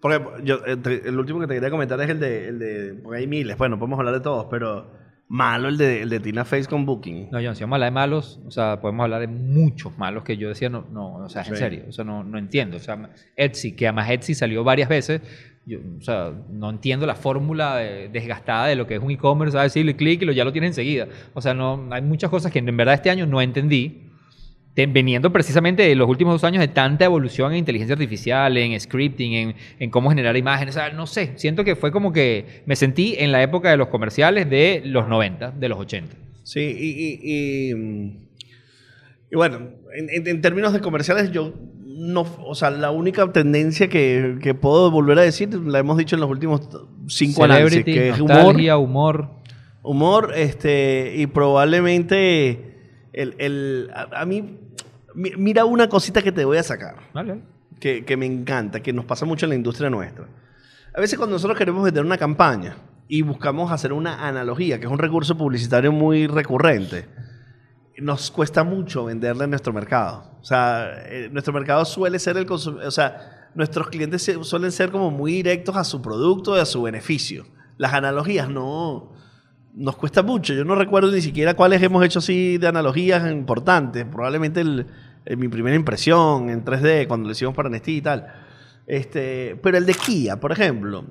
porque 0.01 0.21
yo, 0.43 0.59
el 0.65 1.17
último 1.17 1.39
que 1.39 1.47
te 1.47 1.53
quería 1.53 1.69
comentar 1.69 1.99
es 2.01 2.09
el 2.09 2.19
de, 2.19 2.47
el 2.49 2.59
de, 2.59 2.93
porque 3.01 3.19
hay 3.19 3.27
miles, 3.27 3.57
bueno, 3.57 3.79
podemos 3.79 3.97
hablar 3.99 4.13
de 4.13 4.19
todos, 4.21 4.47
pero 4.49 4.91
malo 5.29 5.67
el 5.69 5.77
de, 5.77 6.01
el 6.01 6.09
de 6.09 6.19
Tina 6.19 6.45
Face 6.45 6.67
con 6.67 6.85
Booking. 6.85 7.29
No, 7.31 7.39
John, 7.41 7.55
si 7.55 7.63
vamos 7.63 7.73
a 7.73 7.75
hablar 7.75 7.87
de 7.91 7.93
malos, 7.95 8.39
o 8.45 8.51
sea, 8.51 8.79
podemos 8.81 9.03
hablar 9.03 9.21
de 9.21 9.27
muchos 9.27 9.97
malos 9.97 10.23
que 10.23 10.37
yo 10.37 10.49
decía, 10.49 10.69
no, 10.69 10.85
no, 10.91 11.15
o 11.15 11.29
sea, 11.29 11.43
en 11.43 11.47
Sí. 11.49 11.55
serio, 11.55 11.83
o 11.87 11.91
sea, 11.91 12.03
no, 12.05 12.23
no 12.23 12.37
entiendo. 12.37 12.77
O 12.77 12.79
sea, 12.79 13.09
Etsy, 13.35 13.73
que 13.73 13.87
además 13.87 14.09
Etsy 14.09 14.35
salió 14.35 14.63
varias 14.63 14.89
veces, 14.89 15.21
yo, 15.67 15.79
o 15.99 16.01
sea, 16.01 16.31
no 16.49 16.69
entiendo 16.69 17.05
la 17.05 17.15
fórmula 17.15 17.75
de- 17.77 18.09
desgastada 18.09 18.67
de 18.67 18.75
lo 18.75 18.87
que 18.87 18.95
es 18.95 19.01
un 19.01 19.11
e-commerce, 19.11 19.57
a 19.57 19.63
decirle 19.63 19.95
clic 19.95 20.21
y 20.21 20.25
lo, 20.25 20.31
ya 20.31 20.45
lo 20.45 20.51
tienes 20.53 20.69
enseguida. 20.69 21.07
O 21.33 21.41
sea, 21.41 21.53
no, 21.53 21.87
hay 21.91 22.01
muchas 22.01 22.29
cosas 22.29 22.51
que 22.51 22.59
en 22.59 22.77
verdad 22.77 22.95
este 22.95 23.09
año 23.09 23.25
no 23.25 23.41
entendí, 23.41 24.03
te- 24.73 24.85
veniendo 24.87 25.31
precisamente 25.33 25.83
de 25.83 25.95
los 25.95 26.07
últimos 26.07 26.33
dos 26.35 26.43
años 26.43 26.61
de 26.61 26.67
tanta 26.69 27.03
evolución 27.05 27.51
en 27.51 27.57
inteligencia 27.59 27.93
artificial, 27.93 28.55
en 28.57 28.79
scripting, 28.79 29.33
en, 29.33 29.55
en 29.79 29.89
cómo 29.89 30.09
generar 30.09 30.37
imágenes, 30.37 30.75
o 30.75 30.79
sea, 30.79 30.91
no 30.91 31.05
sé, 31.07 31.33
siento 31.35 31.63
que 31.63 31.75
fue 31.75 31.91
como 31.91 32.13
que 32.13 32.61
me 32.65 32.75
sentí 32.75 33.15
en 33.17 33.31
la 33.31 33.41
época 33.43 33.69
de 33.69 33.77
los 33.77 33.87
comerciales 33.89 34.49
de 34.49 34.81
los 34.85 35.07
90, 35.09 35.51
de 35.51 35.67
los 35.69 35.79
80. 35.79 36.15
Sí, 36.43 36.61
y, 36.61 36.89
y, 36.89 37.71
y, 37.71 37.75
mm, 37.75 38.17
y 39.31 39.35
bueno, 39.35 39.57
en, 39.95 40.09
en- 40.09 40.27
en 40.27 40.41
términos 40.41 40.71
de 40.71 40.79
comerciales, 40.79 41.31
yo 41.31 41.53
no, 41.97 42.25
o 42.45 42.53
sea, 42.55 42.69
la 42.69 42.91
única 42.91 43.31
tendencia 43.31 43.89
que, 43.89 44.37
que 44.41 44.53
puedo 44.53 44.91
volver 44.91 45.17
a 45.19 45.23
decir, 45.23 45.53
la 45.55 45.79
hemos 45.79 45.97
dicho 45.97 46.15
en 46.15 46.21
los 46.21 46.29
últimos 46.29 46.61
cinco 47.07 47.43
análisis, 47.43 47.83
que 47.83 48.09
es 48.09 48.19
humor, 48.19 48.55
humor. 48.77 49.29
humor, 49.81 50.31
este, 50.35 51.13
y 51.17 51.25
probablemente 51.27 53.07
el, 53.13 53.35
el- 53.39 53.89
a, 53.93 54.21
a 54.21 54.25
mí, 54.25 54.57
mi- 55.15 55.31
mira 55.37 55.65
una 55.65 55.89
cosita 55.89 56.21
que 56.21 56.31
te 56.31 56.45
voy 56.45 56.57
a 56.57 56.63
sacar, 56.63 56.95
Vale. 57.13 57.41
que, 57.79 58.05
que 58.05 58.17
me 58.17 58.25
encanta, 58.25 58.81
que 58.81 58.93
nos 58.93 59.05
pasa 59.05 59.25
mucho 59.25 59.45
en 59.45 59.49
la 59.51 59.55
industria 59.55 59.89
nuestra. 59.89 60.25
A 60.95 60.99
veces 61.01 61.17
cuando 61.17 61.35
nosotros 61.35 61.57
queremos 61.57 61.83
vender 61.83 62.03
una 62.05 62.17
campaña 62.17 62.77
y 63.07 63.21
buscamos 63.21 63.71
hacer 63.71 63.93
una 63.93 64.27
analogía, 64.27 64.79
que 64.79 64.85
es 64.85 64.91
un 64.91 64.99
recurso 64.99 65.37
publicitario 65.37 65.91
muy 65.91 66.27
recurrente, 66.27 67.05
nos 67.99 68.31
cuesta 68.31 68.63
mucho 68.63 69.05
venderle 69.05 69.45
a 69.45 69.47
nuestro 69.47 69.73
mercado. 69.73 70.31
O 70.41 70.43
sea, 70.45 70.89
eh, 71.07 71.29
nuestro 71.31 71.53
mercado 71.53 71.83
suele 71.85 72.19
ser 72.19 72.37
el 72.37 72.45
consumidor, 72.45 72.87
o 72.87 72.91
sea, 72.91 73.49
nuestros 73.55 73.89
clientes 73.89 74.31
suelen 74.41 74.71
ser 74.71 74.91
como 74.91 75.09
muy 75.11 75.31
directos 75.33 75.75
a 75.75 75.83
su 75.83 76.01
producto 76.01 76.55
y 76.55 76.59
a 76.59 76.65
su 76.65 76.81
beneficio. 76.83 77.45
Las 77.77 77.93
analogías 77.93 78.49
no 78.49 79.13
nos 79.73 79.95
cuesta 79.97 80.23
mucho. 80.23 80.53
Yo 80.53 80.63
no 80.65 80.75
recuerdo 80.75 81.11
ni 81.11 81.21
siquiera 81.21 81.53
cuáles 81.55 81.81
hemos 81.81 82.03
hecho 82.05 82.19
así 82.19 82.57
de 82.57 82.67
analogías 82.67 83.29
importantes. 83.31 84.05
Probablemente 84.05 84.61
el- 84.61 84.85
en 85.25 85.39
mi 85.39 85.47
primera 85.47 85.75
impresión 85.75 86.49
en 86.49 86.63
3D, 86.63 87.05
cuando 87.07 87.27
lo 87.27 87.33
hicimos 87.33 87.53
para 87.53 87.69
Nestí 87.69 87.97
y 87.97 88.01
tal. 88.01 88.27
Este, 88.85 89.55
pero 89.61 89.77
el 89.77 89.85
de 89.85 89.93
Kia, 89.93 90.39
por 90.39 90.51
ejemplo, 90.51 91.03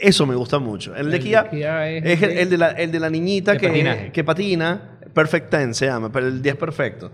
eso 0.00 0.26
me 0.26 0.34
gusta 0.34 0.58
mucho. 0.58 0.94
El, 0.96 1.10
de 1.10 1.16
El 1.16 1.22
de 1.22 1.28
Kia, 1.28 1.50
Kia 1.50 1.88
es 1.90 2.04
es, 2.04 2.22
el, 2.22 2.48
de 2.50 2.56
la, 2.58 2.68
el 2.70 2.90
de 2.90 3.00
la 3.00 3.10
niñita 3.10 3.52
de 3.52 3.58
que, 3.58 3.68
patinaje. 3.68 4.12
que 4.12 4.24
patina, 4.24 4.98
Perfect 5.12 5.50
Ten 5.50 5.74
se 5.74 5.86
llama, 5.86 6.10
pero 6.10 6.26
el 6.28 6.40
10 6.42 6.56
perfecto. 6.56 7.10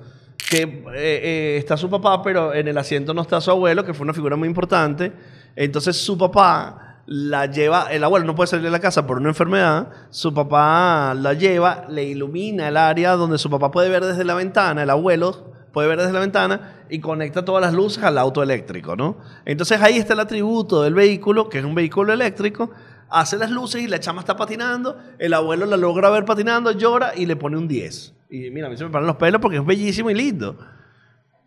Que 0.49 0.63
eh, 0.63 0.85
eh, 0.95 1.57
está 1.59 1.77
su 1.77 1.91
papá, 1.91 2.23
pero 2.23 2.55
en 2.55 2.69
el 2.69 2.79
asiento 2.79 3.13
no 3.15 3.23
está 3.23 3.41
su 3.41 3.51
abuelo, 3.51 3.85
que 3.85 3.95
fue 3.95 4.05
una 4.05 4.15
figura 4.15 4.37
muy 4.37 4.49
importante. 4.49 5.13
Entonces 5.57 5.97
su 5.97 6.17
papá 6.17 6.87
la 7.07 7.47
lleva, 7.47 7.87
el 7.91 8.03
abuelo 8.03 8.27
no 8.27 8.35
puede 8.35 8.49
salir 8.49 8.65
de 8.65 8.71
la 8.71 8.81
casa 8.81 9.07
por 9.07 9.19
una 9.19 9.29
enfermedad, 9.29 9.89
su 10.11 10.35
papá 10.35 11.15
la 11.15 11.35
lleva, 11.35 11.87
le 11.89 12.05
ilumina 12.05 12.69
el 12.69 12.77
área 12.77 13.13
donde 13.13 13.39
su 13.39 13.49
papá 13.49 13.71
puede 13.71 13.89
ver 13.89 14.05
desde 14.05 14.25
la 14.25 14.35
ventana, 14.35 14.83
el 14.83 14.91
abuelo 14.91 15.53
puede 15.73 15.89
ver 15.89 15.99
desde 15.99 16.13
la 16.13 16.21
ventana 16.21 16.85
y 16.89 16.99
conecta 17.01 17.45
todas 17.45 17.63
las 17.63 17.75
luces 17.75 18.03
al 18.03 18.19
auto 18.19 18.43
eléctrico, 18.43 18.97
¿no? 18.97 19.19
Entonces 19.45 19.81
ahí 19.81 19.99
está 19.99 20.15
el 20.15 20.21
atributo 20.21 20.83
del 20.83 20.95
vehículo, 20.95 21.49
que 21.49 21.59
es 21.59 21.65
un 21.65 21.75
vehículo 21.75 22.13
eléctrico, 22.13 22.71
hace 23.11 23.37
las 23.39 23.51
luces 23.51 23.83
y 23.83 23.89
la 23.89 24.01
chama 24.01 24.21
está 24.21 24.37
patinando, 24.37 24.97
el 25.19 25.33
abuelo 25.35 25.67
la 25.67 25.77
logra 25.77 26.11
ver 26.11 26.25
patinando, 26.25 26.73
llora 26.73 27.13
y 27.17 27.27
le 27.27 27.37
pone 27.37 27.57
un 27.57 27.69
10. 27.69 28.15
Y 28.31 28.51
mira, 28.51 28.67
a 28.67 28.71
mí 28.71 28.77
se 28.77 28.85
me 28.85 28.91
paran 28.91 29.07
los 29.07 29.17
pelos 29.17 29.41
porque 29.41 29.59
es 29.59 29.65
bellísimo 29.67 30.11
y 30.11 30.15
lindo. 30.15 30.57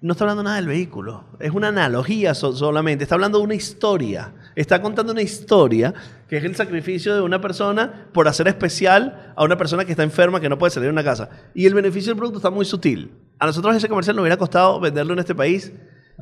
No 0.02 0.14
está 0.14 0.24
hablando 0.24 0.44
nada 0.44 0.56
del 0.56 0.68
vehículo, 0.68 1.26
es 1.42 1.52
una 1.52 1.68
analogía 1.68 2.34
so- 2.34 2.54
solamente, 2.54 3.04
está 3.04 3.16
hablando 3.16 3.40
de 3.40 3.44
una 3.44 3.54
historia, 3.56 4.34
está 4.56 4.82
contando 4.82 5.12
una 5.12 5.22
historia 5.22 5.94
que 6.30 6.38
es 6.38 6.46
el 6.46 6.56
sacrificio 6.56 7.14
de 7.16 7.22
una 7.22 7.42
persona 7.42 8.08
por 8.14 8.30
hacer 8.30 8.48
especial 8.48 9.34
a 9.36 9.44
una 9.44 9.58
persona 9.58 9.84
que 9.84 9.92
está 9.92 10.04
enferma, 10.04 10.40
que 10.40 10.48
no 10.48 10.58
puede 10.58 10.72
salir 10.72 10.88
de 10.88 10.94
una 10.94 11.04
casa. 11.04 11.30
Y 11.54 11.66
el 11.66 11.74
beneficio 11.74 12.12
del 12.12 12.18
producto 12.18 12.38
está 12.38 12.50
muy 12.50 12.64
sutil. 12.64 13.12
A 13.40 13.46
nosotros 13.46 13.76
ese 13.76 13.90
comercial 13.90 14.16
nos 14.16 14.24
hubiera 14.24 14.38
costado 14.38 14.80
venderlo 14.80 15.12
en 15.12 15.20
este 15.20 15.36
país 15.36 15.74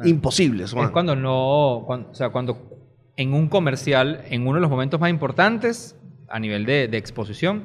imposible. 0.04 0.65
Juan. 0.67 0.86
Es 0.86 0.91
cuando 0.91 1.15
no, 1.15 1.84
cuando- 1.86 2.10
o 2.10 2.15
sea, 2.15 2.30
cuando 2.30 2.77
en 3.18 3.34
un 3.34 3.48
comercial, 3.50 4.24
en 4.30 4.44
uno 4.44 4.56
de 4.56 4.62
los 4.62 4.70
momentos 4.70 5.00
más 5.00 5.10
importantes 5.10 5.96
a 6.30 6.40
nivel 6.40 6.66
de, 6.66 6.88
de 6.88 6.98
exposición, 6.98 7.64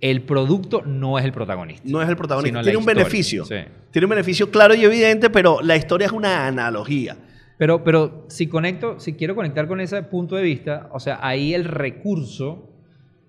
el 0.00 0.22
producto 0.22 0.82
no 0.82 1.18
es 1.18 1.24
el 1.24 1.32
protagonista. 1.32 1.82
No 1.88 2.00
es 2.02 2.08
el 2.08 2.16
protagonista. 2.16 2.62
Tiene 2.62 2.76
un 2.78 2.82
historia, 2.82 3.02
beneficio. 3.04 3.44
sí. 3.44 3.56
Tiene 3.90 4.06
un 4.06 4.10
beneficio 4.10 4.50
claro 4.50 4.74
y 4.74 4.84
evidente, 4.84 5.30
pero 5.30 5.60
la 5.62 5.76
historia 5.76 6.06
es 6.06 6.12
una 6.12 6.46
analogía. 6.46 7.16
Pero, 7.58 7.84
pero 7.84 8.24
si 8.28 8.46
conecto, 8.46 8.98
si 9.00 9.12
quiero 9.14 9.34
conectar 9.34 9.66
con 9.68 9.80
ese 9.80 10.02
punto 10.04 10.36
de 10.36 10.42
vista, 10.42 10.88
o 10.92 11.00
sea, 11.00 11.18
ahí 11.20 11.52
el 11.52 11.64
recurso, 11.64 12.70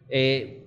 eh, 0.07 0.65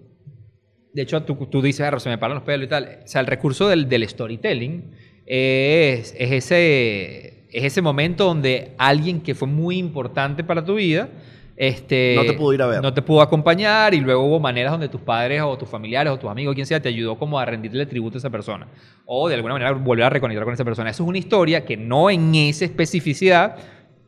de 0.93 1.03
hecho 1.03 1.23
tú, 1.23 1.35
tú 1.47 1.63
dices, 1.63 1.81
"Ah, 1.91 1.99
se 1.99 2.11
me 2.11 2.19
paran 2.19 2.35
los 2.35 2.45
pelos 2.45 2.67
y 2.67 2.69
tal, 2.69 2.99
o 3.05 3.09
sea, 3.09 3.23
el 3.23 3.27
recurso 3.27 3.69
del, 3.69 3.89
del 3.89 4.07
storytelling 4.07 4.91
es, 5.25 6.15
es 6.19 6.31
ese, 6.33 7.34
es 7.55 7.65
ese 7.65 7.81
momento 7.81 8.25
donde 8.25 8.73
alguien 8.79 9.21
que 9.21 9.35
fue 9.35 9.47
muy 9.47 9.79
importante 9.79 10.43
para 10.43 10.65
tu 10.65 10.75
vida 10.75 11.09
Este, 11.57 12.17
No 12.17 12.25
te 12.25 12.33
pudo 12.33 12.53
ir 12.53 12.63
a 12.63 12.67
ver. 12.67 12.83
No 12.83 12.93
te 12.93 13.01
pudo 13.01 13.23
acompañar 13.23 13.95
y 13.95 14.01
luego 14.01 14.25
hubo 14.25 14.41
maneras 14.41 14.73
donde 14.73 14.89
tus 14.89 15.01
padres 15.01 15.41
o 15.41 15.57
tus 15.57 15.69
familiares 15.69 16.13
o 16.13 16.19
tus 16.19 16.29
amigos, 16.29 16.57
quien 16.57 16.67
sea, 16.67 16.83
te 16.83 16.89
ayudó 16.89 17.17
como 17.17 17.39
a 17.39 17.45
rendirle 17.45 17.87
tributo 17.87 18.17
a 18.17 18.19
esa 18.19 18.29
persona. 18.29 18.67
O 19.07 19.29
de 19.29 19.37
alguna 19.37 19.55
manera 19.55 19.71
volver 19.71 20.05
a 20.05 20.11
reconectar 20.11 20.45
con 20.45 20.53
esa 20.53 20.65
persona. 20.65 20.91
Eso 20.91 21.05
es 21.05 21.09
una 21.09 21.19
historia 21.19 21.65
que 21.65 21.77
no 21.77 22.11
en 22.11 22.35
esa 22.35 22.65
especificidad, 22.65 23.57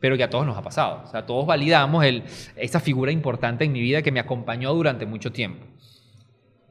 pero 0.01 0.17
que 0.17 0.23
a 0.23 0.29
todos 0.29 0.45
nos 0.45 0.57
ha 0.57 0.61
pasado. 0.61 1.03
O 1.05 1.07
sea, 1.07 1.25
todos 1.25 1.45
validamos 1.45 2.03
el, 2.03 2.23
esa 2.57 2.81
figura 2.81 3.13
importante 3.13 3.63
en 3.63 3.71
mi 3.71 3.79
vida 3.79 4.01
que 4.01 4.11
me 4.11 4.19
acompañó 4.19 4.73
durante 4.73 5.05
mucho 5.05 5.31
tiempo. 5.31 5.65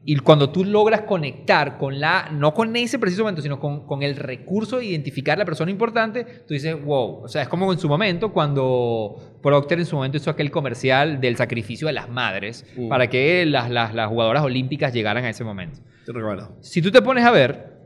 Y 0.09 0.17
cuando 0.19 0.51
tú 0.51 0.65
logras 0.65 1.03
conectar 1.03 1.77
con 1.79 1.99
la, 1.99 2.31
no 2.31 2.55
con 2.55 2.75
ese 2.77 2.99
preciso 2.99 3.25
momento, 3.25 3.43
sino 3.43 3.59
con, 3.59 3.87
con, 3.87 4.05
el 4.05 4.15
recurso 4.17 4.79
de 4.79 4.87
identificar 4.87 5.37
la 5.37 5.45
persona 5.45 5.71
importante, 5.71 6.25
tú 6.47 6.55
dices, 6.55 6.81
wow. 6.81 7.25
O 7.25 7.29
sea, 7.29 7.43
es 7.43 7.49
como 7.49 7.73
en 7.73 7.79
su 7.81 7.89
momento 7.89 8.33
cuando 8.33 9.41
Procter 9.43 9.81
en 9.81 9.87
su 9.87 9.97
momento 9.97 10.17
hizo 10.17 10.31
aquel 10.31 10.53
comercial 10.53 11.21
del 11.21 11.37
sacrificio 11.37 11.89
de 11.89 11.93
las 11.93 12.09
madres 12.09 12.65
Mm. 12.77 12.89
para 12.89 13.09
que 13.09 13.47
las, 13.47 13.71
las, 13.71 13.95
las 13.95 14.09
jugadoras 14.09 14.43
olímpicas 14.43 14.93
llegaran 14.93 15.25
a 15.25 15.31
ese 15.31 15.45
momento. 15.45 15.81
Te 16.05 16.13
recuerdo. 16.13 16.57
Si 16.61 16.83
tú 16.83 16.91
te 16.91 17.03
pones 17.03 17.25
a 17.25 17.31
ver 17.31 17.77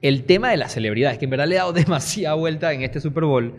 el 0.00 0.24
tema 0.24 0.50
de 0.50 0.56
las 0.56 0.72
celebridades, 0.72 1.18
que 1.18 1.24
en 1.24 1.30
verdad 1.30 1.46
le 1.46 1.56
he 1.56 1.58
dado 1.58 1.72
demasiada 1.84 2.34
vuelta 2.34 2.72
en 2.72 2.82
este 2.82 3.00
Super 3.00 3.24
Bowl, 3.24 3.54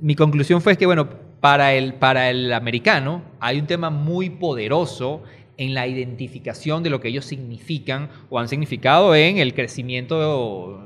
mi 0.00 0.14
conclusión 0.14 0.60
fue 0.60 0.76
que, 0.76 0.86
bueno, 0.86 1.08
para 1.40 1.74
el, 1.74 1.94
para 1.94 2.30
el 2.30 2.52
americano 2.52 3.22
hay 3.40 3.58
un 3.58 3.66
tema 3.66 3.90
muy 3.90 4.30
poderoso 4.30 5.22
en 5.58 5.74
la 5.74 5.86
identificación 5.86 6.82
de 6.82 6.90
lo 6.90 7.00
que 7.00 7.08
ellos 7.08 7.24
significan 7.24 8.08
o 8.30 8.38
han 8.38 8.48
significado 8.48 9.14
en 9.14 9.38
el 9.38 9.54
crecimiento 9.54 10.82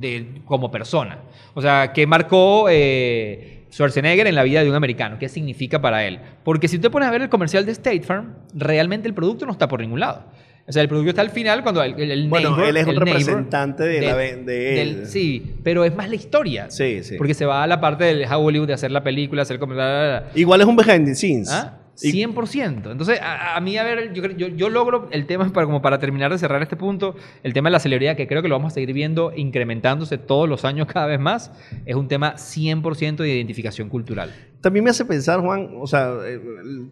de, 0.00 0.26
como 0.44 0.70
persona. 0.70 1.20
O 1.54 1.62
sea, 1.62 1.92
¿qué 1.92 2.06
marcó 2.06 2.66
eh, 2.70 3.64
Schwarzenegger 3.70 4.26
en 4.26 4.34
la 4.34 4.42
vida 4.42 4.62
de 4.64 4.68
un 4.70 4.74
americano? 4.76 5.18
¿Qué 5.18 5.28
significa 5.28 5.80
para 5.80 6.04
él? 6.06 6.18
Porque 6.44 6.66
si 6.68 6.76
tú 6.78 6.82
te 6.82 6.90
pones 6.90 7.08
a 7.08 7.12
ver 7.12 7.22
el 7.22 7.28
comercial 7.28 7.64
de 7.64 7.72
State 7.72 8.02
Farm, 8.02 8.34
realmente 8.54 9.06
el 9.08 9.14
producto 9.14 9.46
no 9.46 9.52
está 9.52 9.68
por 9.68 9.80
ningún 9.80 10.00
lado. 10.00 10.24
O 10.66 10.70
sea, 10.72 10.80
el 10.82 10.88
producto 10.88 11.10
está 11.10 11.22
al 11.22 11.30
final 11.30 11.62
cuando 11.64 11.82
el, 11.82 11.98
el, 12.10 12.28
Bueno, 12.28 12.50
neighbor, 12.50 12.68
él 12.68 12.76
es 12.76 12.86
un 12.86 12.94
representante 12.96 13.82
de, 13.82 14.00
la, 14.00 14.14
ve- 14.14 14.36
de 14.36 14.82
él. 14.82 14.96
del- 15.00 15.06
sí, 15.08 15.54
pero 15.64 15.84
es 15.84 15.94
más 15.94 16.08
la 16.08 16.14
historia. 16.14 16.70
Sí, 16.70 17.02
sí. 17.02 17.16
Porque 17.18 17.34
se 17.34 17.44
va 17.46 17.64
a 17.64 17.66
la 17.66 17.80
parte 17.80 18.04
del 18.04 18.24
Hollywood 18.32 18.68
de 18.68 18.74
hacer 18.74 18.92
la 18.92 19.02
película, 19.02 19.42
hacer 19.42 19.58
como... 19.58 19.74
bla, 19.74 19.84
bla, 19.88 20.20
bla. 20.20 20.30
Igual 20.40 20.60
es 20.60 20.66
un 20.68 20.76
behind 20.76 21.04
the 21.06 21.14
scenes. 21.16 21.50
¿Ah? 21.50 21.78
Y- 22.00 22.10
100%. 22.12 22.90
Entonces, 22.92 23.20
a, 23.20 23.56
a 23.56 23.60
mí, 23.60 23.76
a 23.76 23.82
ver, 23.84 24.12
yo, 24.14 24.24
yo, 24.28 24.48
yo 24.48 24.68
logro 24.70 25.08
el 25.10 25.26
tema, 25.26 25.52
para, 25.52 25.66
como 25.66 25.82
para 25.82 25.98
terminar 25.98 26.30
de 26.32 26.38
cerrar 26.38 26.62
este 26.62 26.76
punto, 26.76 27.14
el 27.42 27.52
tema 27.52 27.68
de 27.68 27.72
la 27.72 27.80
celebridad, 27.80 28.16
que 28.16 28.26
creo 28.26 28.40
que 28.42 28.48
lo 28.48 28.54
vamos 28.56 28.72
a 28.72 28.74
seguir 28.74 28.92
viendo 28.94 29.32
incrementándose 29.36 30.16
todos 30.18 30.48
los 30.48 30.64
años 30.64 30.86
cada 30.86 31.06
vez 31.06 31.20
más, 31.20 31.52
es 31.84 31.94
un 31.94 32.08
tema 32.08 32.34
100% 32.36 33.16
de 33.16 33.28
identificación 33.34 33.88
cultural. 33.88 34.32
También 34.62 34.84
me 34.84 34.90
hace 34.90 35.04
pensar, 35.04 35.40
Juan, 35.40 35.70
o 35.80 35.86
sea, 35.88 36.12
eh, 36.24 36.40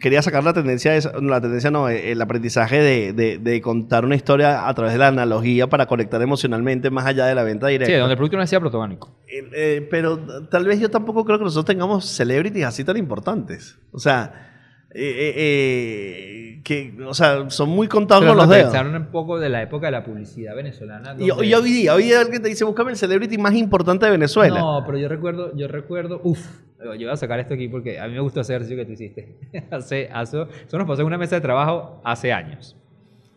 quería 0.00 0.20
sacar 0.22 0.42
la 0.42 0.52
tendencia, 0.52 0.92
la 1.22 1.40
tendencia 1.40 1.70
no, 1.70 1.88
eh, 1.88 2.10
el 2.10 2.20
aprendizaje 2.20 2.80
de, 2.80 3.12
de- 3.12 3.38
de 3.38 3.60
contar 3.60 4.04
una 4.04 4.16
historia 4.16 4.68
a 4.68 4.74
través 4.74 4.92
de 4.92 4.98
la 4.98 5.06
analogía 5.06 5.68
para 5.68 5.86
conectar 5.86 6.20
emocionalmente 6.20 6.90
más 6.90 7.06
allá 7.06 7.26
de 7.26 7.34
la 7.36 7.44
venta 7.44 7.68
directa. 7.68 7.92
Sí, 7.94 7.96
donde 7.98 8.14
el 8.14 8.16
producto 8.16 8.36
no 8.38 8.46
sea 8.46 8.58
protagónico. 8.58 9.16
Eh, 9.28 9.48
eh, 9.54 9.88
pero 9.88 10.18
tal 10.48 10.64
vez 10.66 10.80
yo 10.80 10.90
tampoco 10.90 11.24
creo 11.24 11.38
que 11.38 11.44
nosotros 11.44 11.64
tengamos 11.64 12.06
celebrities 12.06 12.64
así 12.66 12.82
tan 12.84 12.96
importantes. 12.96 13.78
O 13.92 14.00
sea, 14.00 14.49
eh, 14.92 15.02
eh, 15.02 15.34
eh, 15.36 16.60
que, 16.64 16.92
o 17.06 17.14
sea 17.14 17.48
son 17.48 17.68
muy 17.68 17.86
contados 17.86 18.22
Pero 18.22 18.32
con 18.32 18.38
los 18.38 18.48
dedos. 18.48 18.72
pensaron 18.72 18.94
un 18.96 19.06
poco 19.06 19.38
de 19.38 19.48
la 19.48 19.62
época 19.62 19.86
de 19.86 19.92
la 19.92 20.02
publicidad 20.02 20.56
venezolana. 20.56 21.14
Y, 21.16 21.26
y 21.26 21.30
hoy 21.30 21.70
día, 21.70 21.94
hoy 21.94 22.04
día 22.04 22.20
alguien 22.20 22.42
te 22.42 22.48
dice, 22.48 22.64
búscame 22.64 22.90
el 22.90 22.96
celebrity 22.96 23.38
más 23.38 23.54
importante 23.54 24.06
de 24.06 24.12
Venezuela. 24.12 24.58
No, 24.58 24.82
pero 24.84 24.98
yo 24.98 25.08
recuerdo, 25.08 25.56
yo 25.56 25.68
recuerdo, 25.68 26.20
uff, 26.24 26.44
yo 26.80 26.88
voy 26.88 27.08
a 27.08 27.16
sacar 27.16 27.38
esto 27.38 27.54
aquí 27.54 27.68
porque 27.68 28.00
a 28.00 28.08
mí 28.08 28.14
me 28.14 28.20
gustó 28.20 28.40
ese 28.40 28.54
ejercicio 28.54 28.76
que 28.76 28.84
tú 28.84 28.92
hiciste. 28.92 29.36
hace, 29.70 30.08
hace, 30.12 30.42
eso 30.66 30.78
nos 30.78 30.86
pasó 30.88 31.02
en 31.02 31.06
una 31.06 31.18
mesa 31.18 31.36
de 31.36 31.40
trabajo 31.40 32.00
hace 32.04 32.32
años. 32.32 32.76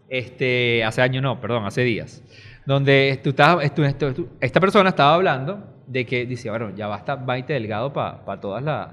Este, 0.10 0.84
hace 0.84 1.02
años 1.02 1.22
no, 1.22 1.40
perdón, 1.40 1.66
hace 1.66 1.82
días. 1.82 2.24
Donde 2.66 3.20
tú 3.24 3.30
estabas, 3.30 3.72
esta 4.40 4.60
persona 4.60 4.90
estaba 4.90 5.14
hablando 5.16 5.64
de 5.86 6.06
que 6.06 6.26
dice, 6.26 6.50
bueno, 6.50 6.72
ya 6.76 6.88
basta 6.88 7.16
Maite 7.16 7.54
Delgado 7.54 7.94
para 7.94 8.40
todas, 8.40 8.64
las 8.64 8.90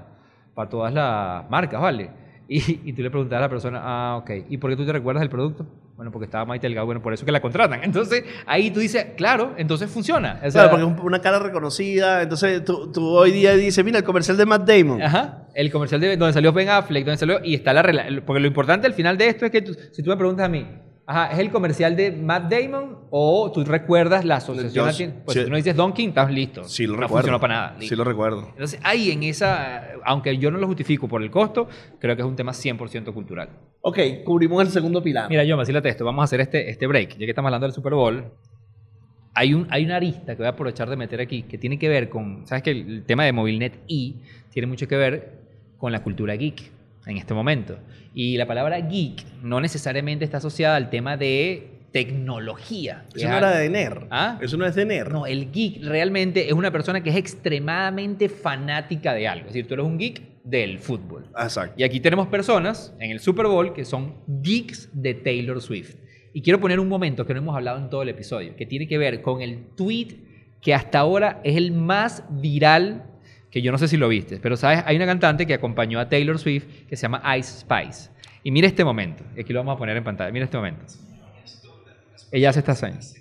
para 0.53 0.69
todas 0.69 0.93
las 0.93 1.49
marcas, 1.49 1.81
¿vale? 1.81 2.20
Y, 2.53 2.81
y 2.83 2.91
tú 2.91 3.01
le 3.01 3.09
preguntas 3.09 3.37
a 3.37 3.39
la 3.39 3.47
persona, 3.49 3.79
ah, 3.81 4.17
ok, 4.17 4.29
¿y 4.49 4.57
por 4.57 4.69
qué 4.69 4.75
tú 4.75 4.85
te 4.85 4.91
recuerdas 4.91 5.21
del 5.21 5.29
producto? 5.29 5.65
Bueno, 5.95 6.11
porque 6.11 6.25
estaba 6.25 6.43
Maite 6.43 6.67
Delgado, 6.67 6.85
bueno, 6.85 7.01
por 7.01 7.13
eso 7.13 7.25
que 7.25 7.31
la 7.31 7.39
contratan. 7.39 7.81
Entonces, 7.81 8.25
ahí 8.45 8.71
tú 8.71 8.81
dices, 8.81 9.05
claro, 9.15 9.53
entonces 9.57 9.89
funciona. 9.89 10.33
O 10.39 10.51
sea, 10.51 10.63
Claro, 10.63 10.69
porque 10.71 10.83
es 10.85 10.99
un- 10.99 11.05
una 11.05 11.19
cara 11.19 11.39
reconocida. 11.39 12.21
Entonces 12.21 12.65
tú, 12.65 12.91
tú 12.91 13.07
hoy 13.07 13.31
día 13.31 13.55
dices, 13.55 13.85
mira, 13.85 13.99
el 13.99 14.03
comercial 14.03 14.35
de 14.35 14.45
Matt 14.45 14.67
Damon. 14.67 15.01
Ajá, 15.01 15.47
el 15.53 15.71
comercial 15.71 16.01
de 16.01 16.17
donde 16.17 16.33
salió 16.33 16.51
Ben 16.51 16.67
Affleck, 16.67 17.05
donde 17.05 17.17
salió 17.17 17.39
y 17.41 17.53
está 17.55 17.71
la 17.71 17.83
rela- 17.83 18.21
porque 18.25 18.41
lo 18.41 18.47
importante 18.47 18.85
al 18.85 18.93
final 18.93 19.17
de 19.17 19.27
esto 19.29 19.45
es 19.45 19.51
que 19.51 19.61
tú- 19.61 19.75
si 19.93 20.03
tú 20.03 20.09
me 20.09 20.17
preguntas 20.17 20.45
a 20.45 20.49
mí, 20.49 20.65
ajá, 21.11 21.31
¿es 21.33 21.39
el 21.39 21.51
comercial 21.51 21.95
de 21.95 22.11
Matt 22.11 22.51
Damon 22.51 22.97
o 23.09 23.51
tú 23.51 23.63
recuerdas 23.63 24.23
la 24.25 24.37
asociación? 24.37 24.73
Yo- 24.73 24.85
a 24.85 24.93
ti? 24.93 25.09
Pues 25.25 25.33
sí. 25.33 25.39
si 25.39 25.45
tú 25.45 25.51
no 25.51 25.57
dices 25.57 25.75
Don 25.75 25.93
King, 25.93 26.09
estás 26.09 26.31
listo. 26.31 26.63
Sí, 26.63 26.87
lo 26.87 26.93
no 26.93 27.01
recuerdo. 27.01 27.17
funcionó 27.17 27.39
para 27.39 27.53
nada. 27.53 27.73
Sí, 27.75 27.81
listo. 27.81 27.95
lo 27.97 28.03
recuerdo. 28.03 28.47
Entonces, 28.49 28.79
ahí 28.83 29.11
en 29.11 29.23
esa, 29.23 29.89
aunque 30.05 30.37
yo 30.37 30.49
no 30.51 30.57
lo 30.57 30.67
justifico 30.67 31.07
por 31.07 31.21
el 31.21 31.29
costo, 31.29 31.67
creo 31.99 32.15
que 32.15 32.21
es 32.21 32.27
un 32.27 32.35
tema 32.35 32.53
100% 32.53 33.13
cultural. 33.13 33.49
Ok, 33.81 33.99
cubrimos 34.23 34.61
el 34.65 34.71
segundo 34.71 35.03
pilar. 35.03 35.29
Mira, 35.29 35.43
yo, 35.43 35.57
vacílate 35.57 35.89
esto. 35.89 36.05
Vamos 36.05 36.21
a 36.21 36.25
hacer 36.25 36.41
este, 36.41 36.69
este 36.69 36.87
break. 36.87 37.11
Ya 37.11 37.25
que 37.25 37.29
estamos 37.31 37.49
hablando 37.49 37.67
del 37.67 37.73
Super 37.73 37.93
Bowl, 37.93 38.25
hay, 39.33 39.53
un, 39.53 39.67
hay 39.69 39.85
una 39.85 39.97
arista 39.97 40.33
que 40.33 40.37
voy 40.39 40.47
a 40.47 40.49
aprovechar 40.51 40.89
de 40.89 40.95
meter 40.97 41.21
aquí 41.21 41.43
que 41.43 41.57
tiene 41.57 41.77
que 41.79 41.89
ver 41.89 42.09
con. 42.09 42.45
¿Sabes 42.47 42.63
que 42.63 42.71
el, 42.71 42.89
el 42.89 43.03
tema 43.05 43.23
de 43.25 43.31
MobileNet 43.33 43.79
E 43.87 44.15
tiene 44.49 44.67
mucho 44.67 44.87
que 44.87 44.95
ver 44.97 45.41
con 45.77 45.91
la 45.91 46.03
cultura 46.03 46.35
geek 46.35 46.71
en 47.11 47.17
este 47.17 47.33
momento? 47.33 47.77
Y 48.13 48.37
la 48.37 48.47
palabra 48.47 48.79
geek 48.79 49.23
no 49.43 49.61
necesariamente 49.61 50.25
está 50.25 50.37
asociada 50.37 50.75
al 50.75 50.89
tema 50.89 51.17
de 51.17 51.81
tecnología. 51.91 53.05
Eso 53.13 53.27
no 53.27 53.37
era 53.37 53.57
de 53.57 53.69
NER. 53.69 54.07
¿Ah? 54.09 54.39
Eso 54.41 54.57
no 54.57 54.65
es 54.65 54.75
de 54.75 54.85
NER. 54.85 55.11
No, 55.11 55.25
el 55.25 55.51
geek 55.51 55.83
realmente 55.83 56.47
es 56.47 56.53
una 56.53 56.71
persona 56.71 57.03
que 57.03 57.09
es 57.09 57.15
extremadamente 57.15 58.29
fanática 58.29 59.13
de 59.13 59.27
algo. 59.27 59.47
Es 59.47 59.53
decir, 59.53 59.67
tú 59.67 59.73
eres 59.73 59.85
un 59.85 59.97
geek 59.97 60.21
del 60.43 60.79
fútbol. 60.79 61.27
Exacto. 61.37 61.75
Y 61.77 61.83
aquí 61.83 61.99
tenemos 61.99 62.27
personas 62.27 62.93
en 62.99 63.11
el 63.11 63.19
Super 63.19 63.47
Bowl 63.47 63.73
que 63.73 63.85
son 63.85 64.15
geeks 64.27 64.89
de 64.93 65.13
Taylor 65.13 65.61
Swift. 65.61 65.95
Y 66.33 66.41
quiero 66.41 66.59
poner 66.59 66.79
un 66.79 66.87
momento 66.87 67.25
que 67.25 67.33
no 67.33 67.41
hemos 67.41 67.55
hablado 67.55 67.77
en 67.77 67.89
todo 67.89 68.03
el 68.03 68.09
episodio, 68.09 68.55
que 68.55 68.65
tiene 68.65 68.87
que 68.87 68.97
ver 68.97 69.21
con 69.21 69.41
el 69.41 69.67
tweet 69.75 70.31
que 70.61 70.73
hasta 70.73 70.99
ahora 70.99 71.41
es 71.43 71.57
el 71.57 71.71
más 71.71 72.23
viral, 72.29 73.03
que 73.51 73.61
yo 73.61 73.71
no 73.71 73.77
sé 73.77 73.87
si 73.87 73.97
lo 73.97 74.07
viste, 74.07 74.39
pero 74.39 74.55
sabes, 74.57 74.81
hay 74.85 74.95
una 74.95 75.05
cantante 75.05 75.45
que 75.45 75.53
acompañó 75.53 75.99
a 75.99 76.07
Taylor 76.09 76.39
Swift 76.39 76.65
que 76.87 76.95
se 76.95 77.01
llama 77.03 77.21
Ice 77.37 77.59
Spice. 77.59 78.09
Y 78.43 78.51
mira 78.51 78.65
este 78.67 78.83
momento, 78.83 79.23
y 79.35 79.41
aquí 79.41 79.53
lo 79.53 79.59
vamos 79.59 79.75
a 79.75 79.77
poner 79.77 79.95
en 79.97 80.03
pantalla, 80.03 80.31
mira 80.31 80.45
este 80.45 80.57
momento. 80.57 80.85
Ella 82.31 82.49
hace 82.49 82.59
estas 82.59 82.79
señas. 82.79 83.13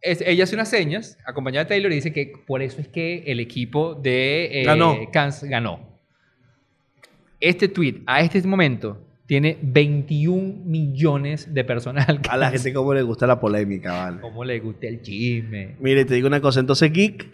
Es- 0.00 0.20
ella 0.26 0.44
hace 0.44 0.54
unas 0.56 0.68
señas 0.68 1.16
acompañada 1.24 1.64
de 1.64 1.68
Taylor 1.68 1.92
y 1.92 1.96
dice 1.96 2.12
que 2.12 2.32
por 2.46 2.60
eso 2.62 2.80
es 2.80 2.88
que 2.88 3.22
el 3.26 3.38
equipo 3.38 3.94
de 3.94 4.62
eh, 4.62 4.64
Ganó. 4.64 4.96
Kansas 5.12 5.48
ganó. 5.48 5.92
Este 7.38 7.68
tweet 7.68 8.02
a 8.06 8.20
este 8.20 8.42
momento 8.42 9.06
tiene 9.32 9.58
21 9.62 10.62
millones 10.66 11.54
de 11.54 11.64
personas 11.64 12.06
al 12.06 12.20
A 12.28 12.36
la 12.36 12.50
gente 12.50 12.74
como 12.74 12.92
le 12.92 13.00
gusta 13.00 13.26
la 13.26 13.40
polémica, 13.40 13.90
vale. 13.90 14.20
¿Cómo 14.20 14.44
le 14.44 14.60
gusta 14.60 14.86
el 14.88 15.00
chisme? 15.00 15.74
Mire, 15.80 16.04
te 16.04 16.16
digo 16.16 16.26
una 16.26 16.42
cosa. 16.42 16.60
Entonces, 16.60 16.92
Geek 16.92 17.30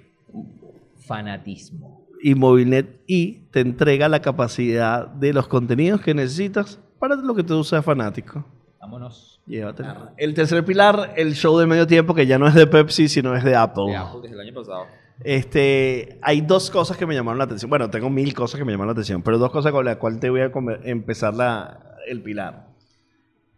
Fanatismo. 0.94 2.06
y 2.22 2.36
MobileNet 2.36 3.00
y 3.08 3.48
te 3.50 3.58
entrega 3.58 4.08
la 4.08 4.22
capacidad 4.22 5.08
de 5.08 5.32
los 5.32 5.48
contenidos 5.48 6.00
que 6.00 6.14
necesitas 6.14 6.78
para 7.00 7.16
lo 7.16 7.34
que 7.34 7.42
tú 7.42 7.64
seas 7.64 7.84
fanático. 7.84 8.44
Vámonos. 8.80 9.40
Llévatelo. 9.48 10.12
El 10.18 10.34
tercer 10.34 10.64
pilar, 10.64 11.14
el 11.16 11.34
show 11.34 11.58
de 11.58 11.66
medio 11.66 11.88
tiempo, 11.88 12.14
que 12.14 12.28
ya 12.28 12.38
no 12.38 12.46
es 12.46 12.54
de 12.54 12.68
Pepsi, 12.68 13.08
sino 13.08 13.34
es 13.34 13.42
de 13.42 13.56
Apple. 13.56 13.86
De 13.88 13.96
Apple 13.96 14.20
desde 14.22 14.34
el 14.36 14.40
año 14.42 14.54
pasado. 14.54 14.86
Este, 15.24 16.20
hay 16.22 16.42
dos 16.42 16.70
cosas 16.70 16.96
que 16.96 17.06
me 17.06 17.16
llamaron 17.16 17.38
la 17.38 17.44
atención. 17.46 17.68
Bueno, 17.68 17.90
tengo 17.90 18.08
mil 18.08 18.34
cosas 18.34 18.56
que 18.56 18.64
me 18.64 18.70
llamaron 18.70 18.90
la 18.90 18.92
atención, 18.92 19.20
pero 19.20 19.36
dos 19.36 19.50
cosas 19.50 19.72
con 19.72 19.84
las 19.84 19.96
cuales 19.96 20.20
te 20.20 20.30
voy 20.30 20.42
a 20.42 20.52
empezar 20.84 21.34
la, 21.34 21.87
el 22.10 22.22
pilar. 22.22 22.66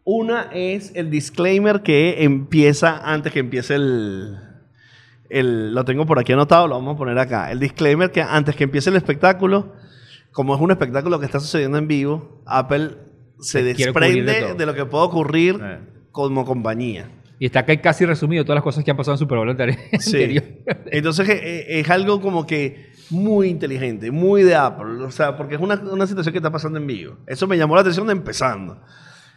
Una 0.04 0.48
es 0.52 0.92
el 0.94 1.10
disclaimer 1.10 1.82
que 1.82 2.24
empieza 2.24 2.98
antes 3.04 3.32
que 3.32 3.38
empiece 3.40 3.74
el, 3.74 4.36
el- 5.28 5.74
Lo 5.74 5.84
tengo 5.84 6.06
por 6.06 6.18
aquí 6.18 6.32
anotado, 6.32 6.66
lo 6.68 6.74
vamos 6.74 6.94
a 6.94 6.98
poner 6.98 7.18
acá. 7.18 7.50
El 7.50 7.60
disclaimer 7.60 8.10
que 8.10 8.22
antes 8.22 8.56
que 8.56 8.64
empiece 8.64 8.90
el 8.90 8.96
espectáculo, 8.96 9.74
como 10.32 10.54
es 10.54 10.60
un 10.60 10.70
espectáculo 10.70 11.18
que 11.20 11.26
está 11.26 11.38
sucediendo 11.40 11.78
en 11.78 11.86
vivo, 11.88 12.42
Apple 12.46 12.90
se 13.40 13.62
de 13.62 13.74
desprende 13.74 14.54
de, 14.56 14.66
lo 14.66 14.74
que 14.74 14.84
puede 14.86 15.04
ocurrir 15.04 15.58
Eh. 15.62 15.78
como 16.12 16.44
compañía. 16.44 17.08
Y 17.38 17.46
está 17.46 17.60
acá 17.60 17.74
casi 17.80 18.04
resumido 18.04 18.44
todas 18.44 18.56
las 18.56 18.64
cosas 18.64 18.84
que 18.84 18.90
han 18.90 18.98
pasado 18.98 19.14
en 19.14 19.18
Super 19.18 19.38
Bowl 19.38 19.48
anteri- 19.48 19.78
Sí. 19.98 20.16
anterior. 20.16 20.44
Entonces 20.86 21.28
eh, 21.28 21.40
eh, 21.42 21.80
es 21.80 21.88
algo 21.90 22.20
como 22.20 22.46
que 22.46 22.89
muy 23.10 23.48
inteligente, 23.48 24.10
muy 24.10 24.42
de 24.42 24.54
Apple. 24.54 25.04
O 25.04 25.10
sea, 25.10 25.36
porque 25.36 25.56
es 25.56 25.60
una, 25.60 25.74
una 25.74 26.06
situación 26.06 26.32
que 26.32 26.38
está 26.38 26.50
pasando 26.50 26.78
en 26.78 26.86
vivo. 26.86 27.18
Eso 27.26 27.46
me 27.46 27.58
llamó 27.58 27.74
la 27.74 27.82
atención 27.82 28.06
de 28.06 28.12
empezando. 28.12 28.80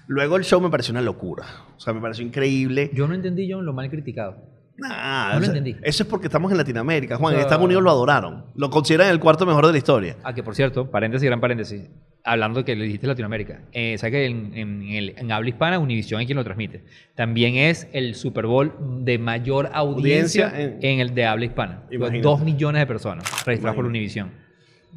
Luego 0.08 0.36
el 0.36 0.44
show 0.44 0.60
me 0.60 0.70
pareció 0.70 0.92
una 0.92 1.02
locura. 1.02 1.46
O 1.76 1.80
sea, 1.80 1.94
me 1.94 2.02
pareció 2.02 2.26
increíble. 2.26 2.92
Yo 2.94 3.08
no 3.08 3.14
entendí, 3.14 3.52
John, 3.52 3.66
lo 3.66 3.74
mal 3.74 3.90
criticado. 3.90 4.53
Nah, 4.78 5.28
No 5.28 5.34
lo 5.34 5.38
o 5.38 5.42
sea, 5.42 5.50
entendí. 5.50 5.76
Eso 5.84 6.04
es 6.04 6.10
porque 6.10 6.28
estamos 6.28 6.52
en 6.52 6.58
Latinoamérica, 6.58 7.18
Juan. 7.18 7.34
O 7.34 7.36
sea- 7.36 7.40
en 7.42 7.46
Estados 7.46 7.64
Unidos 7.64 7.84
lo 7.84 7.92
adoraron. 7.92 8.46
Lo 8.56 8.70
consideran 8.70 9.10
el 9.10 9.20
cuarto 9.20 9.46
mejor 9.46 9.66
de 9.68 9.72
la 9.72 9.78
historia. 9.78 10.18
Ah, 10.24 10.34
que 10.34 10.42
por 10.44 10.56
cierto, 10.56 10.90
paréntesis, 10.90 11.26
gran 11.28 11.40
paréntesis. 11.40 11.84
Hablando 12.26 12.60
de 12.60 12.66
que 12.66 12.76
le 12.76 12.86
dijiste 12.86 13.06
Latinoamérica. 13.06 13.62
Eh, 13.74 13.98
¿Sabes 13.98 14.14
que 14.14 14.26
en, 14.26 14.54
en, 14.56 14.84
el- 14.84 15.14
en 15.18 15.32
habla 15.32 15.50
hispana 15.50 15.78
Univision 15.78 16.22
es 16.22 16.26
quien 16.26 16.38
lo 16.38 16.44
transmite? 16.44 16.84
También 17.16 17.56
es 17.56 17.88
el 17.92 18.16
Super 18.16 18.46
Bowl 18.46 18.74
de 19.04 19.20
mayor 19.20 19.70
audiencia, 19.74 20.48
Audiencia 20.48 20.80
en, 20.82 20.94
en- 20.94 21.00
el 21.02 21.14
de 21.14 21.26
habla 21.26 21.46
hispana. 21.46 21.84
Imagínate. 21.92 22.22
Dos 22.24 22.42
millones 22.42 22.80
de 22.82 22.88
personas 22.88 23.26
registradas 23.46 23.76
por. 23.76 23.86
Univision. 23.86 24.32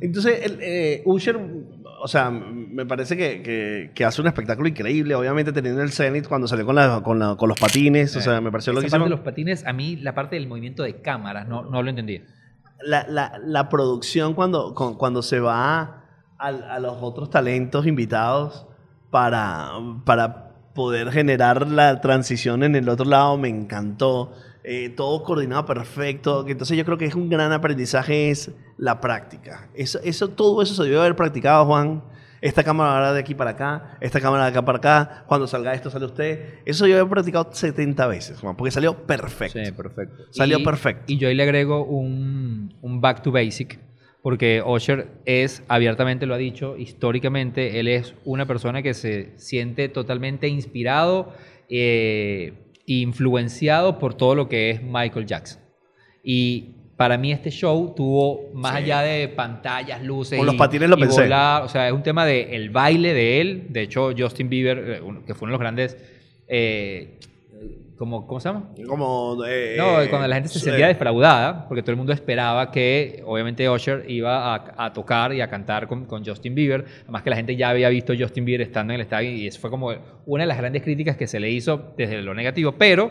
Entonces, 0.00 0.40
el, 0.44 0.58
eh, 0.60 1.02
Usher, 1.04 1.36
o 2.06 2.08
sea, 2.08 2.30
me 2.30 2.86
parece 2.86 3.16
que, 3.16 3.42
que- 3.42 3.90
que 3.94 4.04
hace 4.04 4.20
un 4.22 4.28
espectáculo 4.28 4.68
increíble. 4.68 5.14
Obviamente, 5.14 5.52
teniendo 5.52 5.82
el 5.82 5.90
Zenith 5.92 6.26
cuando 6.28 6.46
salió 6.48 6.64
con, 6.64 6.76
la- 6.76 7.02
con, 7.02 7.18
la- 7.18 7.36
con 7.36 7.48
los 7.48 7.58
patines. 7.60 8.14
O 8.16 8.20
sea, 8.20 8.40
me 8.40 8.50
pareció 8.50 8.72
lo 8.72 8.78
que 8.80 8.84
parte 8.84 8.86
hicieron. 8.88 9.08
de 9.08 9.10
los 9.16 9.20
patines, 9.24 9.66
a 9.66 9.72
mí 9.72 9.96
la 9.96 10.14
parte 10.14 10.36
del 10.36 10.46
movimiento 10.48 10.82
de 10.84 11.02
cámaras 11.02 11.46
no, 11.48 11.62
no 11.64 11.82
lo 11.82 11.90
entendí. 11.90 12.22
la, 12.80 13.06
la- 13.08 13.38
la 13.44 13.68
producción 13.68 14.34
cuando, 14.34 14.72
con- 14.74 14.94
cuando 14.96 15.22
se 15.22 15.40
va 15.40 16.04
al- 16.38 16.62
a, 16.70 16.78
los 16.78 16.96
otros 17.00 17.28
talentos 17.30 17.86
invitados 17.86 18.66
para, 19.10 19.70
para 20.04 20.52
poder 20.74 21.10
generar 21.10 21.66
la 21.68 22.00
transición 22.00 22.62
en 22.62 22.76
el 22.76 22.88
otro 22.88 23.06
lado 23.06 23.36
me 23.38 23.48
encantó. 23.48 24.32
Eh, 24.68 24.88
todo 24.90 25.22
coordinado 25.22 25.64
perfecto. 25.64 26.44
Entonces 26.48 26.76
yo 26.76 26.84
creo 26.84 26.98
que 26.98 27.04
es 27.04 27.14
un 27.14 27.28
gran 27.28 27.52
aprendizaje 27.52 28.30
es 28.30 28.50
la 28.78 29.00
práctica. 29.00 29.70
Eso, 29.74 30.00
eso, 30.02 30.28
todo 30.30 30.60
eso 30.60 30.74
se 30.74 30.82
debió 30.82 31.00
haber 31.00 31.14
practicado, 31.14 31.64
Juan. 31.66 32.02
Esta 32.40 32.64
cámara 32.64 32.98
va 33.00 33.12
de 33.12 33.20
aquí 33.20 33.34
para 33.34 33.52
acá, 33.52 33.96
esta 34.00 34.20
cámara 34.20 34.44
de 34.44 34.50
acá 34.50 34.64
para 34.64 34.78
acá, 34.78 35.24
cuando 35.28 35.46
salga 35.46 35.72
esto 35.72 35.88
sale 35.88 36.04
usted. 36.04 36.54
Eso 36.64 36.86
yo 36.86 36.98
he 36.98 37.06
practicado 37.06 37.48
70 37.52 38.06
veces, 38.08 38.40
Juan, 38.40 38.56
porque 38.56 38.70
salió 38.72 39.06
perfecto. 39.06 39.58
Sí, 39.64 39.70
perfecto. 39.72 40.24
Salió 40.30 40.58
Y- 40.58 40.64
perfecto. 40.64 41.04
Y 41.12 41.16
yo 41.18 41.28
ahí 41.28 41.34
le 41.34 41.42
agrego 41.44 41.84
un, 41.84 42.74
un 42.82 43.00
back 43.00 43.22
to 43.22 43.32
basic, 43.32 43.78
porque 44.20 44.62
Osher 44.64 45.08
es, 45.24 45.62
abiertamente 45.68 46.26
lo 46.26 46.34
ha 46.34 46.38
dicho, 46.38 46.76
históricamente, 46.76 47.80
él 47.80 47.88
es 47.88 48.14
una 48.24 48.46
persona 48.46 48.82
que 48.82 48.94
se 48.94 49.32
siente 49.38 49.88
totalmente 49.88 50.46
inspirado 50.48 51.32
e 51.68 52.52
influenciado 52.86 53.98
por 53.98 54.14
todo 54.14 54.34
lo 54.34 54.48
que 54.48 54.70
es 54.70 54.82
Michael 54.82 55.26
Jackson. 55.26 55.60
Y 56.22 56.72
para 56.96 57.18
mí 57.18 57.30
este 57.32 57.50
show 57.50 57.92
tuvo, 57.94 58.50
más 58.54 58.72
Sí. 58.72 58.78
allá 58.84 59.00
de 59.02 59.28
pantallas, 59.28 60.02
luces... 60.02 60.38
Con 60.38 60.46
los 60.46 60.54
patines 60.54 60.88
lo 60.88 60.96
pensé. 60.96 61.22
volar, 61.22 61.62
o 61.62 61.68
sea, 61.68 61.86
es 61.88 61.92
un 61.92 62.02
tema 62.02 62.24
del 62.24 62.48
el 62.54 62.70
baile 62.70 63.12
de 63.12 63.40
él. 63.40 63.66
De 63.68 63.82
hecho, 63.82 64.12
Justin 64.16 64.48
Bieber, 64.48 64.78
eh, 64.78 65.00
que 65.26 65.34
fue 65.34 65.46
uno 65.46 65.50
de 65.50 65.52
los 65.52 65.60
grandes... 65.60 65.96
eh, 66.48 67.18
como, 67.96 68.26
¿Cómo 68.26 68.40
se 68.40 68.48
llama? 68.48 68.70
Como. 68.86 69.42
eh, 69.46 69.74
No, 69.78 70.08
cuando 70.10 70.28
la 70.28 70.34
gente 70.36 70.48
se 70.50 70.58
eh, 70.58 70.62
sentía 70.62 70.86
defraudada, 70.88 71.66
porque 71.66 71.82
todo 71.82 71.92
el 71.92 71.96
mundo 71.96 72.12
esperaba 72.12 72.70
que, 72.70 73.22
obviamente, 73.24 73.68
Usher 73.68 74.04
iba 74.08 74.54
a, 74.54 74.86
a 74.86 74.92
tocar 74.92 75.32
y 75.34 75.40
a 75.40 75.48
cantar 75.48 75.86
con, 75.88 76.04
con 76.04 76.24
Justin 76.24 76.54
Bieber. 76.54 76.84
Además 77.04 77.22
que 77.22 77.30
la 77.30 77.36
gente 77.36 77.56
ya 77.56 77.70
había 77.70 77.88
visto 77.88 78.12
a 78.12 78.16
Justin 78.18 78.44
Bieber 78.44 78.66
estando 78.66 78.92
en 78.92 78.96
el 79.00 79.02
estadio 79.02 79.30
y 79.30 79.46
eso 79.46 79.60
fue 79.60 79.70
como 79.70 79.90
una 80.26 80.42
de 80.44 80.46
las 80.48 80.58
grandes 80.58 80.82
críticas 80.82 81.16
que 81.16 81.26
se 81.26 81.40
le 81.40 81.50
hizo 81.50 81.94
desde 81.96 82.20
lo 82.22 82.34
negativo. 82.34 82.72
Pero 82.78 83.10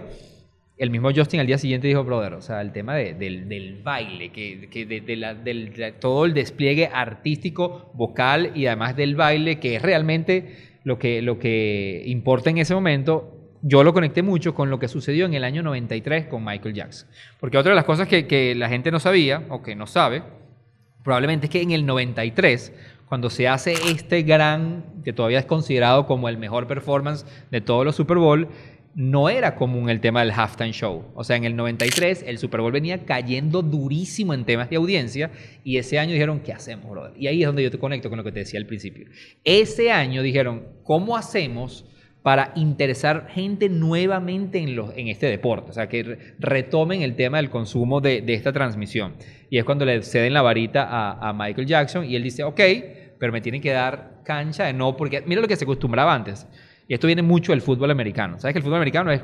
el 0.77 0.89
mismo 0.89 1.09
Justin 1.15 1.39
al 1.39 1.47
día 1.47 1.57
siguiente 1.57 1.88
dijo, 1.88 2.03
brother, 2.03 2.33
o 2.33 2.41
sea, 2.41 2.59
el 2.61 2.71
tema 2.73 2.95
de- 2.95 3.13
del, 3.13 3.47
del 3.47 3.81
baile, 3.81 4.31
que, 4.31 4.67
que 4.69 4.86
de, 4.86 4.99
de 5.01 5.15
la- 5.15 5.33
del- 5.33 5.73
de 5.73 5.93
todo 5.93 6.25
el 6.25 6.33
despliegue 6.33 6.89
artístico, 6.93 7.91
vocal 7.93 8.51
y 8.55 8.65
además 8.67 8.95
del 8.95 9.15
baile, 9.15 9.59
que 9.59 9.75
es 9.77 9.81
realmente 9.81 10.55
lo 10.83 10.99
que, 10.99 11.21
lo 11.21 11.39
que 11.39 12.03
importa 12.05 12.49
en 12.49 12.57
ese 12.59 12.75
momento, 12.75 13.34
yo 13.68 13.84
lo 13.84 13.93
conecté 13.93 14.22
mucho 14.22 14.53
con 14.53 14.70
lo 14.70 14.78
que 14.78 14.88
sucedió 14.88 15.26
en 15.26 15.34
el 15.34 15.43
año 15.43 15.63
93 15.63 16.28
con 16.28 16.45
Michael 16.45 16.76
Jackson. 16.76 17.09
Porque 17.39 17.57
otra 17.57 17.72
de 17.72 17.76
las 17.76 17.86
cosas 17.86 18.07
que, 18.07 18.53
la 18.55 18.70
gente 18.70 18.91
no 18.91 18.99
sabía, 18.99 19.41
o 19.49 19.63
que 19.63 19.76
no 19.76 19.88
sabe, 19.88 20.22
probablemente 21.03 21.47
es 21.47 21.51
que 21.51 21.63
en 21.63 21.72
el 21.72 21.84
93, 21.84 22.74
cuando 23.07 23.32
se 23.32 23.47
hace 23.47 23.74
este 23.74 24.22
gran, 24.22 24.86
que 25.03 25.13
todavía 25.13 25.39
es 25.39 25.45
considerado 25.45 26.05
como 26.05 26.30
el 26.30 26.38
mejor 26.38 26.68
performance 26.68 27.26
de 27.49 27.59
todos 27.59 27.84
los 27.84 27.95
Super 27.95 28.18
Bowl, 28.18 28.49
no 28.93 29.30
era 29.30 29.55
común 29.55 29.89
el 29.89 29.99
tema 29.99 30.20
del 30.20 30.32
halftime 30.32 30.72
show. 30.72 31.03
O 31.16 31.24
sea, 31.24 31.36
en 31.36 31.45
el 31.45 31.55
93 31.55 32.24
el 32.28 32.38
Super 32.38 32.61
Bowl 32.61 32.72
venía 32.72 33.03
cayendo 33.03 33.63
durísimo 33.63 34.36
en 34.36 34.45
temas 34.45 34.70
de 34.70 34.76
audiencia 34.76 35.32
y 35.63 35.78
ese 35.78 35.97
año 35.97 36.13
dijeron, 36.13 36.39
¿qué 36.41 36.53
hacemos, 36.53 36.91
brother? 36.91 37.13
Y 37.20 37.26
ahí 37.26 37.41
es 37.41 37.47
donde 37.47 37.63
yo 37.63 37.72
te 37.72 37.80
conecto 37.80 38.09
con 38.09 38.18
lo 38.18 38.24
que 38.24 38.32
te 38.32 38.39
decía 38.39 38.59
al 38.59 38.68
principio. 38.68 39.07
Ese 39.43 39.91
año 39.91 40.22
dijeron, 40.22 40.68
¿cómo 40.84 41.18
hacemos 41.18 41.86
para 42.26 42.53
interesar 42.55 43.28
gente 43.30 43.69
nuevamente 43.69 44.57
en, 44.57 44.76
los, 44.76 44.89
en 44.97 45.09
este 45.09 45.28
deporte? 45.28 45.69
O 45.69 45.73
sea, 45.76 45.88
que 45.88 46.01
re- 46.01 46.17
retomen 46.39 47.03
el 47.03 47.15
tema 47.15 47.38
del 47.38 47.51
consumo 47.51 48.01
de, 48.01 48.21
de 48.23 48.34
esta 48.34 48.51
transmisión. 48.51 49.13
Y 49.51 49.59
es 49.59 49.63
cuando 49.63 49.86
le 49.86 50.01
ceden 50.01 50.34
la 50.34 50.41
varita 50.41 50.88
a, 50.89 51.30
a 51.30 51.34
Michael 51.34 51.67
Jackson 51.67 52.03
y 52.03 52.15
él 52.15 52.23
dice, 52.23 52.43
ok, 52.43 52.59
pero 53.19 53.32
me 53.32 53.41
tienen 53.41 53.61
que 53.61 53.69
dar 53.71 54.21
cancha 54.23 54.63
de 54.63 54.73
no, 54.73 54.97
porque 54.97 55.21
mira 55.28 55.39
lo 55.39 55.47
que 55.47 55.55
se 55.55 55.65
acostumbraba 55.65 56.15
antes. 56.15 56.47
Y 56.88 56.95
esto 56.95 57.05
viene 57.05 57.21
mucho 57.21 57.51
del 57.51 57.61
fútbol 57.61 57.91
americano. 57.91 58.39
¿Sabes 58.39 58.53
que 58.55 58.57
el 58.57 58.63
fútbol 58.63 58.78
americano 58.78 59.11
es 59.11 59.21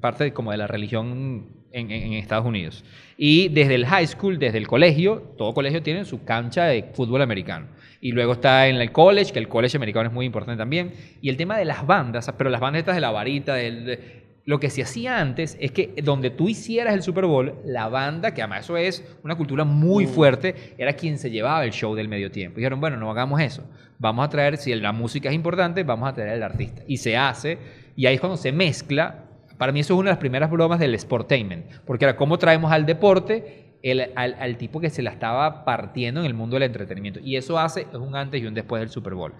parte 0.00 0.32
como 0.32 0.50
de 0.50 0.56
la 0.56 0.66
religión 0.66 1.59
en, 1.72 1.90
en- 1.90 2.12
Estados 2.14 2.46
Unidos? 2.46 2.84
Y 3.16 3.48
desde 3.48 3.74
el 3.74 3.86
high 3.86 4.06
school, 4.06 4.38
desde 4.38 4.58
el 4.58 4.66
colegio, 4.66 5.34
todo 5.36 5.52
colegio 5.54 5.82
tiene 5.82 6.04
su 6.04 6.24
cancha 6.24 6.64
de 6.64 6.84
fútbol 6.94 7.22
americano. 7.22 7.66
Y 8.00 8.12
luego 8.12 8.32
está 8.32 8.66
en 8.68 8.76
el 8.76 8.92
college, 8.92 9.32
que 9.32 9.38
el 9.38 9.48
college 9.48 9.76
americano 9.76 10.08
es 10.08 10.14
muy 10.14 10.24
importante 10.26 10.58
también. 10.58 10.92
Y 11.20 11.28
el 11.28 11.36
tema 11.36 11.58
de 11.58 11.66
las 11.66 11.86
bandas, 11.86 12.32
pero 12.38 12.48
las 12.48 12.60
bandas 12.60 12.80
estas 12.80 12.94
de 12.94 13.00
la 13.02 13.10
varita, 13.10 13.54
del, 13.54 13.84
de- 13.84 14.20
lo 14.46 14.58
que 14.58 14.70
se 14.70 14.82
hacía 14.82 15.20
antes 15.20 15.56
es 15.60 15.70
que 15.70 15.92
donde 16.02 16.30
tú 16.30 16.48
hicieras 16.48 16.94
el 16.94 17.02
Super 17.02 17.26
Bowl, 17.26 17.54
la 17.66 17.88
banda, 17.88 18.32
que 18.32 18.40
además 18.40 18.64
eso 18.64 18.76
es 18.78 19.04
una 19.22 19.36
cultura 19.36 19.64
muy 19.64 20.06
fuerte, 20.06 20.74
era 20.78 20.94
quien 20.94 21.18
se 21.18 21.30
llevaba 21.30 21.62
el 21.64 21.72
show 21.72 21.94
del 21.94 22.08
medio 22.08 22.30
tiempo. 22.30 22.58
Y 22.58 22.62
dijeron, 22.62 22.80
bueno, 22.80 22.96
no 22.96 23.10
hagamos 23.10 23.38
eso. 23.42 23.68
Vamos 23.98 24.24
a 24.24 24.30
traer, 24.30 24.56
si 24.56 24.74
la 24.74 24.92
música 24.92 25.28
es 25.28 25.34
importante, 25.34 25.82
vamos 25.84 26.08
a 26.08 26.14
traer 26.14 26.30
al 26.30 26.42
artista. 26.42 26.82
Y 26.88 26.96
se 26.96 27.18
hace, 27.18 27.58
y 27.96 28.06
ahí 28.06 28.14
es 28.14 28.20
cuando 28.20 28.38
se 28.38 28.50
mezcla. 28.50 29.26
Para 29.60 29.72
mí 29.72 29.80
eso 29.80 29.92
es 29.92 30.00
una 30.00 30.08
de 30.08 30.12
las 30.14 30.18
primeras 30.20 30.50
bromas 30.50 30.80
del 30.80 30.98
sportainment, 30.98 31.66
porque 31.84 32.06
era 32.06 32.16
cómo 32.16 32.38
traemos 32.38 32.72
al 32.72 32.86
deporte 32.86 33.76
el- 33.82 34.10
al, 34.16 34.34
al 34.40 34.56
tipo 34.56 34.80
que 34.80 34.88
se 34.88 35.02
la 35.02 35.10
estaba 35.10 35.66
partiendo 35.66 36.20
en 36.20 36.26
el 36.26 36.32
mundo 36.32 36.54
del 36.56 36.62
entretenimiento. 36.62 37.20
Y 37.22 37.36
eso 37.36 37.58
hace 37.58 37.86
un 37.92 38.16
antes 38.16 38.42
y 38.42 38.46
un 38.46 38.54
después 38.54 38.80
del 38.80 38.88
Super 38.88 39.12
Bowl. 39.12 39.34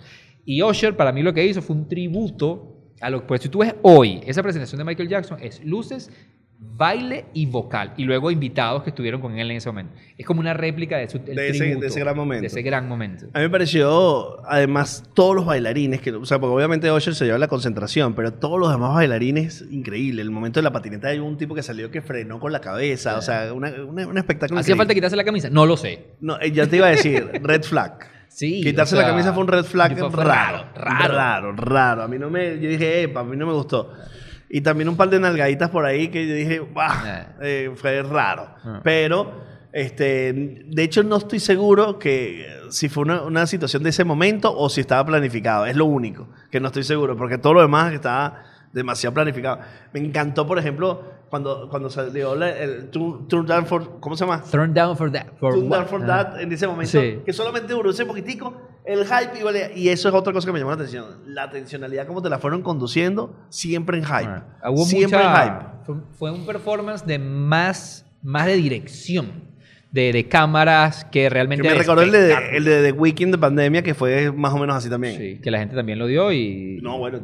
Y 0.44 0.62
Usher, 0.62 0.94
para 0.94 1.10
mí, 1.12 1.22
lo 1.22 1.32
que 1.32 1.46
hizo 1.46 1.62
fue 1.62 1.74
un 1.74 1.88
tributo 1.88 2.76
a 3.00 3.08
lo 3.08 3.26
Pues 3.26 3.40
si 3.40 3.48
tú 3.48 3.60
ves 3.60 3.74
hoy, 3.80 4.20
esa 4.26 4.42
presentación 4.42 4.78
de 4.78 4.84
Michael 4.84 5.08
Jackson 5.08 5.38
es 5.40 5.64
luces, 5.64 6.10
baile 6.62 7.24
y 7.32 7.46
vocal. 7.46 7.94
Y 7.96 8.04
luego 8.04 8.30
invitados 8.30 8.82
que 8.82 8.90
estuvieron 8.90 9.20
con 9.20 9.38
él 9.38 9.50
en 9.50 9.56
ese 9.56 9.68
momento. 9.70 9.94
Es 10.18 10.26
como 10.26 10.40
una 10.40 10.52
réplica 10.52 10.98
de, 10.98 11.08
su, 11.08 11.18
del 11.18 11.34
De 11.36 11.48
ese- 11.48 11.52
de 11.64 11.66
tributo, 11.70 11.86
ese 11.86 12.00
gran 12.00 12.14
momento. 12.16 12.40
De 12.42 12.46
ese 12.48 12.62
gran 12.62 12.86
momento. 12.86 13.26
A 13.32 13.38
mí 13.38 13.44
me 13.44 13.50
pareció, 13.50 14.46
además, 14.46 15.04
todos 15.14 15.34
los 15.34 15.46
bailarines, 15.46 16.00
que, 16.00 16.12
o 16.12 16.24
sea, 16.26 16.38
porque 16.38 16.54
obviamente 16.54 16.90
Usher 16.92 17.14
se 17.14 17.24
lleva 17.24 17.38
la 17.38 17.48
concentración, 17.48 18.14
pero 18.14 18.34
todos 18.34 18.58
los 18.60 18.70
demás 18.70 18.94
bailarines, 18.94 19.64
increíble. 19.70 20.20
El 20.22 20.30
momento 20.30 20.60
de 20.60 20.64
la 20.64 20.72
patineta 20.72 21.08
hay 21.08 21.18
un 21.18 21.36
tipo 21.38 21.54
que 21.54 21.62
salió 21.62 21.90
que 21.90 22.02
frenó 22.02 22.38
con 22.38 22.52
la 22.52 22.60
cabeza, 22.60 23.16
o 23.16 23.22
sea, 23.22 23.52
una- 23.54 23.70
una- 23.82 24.06
un 24.06 24.18
espectáculo. 24.18 24.60
¿Hacía 24.60 24.76
falta 24.76 24.94
quitarse 24.94 25.16
la 25.16 25.24
camisa? 25.24 25.48
No 25.50 25.64
lo 25.66 25.76
sé. 25.78 26.08
No, 26.20 26.38
eh, 26.40 26.52
ya 26.52 26.66
te 26.66 26.76
iba 26.76 26.86
a 26.88 26.90
decir, 26.90 27.30
red 27.42 27.62
flag. 27.62 27.94
Sí. 28.28 28.62
Quitarse 28.62 28.94
o 28.94 28.98
sea, 28.98 29.06
la 29.08 29.12
camisa 29.12 29.32
fue 29.32 29.42
un 29.42 29.48
red 29.48 29.64
flag 29.64 29.98
fue 29.98 30.08
raro, 30.24 30.66
raro. 30.76 31.14
raro, 31.14 31.52
raro. 31.56 32.02
A 32.02 32.08
mí 32.08 32.16
no 32.18 32.30
me, 32.30 32.60
yo 32.60 32.68
dije, 32.68 33.02
epa, 33.02 33.20
a 33.20 33.24
mí 33.24 33.36
no 33.36 33.44
me 33.46 33.52
gustó. 33.54 33.92
Y 34.52 34.62
también 34.62 34.88
un 34.88 34.96
par 34.96 35.08
de 35.08 35.20
nalgaditas 35.20 35.70
por 35.70 35.84
ahí 35.84 36.08
que 36.08 36.26
yo 36.26 36.34
dije, 36.34 36.60
¡bah! 36.60 36.88
Ah. 36.90 37.26
Eh, 37.40 37.70
fue 37.76 38.02
raro. 38.02 38.48
Ah. 38.64 38.80
Pero, 38.82 39.42
este, 39.72 40.64
de 40.66 40.82
hecho 40.82 41.04
no 41.04 41.18
estoy 41.18 41.38
seguro 41.38 42.00
que 42.00 42.46
si 42.68 42.88
fue 42.88 43.04
una, 43.04 43.22
una 43.22 43.46
situación 43.46 43.84
de 43.84 43.90
ese 43.90 44.02
momento 44.02 44.52
o 44.54 44.68
si 44.68 44.80
estaba 44.80 45.06
planificado. 45.06 45.66
Es 45.66 45.76
lo 45.76 45.84
único 45.84 46.28
que 46.50 46.58
no 46.58 46.66
estoy 46.66 46.82
seguro, 46.82 47.16
porque 47.16 47.38
todo 47.38 47.54
lo 47.54 47.62
demás 47.62 47.92
estaba 47.92 48.42
demasiado 48.72 49.14
planificado. 49.14 49.60
Me 49.92 50.00
encantó, 50.00 50.46
por 50.48 50.58
ejemplo, 50.58 51.04
cuando, 51.30 51.68
cuando 51.70 51.88
salió 51.88 52.34
la- 52.34 52.50
el 52.58 52.90
Turn 52.90 53.28
Turn 53.28 53.46
Down 53.46 53.64
for, 53.66 54.00
¿cómo 54.00 54.16
se 54.16 54.26
llama? 54.26 54.42
Thrown 54.42 54.74
down 54.74 54.96
for 54.96 55.10
that. 55.12 55.26
For 55.38 55.54
Turn 55.54 55.68
Down 55.68 55.86
for 55.86 56.02
Ah. 56.02 56.06
That 56.06 56.40
en 56.40 56.52
ese 56.52 56.66
momento, 56.66 57.00
Sí. 57.00 57.20
que 57.24 57.32
solamente 57.32 57.72
duró 57.72 57.90
ese 57.90 58.04
poquitico, 58.04 58.52
el 58.84 59.04
hype 59.06 59.38
y, 59.38 59.42
vale- 59.42 59.72
y 59.76 59.88
eso 59.90 60.08
es 60.08 60.14
otra 60.14 60.32
cosa 60.32 60.46
que 60.46 60.52
me 60.52 60.58
llamó 60.58 60.70
la 60.72 60.76
atención. 60.76 61.06
La 61.26 61.44
atencionalidad, 61.44 62.06
como 62.06 62.20
te 62.20 62.28
la 62.28 62.38
fueron 62.40 62.62
conduciendo, 62.62 63.36
siempre 63.48 63.98
en 63.98 64.04
hype. 64.04 64.26
Ah, 64.62 64.70
Hubo 64.70 64.84
siempre 64.84 65.18
mucha- 65.18 65.44
en 65.46 65.52
hype. 65.60 65.66
Fue, 65.86 65.94
fue 66.18 66.30
un 66.32 66.44
performance 66.44 67.06
de 67.06 67.18
más, 67.18 68.04
más 68.22 68.46
de 68.46 68.56
dirección, 68.56 69.49
de, 69.92 70.12
de 70.12 70.28
cámaras 70.28 71.04
que 71.06 71.22
Que 71.22 71.30
realmente... 71.30 71.68
me 71.68 71.74
recordó 71.74 72.02
el 72.02 72.12
de, 72.12 72.32
el 72.52 72.64
de 72.64 72.82
The 72.84 72.92
Weeknd 72.92 73.32
de 73.32 73.38
pandemia, 73.38 73.82
que 73.82 73.92
fue 73.94 74.30
más 74.30 74.52
o 74.54 74.58
menos 74.58 74.76
así 74.76 74.88
también. 74.88 75.16
Sí, 75.18 75.40
que 75.42 75.50
la 75.50 75.58
gente 75.58 75.74
también 75.74 75.98
lo 75.98 76.06
dio 76.06 76.30
y... 76.32 76.78
No, 76.80 76.98
bueno, 76.98 77.18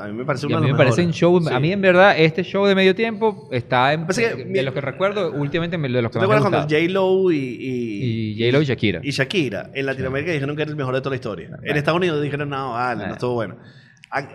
a 0.00 0.06
mí 0.08 0.12
me 0.14 0.24
parece 0.24 0.46
y 0.46 0.48
uno 0.48 0.58
a 0.58 0.60
mí 0.60 0.72
me 0.72 0.76
parece 0.76 1.00
un 1.02 1.06
mejores. 1.08 1.16
show, 1.20 1.40
Sí. 1.40 1.54
a 1.54 1.60
mí 1.60 1.70
en 1.72 1.80
verdad 1.80 2.18
este 2.18 2.42
show 2.42 2.66
de 2.66 2.74
medio 2.74 2.94
tiempo 2.94 3.48
está 3.52 3.92
en, 3.92 4.06
que 4.06 4.34
de 4.34 4.44
mi- 4.44 4.62
los 4.62 4.74
que 4.74 4.80
recuerdo 4.80 5.32
últimamente 5.32 5.78
de 5.78 5.88
los 6.02 6.10
que 6.10 6.18
¿Tú 6.18 6.24
te 6.24 6.26
más 6.26 6.28
me 6.28 6.46
acuerdas 6.46 6.66
cuando. 6.66 6.76
J-Lo 6.76 7.30
y, 7.30 7.36
y, 7.36 8.32
Y 8.32 8.38
J-Lo 8.38 8.62
y 8.62 8.64
Shakira. 8.64 9.00
y 9.02 9.10
Shakira 9.12 9.70
en 9.72 9.86
Latinoamérica 9.86 10.32
dijeron 10.32 10.56
que 10.56 10.62
era 10.62 10.70
el 10.72 10.76
mejor 10.76 10.94
de 10.94 11.00
toda 11.00 11.10
la 11.10 11.16
historia? 11.16 11.50
En 11.62 11.76
Estados 11.76 11.98
Unidos 11.98 12.20
dijeron, 12.22 12.48
no, 12.50 12.72
vale, 12.72 13.06
no 13.06 13.12
estuvo 13.12 13.34
bueno. 13.34 13.56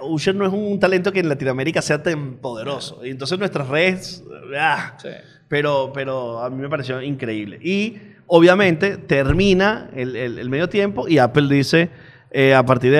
Usher 0.02 0.36
no 0.36 0.46
es 0.46 0.54
un 0.54 0.80
talento 0.80 1.12
que 1.12 1.20
en 1.20 1.30
Latinoamérica 1.30 1.82
sea 1.82 2.02
tan 2.04 2.36
poderoso. 2.36 3.06
Y 3.06 3.10
entonces 3.10 3.40
nuestras 3.40 3.68
redes... 3.68 4.24
ah, 4.58 4.96
Sí. 5.02 5.10
pero, 5.48 5.92
pero 5.94 6.40
a 6.44 6.50
mí 6.50 6.62
me 6.62 6.70
pareció 6.70 7.02
increíble. 7.02 7.58
Y 7.62 7.98
obviamente 8.28 8.98
termina 8.98 9.90
el, 9.96 10.16
el- 10.16 10.40
el 10.40 10.50
medio 10.50 10.70
tiempo 10.70 11.08
y 11.08 11.18
Apple 11.18 11.48
dice, 11.54 11.90
eh, 12.32 12.54
a 12.56 12.66
partir 12.66 12.92
de 12.92 12.98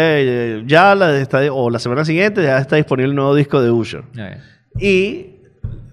eh, 0.60 0.64
ya 0.66 0.94
la, 0.96 1.18
está- 1.20 1.42
o 1.52 1.70
la 1.70 1.80
semana 1.80 2.06
siguiente 2.06 2.44
ya 2.44 2.58
está 2.60 2.76
disponible 2.76 3.10
el 3.10 3.16
nuevo 3.16 3.36
disco 3.36 3.62
de 3.62 3.72
Usher. 3.72 4.04
Eh, 4.18 4.38
Y 4.80 5.30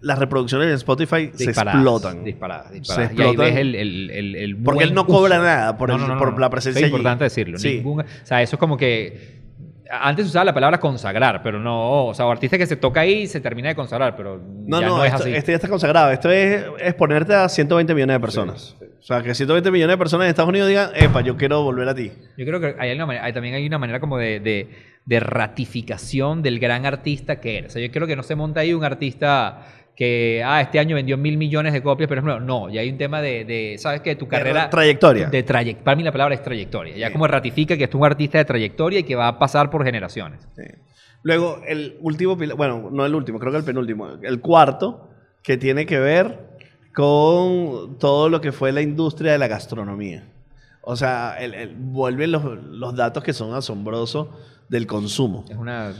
las 0.02 0.18
reproducciones 0.18 0.68
en 0.68 0.74
Spotify 0.74 1.30
se 1.34 1.50
explotan. 1.50 2.24
Disparadas, 2.24 2.68
Se 2.68 2.74
disparadas. 2.74 3.12
Y 3.12 3.20
ahí 3.20 3.28
explotan. 3.28 3.36
ves 3.54 3.56
el, 3.56 3.74
el, 3.74 4.10
el, 4.10 4.36
el 4.36 4.56
Porque 4.56 4.84
él 4.84 4.94
no 4.94 5.02
uso. 5.02 5.12
cobra 5.12 5.38
nada 5.38 5.76
por 5.76 5.90
el- 5.90 5.98
por 6.18 6.40
la 6.40 6.48
presencia 6.48 6.80
Es 6.80 6.84
allí. 6.84 6.90
importante 6.92 7.24
decirlo. 7.24 7.58
Sí. 7.58 7.82
Ningún- 7.82 8.00
o 8.00 8.04
sea, 8.26 8.40
eso 8.42 8.56
es 8.56 8.60
como 8.60 8.76
que... 8.78 9.39
Antes 9.90 10.26
usaba 10.26 10.44
la 10.44 10.54
palabra 10.54 10.78
consagrar, 10.78 11.42
pero 11.42 11.58
no... 11.58 12.06
O 12.06 12.14
sea, 12.14 12.26
o 12.26 12.30
artista 12.30 12.56
que 12.56 12.66
se 12.66 12.76
toca 12.76 13.00
ahí 13.00 13.22
y 13.22 13.26
se 13.26 13.40
termina 13.40 13.68
de 13.70 13.74
consagrar, 13.74 14.14
pero 14.16 14.40
No, 14.66 14.80
ya 14.80 14.86
no, 14.86 14.96
no, 14.98 15.04
es 15.04 15.12
esto, 15.12 15.24
así. 15.24 15.34
este 15.34 15.52
ya 15.52 15.56
está 15.56 15.68
consagrado. 15.68 16.10
Esto 16.12 16.30
es 16.30 16.64
exponerte 16.78 17.34
a 17.34 17.48
120 17.48 17.94
millones 17.94 18.14
de 18.14 18.20
personas. 18.20 18.76
O 18.80 19.02
sea, 19.02 19.22
que 19.22 19.34
120 19.34 19.70
millones 19.70 19.94
de 19.94 19.98
personas 19.98 20.26
en 20.26 20.30
Estados 20.30 20.48
Unidos 20.50 20.68
digan, 20.68 20.90
epa, 20.94 21.22
yo 21.22 21.36
quiero 21.36 21.62
volver 21.64 21.88
a 21.88 21.94
ti. 21.94 22.12
Yo 22.36 22.46
creo 22.46 22.60
que 22.60 22.76
hay 22.78 22.92
una 22.94 23.06
manera- 23.06 23.24
hay- 23.24 23.32
también 23.32 23.54
hay 23.54 23.66
una 23.66 23.78
manera 23.78 23.98
como 23.98 24.16
de, 24.18 24.38
de- 24.40 24.68
de 25.06 25.18
ratificación 25.20 26.42
del 26.42 26.58
gran 26.58 26.86
artista 26.86 27.40
que 27.40 27.58
eres. 27.58 27.70
O 27.70 27.72
sea, 27.74 27.82
yo 27.86 27.90
creo 27.92 28.06
que 28.06 28.16
no 28.16 28.22
se 28.22 28.34
monta 28.36 28.60
ahí 28.60 28.72
un 28.74 28.84
artista 28.84 29.62
que, 30.00 30.42
ah, 30.42 30.62
este 30.62 30.78
año 30.78 30.96
vendió 30.96 31.18
mil 31.18 31.36
millones 31.36 31.74
de 31.74 31.82
copias, 31.82 32.08
pero 32.08 32.22
ejemplo, 32.22 32.40
no, 32.40 32.70
ya 32.70 32.80
hay 32.80 32.88
un 32.88 32.96
tema 32.96 33.20
de, 33.20 33.44
de, 33.44 33.76
¿sabes 33.76 34.00
qué? 34.00 34.16
Tu 34.16 34.26
carrera... 34.26 34.64
tra- 34.68 34.70
trayectoria. 34.70 35.28
De 35.28 35.42
para 35.84 35.94
mí 35.94 36.02
la 36.02 36.10
palabra 36.10 36.34
es 36.34 36.42
trayectoria. 36.42 36.96
Ya 36.96 37.08
Sí. 37.08 37.12
como 37.12 37.26
ratifica 37.26 37.76
que 37.76 37.84
es 37.84 37.94
un 37.94 38.02
artista 38.06 38.38
de 38.38 38.46
trayectoria 38.46 39.00
y 39.00 39.02
que 39.02 39.14
va 39.14 39.28
a 39.28 39.38
pasar 39.38 39.68
por 39.68 39.84
generaciones. 39.84 40.40
Sí. 40.56 40.62
Luego, 41.22 41.60
el 41.68 41.98
último 42.00 42.34
bueno, 42.34 42.88
no 42.90 43.04
el 43.04 43.14
último, 43.14 43.38
creo 43.38 43.52
que 43.52 43.58
el 43.58 43.64
penúltimo, 43.64 44.08
el 44.22 44.40
cuarto, 44.40 45.10
que 45.42 45.58
tiene 45.58 45.84
que 45.84 45.98
ver 46.00 46.48
con 46.94 47.98
todo 47.98 48.28
lo 48.30 48.40
que 48.40 48.52
fue 48.52 48.72
la 48.72 48.80
industria 48.80 49.32
de 49.32 49.38
la 49.38 49.48
gastronomía. 49.48 50.24
O 50.80 50.96
sea, 50.96 51.36
el- 51.38 51.52
el- 51.54 51.74
vuelven 51.76 52.32
los, 52.32 52.42
los 52.64 52.96
datos 52.96 53.22
que 53.22 53.34
son 53.34 53.54
asombrosos 53.54 54.28
del 54.70 54.86
consumo. 54.86 55.44
Es 55.50 55.56
una... 55.58 55.92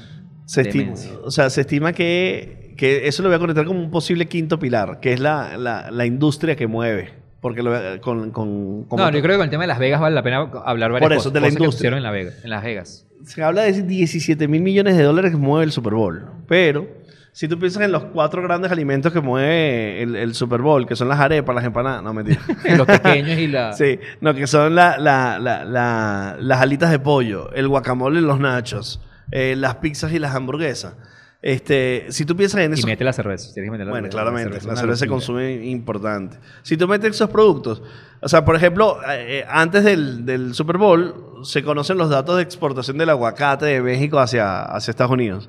Se 0.47 0.63
estima, 0.63 0.95
o 1.23 1.31
sea, 1.31 1.49
se 1.49 1.61
estima 1.61 1.93
que, 1.93 2.60
que 2.81 3.07
eso 3.07 3.23
lo 3.23 3.29
voy 3.29 3.37
a 3.37 3.39
conectar 3.39 3.65
como 3.67 3.79
un 3.79 3.91
posible 3.91 4.27
quinto 4.27 4.59
pilar, 4.59 5.01
que 5.01 5.13
es 5.13 5.21
la, 5.21 5.59
la- 5.59 5.91
la 5.91 6.07
industria 6.07 6.57
que 6.57 6.67
mueve. 6.67 7.13
Porque 7.43 7.63
lo, 7.63 7.73
con, 8.01 8.31
con, 8.31 8.85
como- 8.85 9.03
No, 9.05 9.11
yo 9.11 9.21
creo 9.23 9.35
que 9.35 9.37
con 9.37 9.45
el 9.45 9.51
tema 9.51 9.63
de 9.65 9.69
Las 9.69 9.79
Vegas 9.79 10.01
vale 10.01 10.15
la 10.15 10.23
pena 10.23 10.39
hablar 10.65 10.91
varias 10.93 11.07
Por 11.07 11.13
eso, 11.13 11.19
cosas, 11.21 11.33
de 11.35 11.41
la 11.41 11.47
cosas 11.47 11.57
que 11.59 11.63
industria. 11.65 11.91
sucedieron 11.91 11.99
en, 11.99 12.03
la 12.03 12.11
Vega- 12.11 12.33
en 12.43 12.51
Las 12.51 12.63
Vegas. 12.65 13.07
se 13.27 13.43
habla 13.43 13.63
de 13.63 13.83
17 13.83 14.49
mil 14.49 14.63
millones 14.63 14.97
de 14.97 15.03
dólares 15.03 15.31
que 15.31 15.37
mueve 15.37 15.65
el 15.67 15.73
Super 15.73 15.93
Bowl. 15.95 16.25
Pero 16.49 16.87
si 17.33 17.49
tú 17.49 17.59
piensas 17.59 17.83
en 17.83 17.93
los 17.93 18.05
cuatro 18.05 18.43
grandes 18.43 18.73
alimentos 18.73 19.13
que 19.13 19.21
mueve 19.21 20.03
el, 20.03 20.17
el 20.17 20.35
Super 20.35 20.61
Bowl, 20.63 20.87
que 20.87 20.97
son 20.97 21.09
las 21.09 21.21
arepas, 21.21 21.55
las 21.55 21.65
empanadas, 21.65 22.03
no 22.03 22.13
mentira. 22.15 22.41
Los 22.77 22.87
pequeños 22.87 23.39
y 23.39 23.47
la... 23.47 23.73
sí, 23.75 23.99
no, 24.21 24.35
que 24.35 24.47
son 24.47 24.75
la- 24.75 24.97
la- 24.99 25.39
la- 25.39 25.65
la- 25.65 26.37
las 26.41 26.61
alitas 26.61 26.91
de 26.91 26.99
pollo, 26.99 27.53
el 27.53 27.69
guacamole 27.69 28.21
y 28.21 28.23
los 28.23 28.41
nachos, 28.41 29.01
eh, 29.33 29.55
las 29.57 29.77
pizzas 29.77 30.13
y 30.13 30.19
las 30.19 30.35
hamburguesas. 30.35 30.95
Este, 31.43 32.07
si 32.11 32.27
tú 32.27 32.37
piensas 32.37 32.61
en 32.61 32.73
Y 32.73 32.75
eso, 32.75 32.87
mete 32.87 33.03
la 33.03 33.15
cerveza. 33.15 33.53
tienes 33.55 33.69
que 33.69 33.73
meter 33.73 33.87
la 33.87 33.93
bueno, 33.93 34.05
cerveza. 34.09 34.23
claramente, 34.23 34.51
la 34.51 34.59
es 34.59 34.65
una 34.65 34.77
cerveza 34.77 34.99
se 34.99 35.07
consume 35.07 35.53
importante. 35.67 36.39
Si 36.63 36.77
tú 36.77 36.87
metes 36.87 37.11
esos 37.15 37.31
productos, 37.31 37.83
o 38.21 38.29
sea, 38.29 38.45
por 38.45 38.57
ejemplo, 38.57 38.99
eh, 39.09 39.39
eh, 39.41 39.47
antes 39.49 39.85
del, 39.85 40.27
del 40.27 40.55
Super 40.55 40.77
Bowl 40.77 41.41
se 41.43 41.63
conocen 41.63 41.97
los 41.97 42.11
datos 42.11 42.37
de 42.37 42.43
exportación 42.43 42.99
del 42.99 43.09
aguacate 43.09 43.65
de 43.67 43.81
México 43.81 44.19
hacia, 44.19 44.63
hacia 44.63 44.91
Estados 44.91 45.13
Unidos. 45.13 45.49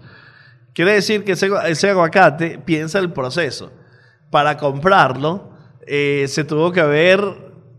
Quiere 0.73 0.93
decir 0.93 1.25
que 1.25 1.33
ese, 1.33 1.49
ese 1.67 1.89
aguacate 1.89 2.57
piensa 2.57 2.99
el 2.99 3.11
proceso. 3.11 3.73
Para 4.29 4.55
comprarlo, 4.55 5.51
eh, 5.85 6.25
se 6.29 6.45
tuvo 6.45 6.71
que 6.71 6.79
haber 6.79 7.19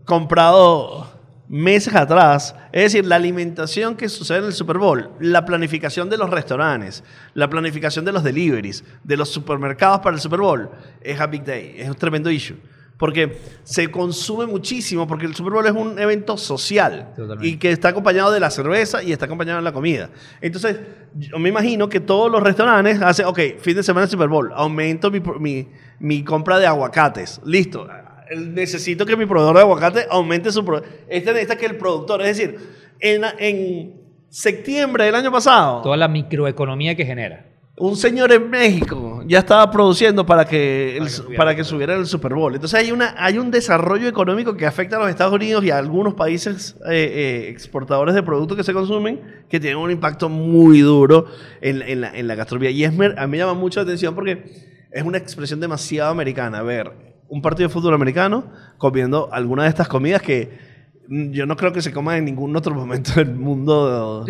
comprado 0.05 1.07
meses 1.47 1.93
atrás. 1.93 2.55
Es 2.71 2.83
decir, 2.93 3.05
la 3.05 3.15
alimentación 3.17 3.95
que 3.95 4.09
sucede 4.09 4.39
en 4.39 4.45
el 4.45 4.53
Super 4.53 4.77
Bowl, 4.77 5.09
la 5.19 5.45
planificación 5.45 6.09
de 6.09 6.17
los 6.17 6.29
restaurantes, 6.29 7.03
la 7.33 7.49
planificación 7.49 8.05
de 8.05 8.11
los 8.11 8.23
deliveries, 8.23 8.83
de 9.03 9.17
los 9.17 9.29
supermercados 9.29 9.99
para 9.99 10.15
el 10.15 10.21
Super 10.21 10.39
Bowl, 10.39 10.69
es 11.01 11.19
a 11.19 11.27
big 11.27 11.43
day, 11.43 11.75
es 11.77 11.89
un 11.89 11.95
tremendo 11.95 12.29
issue. 12.31 12.57
Porque 12.95 13.39
se 13.63 13.89
consume 13.89 14.45
muchísimo, 14.45 15.05
porque 15.07 15.25
el 15.25 15.35
Super 15.35 15.51
Bowl 15.53 15.65
es 15.65 15.71
un 15.73 15.97
evento 15.99 16.37
social 16.37 17.09
Totalmente. 17.15 17.47
y 17.47 17.57
que 17.57 17.71
está 17.71 17.89
acompañado 17.89 18.31
de 18.31 18.39
la 18.39 18.49
cerveza 18.51 19.03
y 19.03 19.11
está 19.11 19.25
acompañado 19.25 19.57
de 19.57 19.63
la 19.63 19.73
comida. 19.73 20.09
Entonces, 20.39 20.79
yo 21.15 21.37
me 21.39 21.49
imagino 21.49 21.89
que 21.89 21.99
todos 21.99 22.31
los 22.31 22.41
restaurantes 22.41 23.01
hacen, 23.01 23.25
ok, 23.25 23.39
fin 23.59 23.75
de 23.75 23.83
semana 23.83 24.07
Super 24.07 24.29
Bowl, 24.29 24.51
aumento 24.55 25.09
mi, 25.11 25.19
pro- 25.19 25.39
mi, 25.39 25.67
mi 25.99 26.23
compra 26.23 26.59
de 26.59 26.67
aguacates. 26.67 27.41
Listo. 27.43 27.87
Necesito 28.35 29.05
que 29.05 29.15
mi 29.17 29.25
proveedor 29.25 29.55
de 29.55 29.61
aguacate 29.61 30.05
aumente 30.09 30.51
su... 30.51 30.63
pro- 30.65 30.81
Este 31.07 31.31
necesita 31.31 31.55
que 31.57 31.65
el 31.65 31.77
productor, 31.77 32.21
es 32.21 32.37
decir, 32.37 32.57
en, 32.99 33.21
en 33.39 34.01
septiembre 34.29 35.05
del 35.05 35.15
año 35.15 35.31
pasado, 35.31 35.81
Toda 35.81 35.97
la 35.97 36.07
microeconomía 36.07 36.95
que 36.95 37.05
genera. 37.05 37.45
un 37.77 37.95
señor 37.95 38.31
en 38.31 38.49
México 38.49 39.23
ya 39.25 39.39
estaba 39.39 39.69
produciendo 39.71 40.25
para 40.25 40.45
que, 40.45 40.97
el- 40.97 41.03
Para 41.03 41.05
que 41.07 41.11
subiera 41.13 41.37
para 41.37 41.51
el 41.51 41.57
que 41.57 41.63
Super 41.63 41.65
subiera 41.65 41.95
el 41.95 42.05
Super 42.05 42.33
Bowl. 42.33 42.53
Entonces 42.55 42.79
hay, 42.79 42.91
una, 42.91 43.15
hay 43.17 43.37
un 43.37 43.51
desarrollo 43.51 44.07
económico 44.07 44.55
que 44.55 44.65
afecta 44.65 44.97
a 44.97 44.99
los 44.99 45.09
Estados 45.09 45.33
Unidos 45.33 45.63
y 45.63 45.71
a 45.71 45.77
algunos 45.77 46.13
países 46.13 46.75
eh, 46.89 47.45
eh, 47.45 47.49
exportadores 47.49 48.13
de 48.15 48.23
productos 48.23 48.57
que 48.57 48.63
se 48.63 48.73
consumen 48.73 49.43
que 49.49 49.59
tienen 49.59 49.77
un 49.79 49.91
impacto 49.91 50.29
muy 50.29 50.79
duro 50.81 51.25
en, 51.61 51.81
en 51.83 52.01
la, 52.01 52.15
en 52.17 52.27
la 52.27 52.35
gastronomía. 52.35 52.71
Y 52.71 52.83
es, 52.83 52.89
a 52.91 52.93
mí 53.27 53.31
me 53.31 53.37
llama 53.37 53.53
mucho 53.53 53.79
la 53.79 53.83
atención 53.85 54.13
porque 54.15 54.43
es 54.91 55.03
una 55.03 55.17
expresión 55.17 55.59
demasiado 55.59 56.11
americana. 56.11 56.61
Ver 56.63 57.12
un 57.29 57.41
partido 57.41 57.67
de 57.67 57.73
fútbol 57.73 57.93
americano 57.93 58.45
comiendo 58.77 59.29
alguna 59.31 59.63
de 59.63 59.69
estas 59.69 59.87
comidas 59.87 60.21
que 60.21 60.73
yo 61.09 61.45
no 61.45 61.57
creo 61.57 61.73
que 61.73 61.81
se 61.81 61.91
coman 61.91 62.17
en 62.19 62.25
ningún 62.25 62.55
otro 62.55 62.73
momento 62.73 63.11
del 63.15 63.33
mundo. 63.33 64.25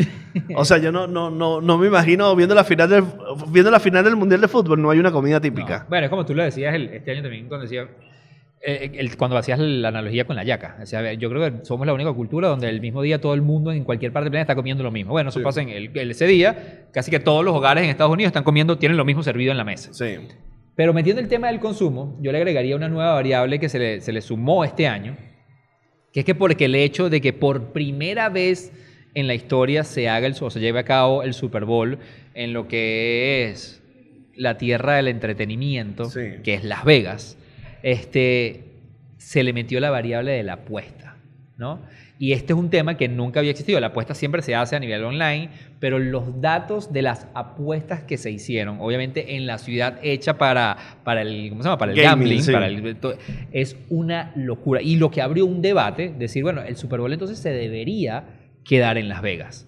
O 0.55 0.65
sea, 0.65 0.79
yo 0.79 0.91
no, 0.91 1.05
no, 1.07 1.29
no, 1.29 1.61
no 1.61 1.77
me 1.77 1.87
imagino 1.87 2.35
viendo 2.35 2.55
la 2.55 2.63
final 2.63 2.89
del, 2.89 3.03
viendo 3.49 3.69
la 3.69 3.79
final 3.79 4.03
del 4.03 4.15
Mundial 4.15 4.41
de 4.41 4.47
Fútbol, 4.47 4.81
no 4.81 4.89
hay 4.89 4.99
una 4.99 5.11
comida 5.11 5.39
típica. 5.39 5.79
No. 5.79 5.85
Bueno, 5.89 6.05
es 6.05 6.09
como 6.09 6.25
tú 6.25 6.33
lo 6.33 6.43
decías 6.43 6.73
el- 6.73 6.89
este 6.89 7.11
año 7.11 7.21
también 7.21 7.47
cuando 7.47 7.63
decía 7.63 7.87
eh, 8.65 8.91
el- 8.95 9.17
cuando 9.17 9.37
hacías 9.37 9.59
la 9.59 9.89
analogía 9.89 10.25
con 10.25 10.35
la 10.35 10.43
yaca. 10.43 10.77
O 10.81 10.85
sea, 10.85 11.13
yo 11.13 11.29
creo 11.29 11.41
que 11.59 11.65
somos 11.65 11.85
la 11.85 11.93
única 11.93 12.11
cultura 12.13 12.47
donde 12.47 12.69
el 12.69 12.79
mismo 12.81 13.01
día 13.01 13.19
todo 13.21 13.33
el 13.33 13.41
mundo 13.41 13.71
en 13.71 13.83
cualquier 13.83 14.11
parte 14.13 14.25
del 14.25 14.31
planeta 14.31 14.53
está 14.53 14.55
comiendo 14.55 14.83
lo 14.83 14.91
mismo. 14.91 15.11
Bueno, 15.11 15.29
eso 15.29 15.39
Sí. 15.39 15.43
pasa 15.43 15.61
en 15.61 15.69
el- 15.69 15.91
ese 16.09 16.25
día, 16.25 16.85
casi 16.91 17.11
que 17.11 17.19
todos 17.19 17.43
los 17.45 17.53
hogares 17.53 17.83
en 17.83 17.89
Estados 17.91 18.13
Unidos 18.13 18.29
están 18.29 18.43
comiendo, 18.43 18.77
tienen 18.77 18.97
lo 18.97 19.05
mismo 19.05 19.21
servido 19.21 19.51
en 19.51 19.57
la 19.57 19.63
mesa. 19.65 19.93
Sí. 19.93 20.15
Pero 20.75 20.93
metiendo 20.93 21.21
el 21.21 21.27
tema 21.27 21.47
del 21.47 21.59
consumo, 21.59 22.17
yo 22.21 22.31
le 22.31 22.39
agregaría 22.39 22.75
una 22.75 22.89
nueva 22.89 23.13
variable 23.13 23.59
que 23.59 23.69
se 23.69 23.79
le, 23.79 24.01
se 24.01 24.11
le 24.11 24.21
sumó 24.21 24.63
este 24.65 24.87
año, 24.87 25.15
que 26.11 26.21
es 26.21 26.25
que 26.25 26.35
porque 26.35 26.65
el 26.65 26.75
hecho 26.75 27.09
de 27.09 27.21
que 27.21 27.33
por 27.33 27.71
primera 27.73 28.29
vez 28.29 28.71
en 29.13 29.27
la 29.27 29.35
historia 29.35 29.83
se 29.83 30.09
haga 30.09 30.25
el, 30.25 30.35
o 30.39 30.49
se 30.49 30.59
lleve 30.59 30.79
a 30.79 30.83
cabo 30.83 31.21
el 31.23 31.33
Super 31.35 31.65
Bowl 31.65 31.99
en 32.33 32.53
lo 32.53 32.67
que 32.67 33.49
es 33.49 33.81
la 34.35 34.57
tierra 34.57 34.95
del 34.95 35.07
entretenimiento, 35.09 36.05
Sí. 36.05 36.21
que 36.43 36.55
es 36.55 36.63
Las 36.63 36.83
Vegas, 36.85 37.37
este, 37.83 38.63
se 39.17 39.43
le 39.43 39.53
metió 39.53 39.79
la 39.79 39.91
variable 39.91 40.31
de 40.31 40.41
la 40.43 40.53
apuesta, 40.53 41.17
¿no? 41.57 41.81
Y 42.23 42.31
este 42.31 42.53
es 42.53 42.57
un 42.57 42.69
tema 42.69 42.95
que 42.95 43.09
nunca 43.09 43.41
había 43.41 43.51
existido. 43.51 43.81
La 43.81 43.87
apuesta 43.87 44.13
siempre 44.13 44.41
se 44.41 44.55
hace 44.55 44.77
a 44.77 44.79
nivel 44.79 45.03
online, 45.03 45.49
pero 45.81 45.99
los 45.99 46.39
datos 46.39 46.93
de 46.93 47.01
las 47.01 47.27
apuestas 47.33 48.03
que 48.03 48.17
se 48.17 48.31
hicieron, 48.31 48.77
obviamente 48.79 49.35
en 49.35 49.45
la 49.45 49.57
ciudad 49.57 49.99
hecha 50.01 50.37
para, 50.37 50.77
para 51.03 51.21
el, 51.21 51.49
¿cómo 51.49 51.63
se 51.63 51.67
llama? 51.67 51.77
Para 51.77 51.91
el 51.91 51.97
Gaming, 51.97 52.09
gambling, 52.19 52.43
sí. 52.43 52.51
para 52.53 52.67
el- 52.67 52.97
es 53.51 53.75
una 53.89 54.31
locura. 54.37 54.81
Y 54.81 54.95
lo 54.95 55.11
que 55.11 55.21
abrió 55.21 55.45
un 55.45 55.61
debate, 55.61 56.13
decir, 56.17 56.43
bueno, 56.43 56.61
el 56.61 56.77
Super 56.77 57.01
Bowl 57.01 57.11
entonces 57.11 57.39
se 57.39 57.49
debería 57.49 58.23
quedar 58.63 58.97
en 58.97 59.09
Las 59.09 59.21
Vegas. 59.21 59.67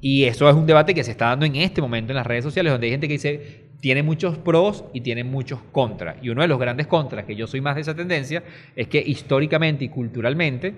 Y 0.00 0.22
eso 0.22 0.48
es 0.48 0.54
un 0.54 0.66
debate 0.66 0.94
que 0.94 1.02
se 1.02 1.10
está 1.10 1.30
dando 1.30 1.46
en 1.46 1.56
este 1.56 1.80
momento 1.82 2.12
en 2.12 2.16
las 2.18 2.28
redes 2.28 2.44
sociales, 2.44 2.70
donde 2.70 2.86
hay 2.86 2.92
gente 2.92 3.08
que 3.08 3.14
dice, 3.14 3.62
tiene 3.80 4.04
muchos 4.04 4.38
pros 4.38 4.84
y 4.92 5.00
tiene 5.00 5.24
muchos 5.24 5.58
contras. 5.72 6.14
Y 6.22 6.28
uno 6.28 6.42
de 6.42 6.48
los 6.48 6.60
grandes 6.60 6.86
contras, 6.86 7.24
que 7.24 7.34
yo 7.34 7.48
soy 7.48 7.60
más 7.60 7.74
de 7.74 7.80
esa 7.80 7.96
tendencia, 7.96 8.44
es 8.76 8.86
que 8.86 9.02
históricamente 9.04 9.84
y 9.84 9.88
culturalmente, 9.88 10.74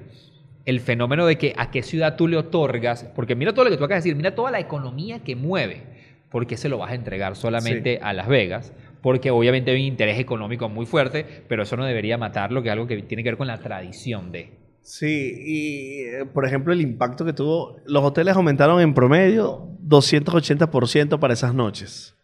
el 0.64 0.80
fenómeno 0.80 1.26
de 1.26 1.38
que 1.38 1.54
a 1.56 1.70
qué 1.70 1.82
ciudad 1.82 2.16
tú 2.16 2.28
le 2.28 2.36
otorgas, 2.36 3.04
porque 3.14 3.34
mira 3.34 3.52
todo 3.52 3.64
lo 3.64 3.70
que 3.70 3.76
tú 3.76 3.84
acabas 3.84 4.04
de 4.04 4.08
decir, 4.08 4.16
mira 4.16 4.34
toda 4.34 4.50
la 4.50 4.60
economía 4.60 5.20
que 5.20 5.36
mueve, 5.36 5.82
¿por 6.30 6.46
qué 6.46 6.56
se 6.56 6.68
lo 6.68 6.78
vas 6.78 6.92
a 6.92 6.94
entregar 6.94 7.36
solamente 7.36 7.98
a 8.02 8.12
Las 8.12 8.28
Vegas? 8.28 8.72
Porque 9.02 9.30
obviamente 9.30 9.70
hay 9.70 9.78
un 9.78 9.86
interés 9.86 10.18
económico 10.18 10.68
muy 10.68 10.86
fuerte, 10.86 11.24
pero 11.48 11.62
eso 11.62 11.76
no 11.76 11.84
debería 11.84 12.18
matar 12.18 12.52
lo 12.52 12.62
que 12.62 12.68
es 12.68 12.72
algo 12.72 12.86
que 12.86 13.00
tiene 13.02 13.22
que 13.22 13.30
ver 13.30 13.38
con 13.38 13.46
la 13.46 13.58
tradición 13.58 14.30
de. 14.30 14.58
Sí, 14.82 15.34
y 15.36 16.24
por 16.32 16.46
ejemplo 16.46 16.72
el 16.72 16.80
impacto 16.80 17.24
que 17.24 17.32
tuvo, 17.32 17.76
los 17.86 18.02
hoteles 18.02 18.36
aumentaron 18.36 18.80
en 18.80 18.94
promedio 18.94 19.68
280% 19.86 21.18
para 21.18 21.34
esas 21.34 21.54
noches. 21.54 22.16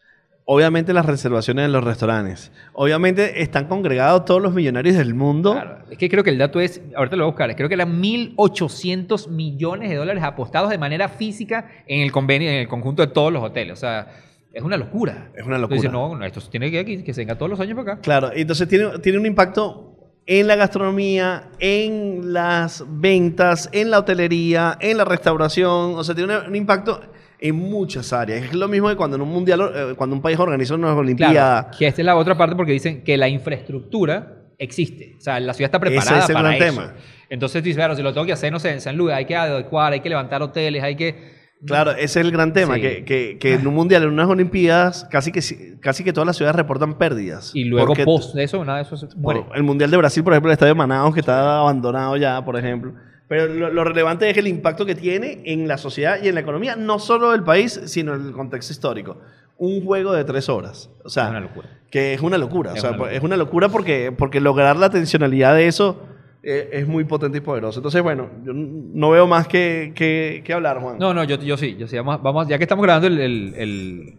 Obviamente 0.48 0.92
las 0.92 1.04
reservaciones 1.04 1.64
en 1.64 1.72
los 1.72 1.82
restaurantes. 1.82 2.52
Obviamente 2.72 3.42
están 3.42 3.66
congregados 3.66 4.24
todos 4.24 4.40
los 4.40 4.54
millonarios 4.54 4.96
del 4.96 5.12
mundo. 5.12 5.52
Claro, 5.54 5.78
Es 5.90 5.98
que 5.98 6.08
creo 6.08 6.22
que 6.22 6.30
el 6.30 6.38
dato 6.38 6.60
es, 6.60 6.80
ahorita 6.94 7.16
lo 7.16 7.24
voy 7.24 7.30
a 7.30 7.32
buscar, 7.32 7.56
creo 7.56 7.68
que 7.68 7.74
eran 7.74 8.00
1.800 8.00 9.28
millones 9.28 9.90
de 9.90 9.96
dólares 9.96 10.22
apostados 10.22 10.70
de 10.70 10.78
manera 10.78 11.08
física 11.08 11.68
en 11.88 12.00
el 12.02 12.12
convenio, 12.12 12.48
en 12.48 12.56
el 12.58 12.68
conjunto 12.68 13.02
de 13.02 13.08
todos 13.12 13.32
los 13.32 13.42
hoteles. 13.42 13.72
O 13.72 13.76
sea, 13.76 14.06
es 14.52 14.62
una 14.62 14.76
locura. 14.76 15.30
Es 15.34 15.44
una 15.44 15.56
Entonces, 15.56 15.82
locura. 15.84 16.08
no, 16.08 16.16
no, 16.16 16.24
esto 16.24 16.40
tiene 16.48 16.70
que 16.70 16.78
aquí, 16.78 17.02
que 17.02 17.12
se 17.12 17.22
venga 17.22 17.34
todos 17.36 17.50
los 17.50 17.58
años 17.58 17.76
para 17.76 17.94
acá. 17.94 18.02
Claro, 18.02 18.30
entonces 18.32 18.68
tiene, 18.68 19.00
tiene 19.00 19.18
un 19.18 19.26
impacto 19.26 19.94
en 20.26 20.46
la 20.46 20.54
gastronomía, 20.56 21.48
en 21.58 22.32
las 22.32 22.84
ventas, 22.86 23.68
en 23.72 23.90
la 23.90 23.98
hotelería, 23.98 24.76
en 24.80 24.96
la 24.98 25.04
restauración. 25.04 25.94
O 25.96 26.04
sea, 26.04 26.14
tiene 26.14 26.38
un, 26.38 26.46
un 26.46 26.54
impacto 26.56 27.00
en 27.40 27.54
muchas 27.56 28.12
áreas. 28.12 28.44
Es 28.44 28.54
lo 28.54 28.68
mismo 28.68 28.88
que 28.88 28.96
cuando 28.96 29.16
en 29.16 29.22
un 29.22 29.28
mundial, 29.30 29.60
eh, 29.74 29.94
cuando 29.96 30.16
un 30.16 30.22
país 30.22 30.38
organiza 30.38 30.74
unas 30.74 30.96
Olimpiadas. 30.96 31.34
Claro, 31.66 31.78
que 31.78 31.86
esta 31.86 32.00
es 32.02 32.06
la 32.06 32.16
otra 32.16 32.36
parte 32.36 32.56
porque 32.56 32.72
dicen 32.72 33.02
que 33.04 33.16
la 33.16 33.28
infraestructura 33.28 34.42
existe. 34.58 35.14
O 35.18 35.20
sea, 35.20 35.38
la 35.40 35.52
ciudad 35.54 35.66
está 35.68 35.80
preparada 35.80 36.10
Ese 36.18 36.24
es 36.24 36.28
el 36.30 36.34
para 36.34 36.48
gran 36.56 36.62
eso. 36.62 36.80
tema. 36.80 36.94
Entonces, 37.28 37.60
tú 37.62 37.66
dices, 37.66 37.76
claro, 37.76 37.94
si 37.96 38.02
lo 38.02 38.12
tengo 38.12 38.26
que 38.26 38.32
hacer, 38.32 38.52
no 38.52 38.58
sé, 38.60 38.70
en 38.70 38.80
San 38.80 38.96
Luis, 38.96 39.12
hay 39.14 39.24
que 39.26 39.36
adecuar, 39.36 39.92
hay 39.92 40.00
que 40.00 40.08
levantar 40.08 40.42
hoteles, 40.42 40.82
hay 40.82 40.96
que... 40.96 41.34
Claro, 41.66 41.90
ese 41.92 42.04
es 42.04 42.16
el 42.16 42.30
gran 42.30 42.52
tema, 42.52 42.74
Sí. 42.74 42.80
que, 42.82 43.04
que- 43.04 43.38
que 43.40 43.54
en 43.54 43.66
un 43.66 43.74
mundial, 43.74 44.02
en 44.04 44.10
unas 44.10 44.28
Olimpiadas, 44.28 45.06
casi 45.10 45.32
que, 45.32 45.40
si- 45.42 45.76
casi 45.80 46.04
que 46.04 46.12
todas 46.12 46.26
las 46.26 46.36
ciudades 46.36 46.54
reportan 46.54 46.98
pérdidas. 46.98 47.50
Y 47.54 47.64
luego 47.64 47.94
post 48.04 48.34
de 48.34 48.44
eso, 48.44 48.62
nada 48.64 48.78
de 48.78 48.84
eso 48.84 48.96
se 48.96 49.08
muere. 49.16 49.44
el 49.54 49.62
mundial 49.62 49.90
de 49.90 49.96
Brasil, 49.96 50.22
por 50.22 50.34
ejemplo, 50.34 50.50
el 50.50 50.52
estadio 50.52 50.74
de 50.74 50.78
Manaus, 50.78 51.14
que 51.14 51.20
está 51.20 51.58
abandonado 51.60 52.16
ya, 52.16 52.44
por 52.44 52.56
ejemplo. 52.58 52.92
Pero 53.28 53.46
lo, 53.52 53.70
lo 53.70 53.82
relevante 53.84 54.30
es 54.30 54.36
el 54.36 54.46
impacto 54.46 54.86
que 54.86 54.94
tiene 54.94 55.40
en 55.44 55.66
la 55.66 55.78
sociedad 55.78 56.18
y 56.22 56.28
en 56.28 56.34
la 56.34 56.40
economía, 56.42 56.76
no 56.76 56.98
solo 56.98 57.32
del 57.32 57.42
país, 57.42 57.80
sino 57.86 58.14
en 58.14 58.26
el 58.26 58.32
contexto 58.32 58.72
histórico. 58.72 59.18
Un 59.58 59.84
juego 59.84 60.12
de 60.12 60.22
tres 60.24 60.48
horas. 60.48 60.90
O 61.04 61.08
sea, 61.08 61.24
Es 61.24 61.30
una 61.30 61.40
locura. 61.40 61.68
que 61.90 62.14
es 62.14 62.20
una 62.20 62.38
locura. 62.38 62.72
Es 62.72 62.78
o 62.78 62.80
sea, 62.82 62.90
una 62.90 62.98
locura. 62.98 63.16
es 63.16 63.22
una 63.22 63.36
locura 63.36 63.68
porque, 63.68 64.12
porque 64.16 64.40
lograr 64.40 64.76
la 64.76 64.90
tensionalidad 64.90 65.54
de 65.56 65.66
eso 65.66 66.02
eh, 66.42 66.68
es 66.72 66.86
muy 66.86 67.02
potente 67.04 67.38
y 67.38 67.40
poderoso. 67.40 67.80
Entonces, 67.80 68.00
bueno, 68.02 68.28
yo 68.44 68.52
no 68.54 69.10
veo 69.10 69.26
más 69.26 69.48
que, 69.48 69.92
que- 69.96 70.42
que 70.44 70.52
hablar, 70.52 70.78
Juan. 70.80 70.98
No, 70.98 71.12
no, 71.12 71.24
yo, 71.24 71.36
yo 71.40 71.56
sí, 71.56 71.74
yo 71.76 71.88
sí. 71.88 71.96
Vamos, 71.96 72.22
vamos, 72.22 72.46
ya 72.46 72.58
que 72.58 72.64
estamos 72.64 72.84
grabando 72.84 73.08
el, 73.08 73.18
el- 73.18 73.54
el- 73.56 74.14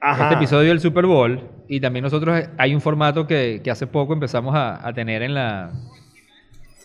Ajá. 0.00 0.24
este 0.24 0.34
episodio 0.34 0.68
del 0.68 0.80
Super 0.80 1.06
Bowl, 1.06 1.40
y 1.68 1.80
también 1.80 2.02
nosotros 2.02 2.38
eh, 2.38 2.50
hay 2.58 2.74
un 2.74 2.80
formato 2.82 3.26
que, 3.26 3.60
que 3.64 3.70
hace 3.70 3.86
poco 3.86 4.12
empezamos 4.12 4.54
a, 4.54 4.86
a 4.86 4.92
tener 4.92 5.22
en 5.22 5.32
la, 5.32 5.70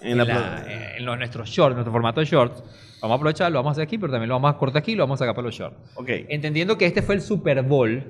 En 0.01 0.17
la 0.17 0.23
en, 0.23 0.29
la- 0.29 0.63
eh, 0.67 0.97
en 0.97 1.05
los, 1.05 1.17
nuestros 1.17 1.49
shorts, 1.49 1.75
nuestro 1.75 1.91
formato 1.91 2.19
de 2.19 2.25
shorts. 2.25 2.63
Vamos 3.01 3.15
a 3.15 3.17
aprovechar, 3.17 3.51
lo 3.51 3.59
vamos 3.59 3.71
a 3.71 3.73
hacer 3.73 3.83
aquí, 3.83 3.97
pero 3.97 4.11
también 4.11 4.29
lo 4.29 4.35
vamos 4.35 4.53
a 4.53 4.57
cortar 4.57 4.81
aquí 4.81 4.91
y 4.91 4.95
lo 4.95 5.03
vamos 5.03 5.17
a 5.17 5.23
sacar 5.25 5.33
para 5.35 5.45
los 5.47 5.55
shorts. 5.55 5.77
Ok, 5.95 6.09
Entendiendo 6.29 6.77
que 6.77 6.85
este 6.85 7.01
fue 7.01 7.15
el 7.15 7.21
Super 7.21 7.61
Bowl 7.63 8.03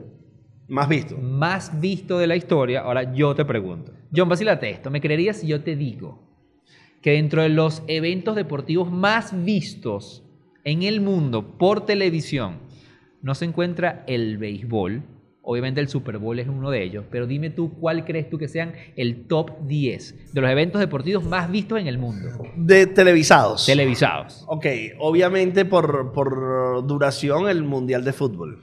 más 0.68 0.89
visto. 0.89 1.18
más 1.18 1.80
visto 1.80 2.18
de 2.18 2.28
la 2.28 2.36
historia, 2.36 2.82
ahora 2.82 3.14
yo 3.14 3.34
te 3.36 3.46
pregunto. 3.46 3.94
John, 4.16 4.28
vacílate 4.30 4.70
esto. 4.70 4.89
¿Me 4.92 5.00
creerías 5.02 5.38
si 5.38 5.48
yo 5.48 5.62
te 5.64 5.76
digo 5.78 6.28
que 7.02 7.12
dentro 7.12 7.42
de 7.42 7.50
los 7.50 7.84
eventos 7.88 8.36
deportivos 8.36 8.92
más 8.92 9.34
vistos 9.46 10.24
en 10.66 10.84
el 10.84 11.00
mundo 11.02 11.58
por 11.58 11.86
televisión 11.86 12.60
no 13.22 13.34
se 13.36 13.46
encuentra 13.46 14.04
el 14.08 14.38
béisbol? 14.38 15.04
Obviamente 15.44 15.82
el 15.82 15.88
Super 15.88 16.20
Bowl 16.20 16.38
es 16.39 16.48
uno 16.48 16.70
de 16.70 16.84
ellos, 16.84 17.06
pero 17.10 17.26
dime 17.26 17.50
tú 17.50 17.74
cuál 17.80 18.06
crees 18.06 18.30
tú 18.30 18.38
que 18.38 18.48
sean 18.48 18.74
el 18.96 19.26
top 19.28 19.66
10 19.66 20.34
de 20.34 20.42
los 20.42 20.50
eventos 20.50 20.80
deportivos 20.80 21.24
más 21.24 21.50
vistos 21.50 21.80
en 21.80 21.88
el 21.88 21.98
mundo, 21.98 22.28
De 22.56 22.86
televisados. 22.86 23.66
televisados. 23.66 24.46
Ok, 24.48 24.68
obviamente 25.00 25.66
por, 25.66 26.12
por 26.14 26.86
duración 26.86 27.50
el 27.50 27.64
Mundial 27.64 28.04
de 28.04 28.14
Fútbol. 28.14 28.60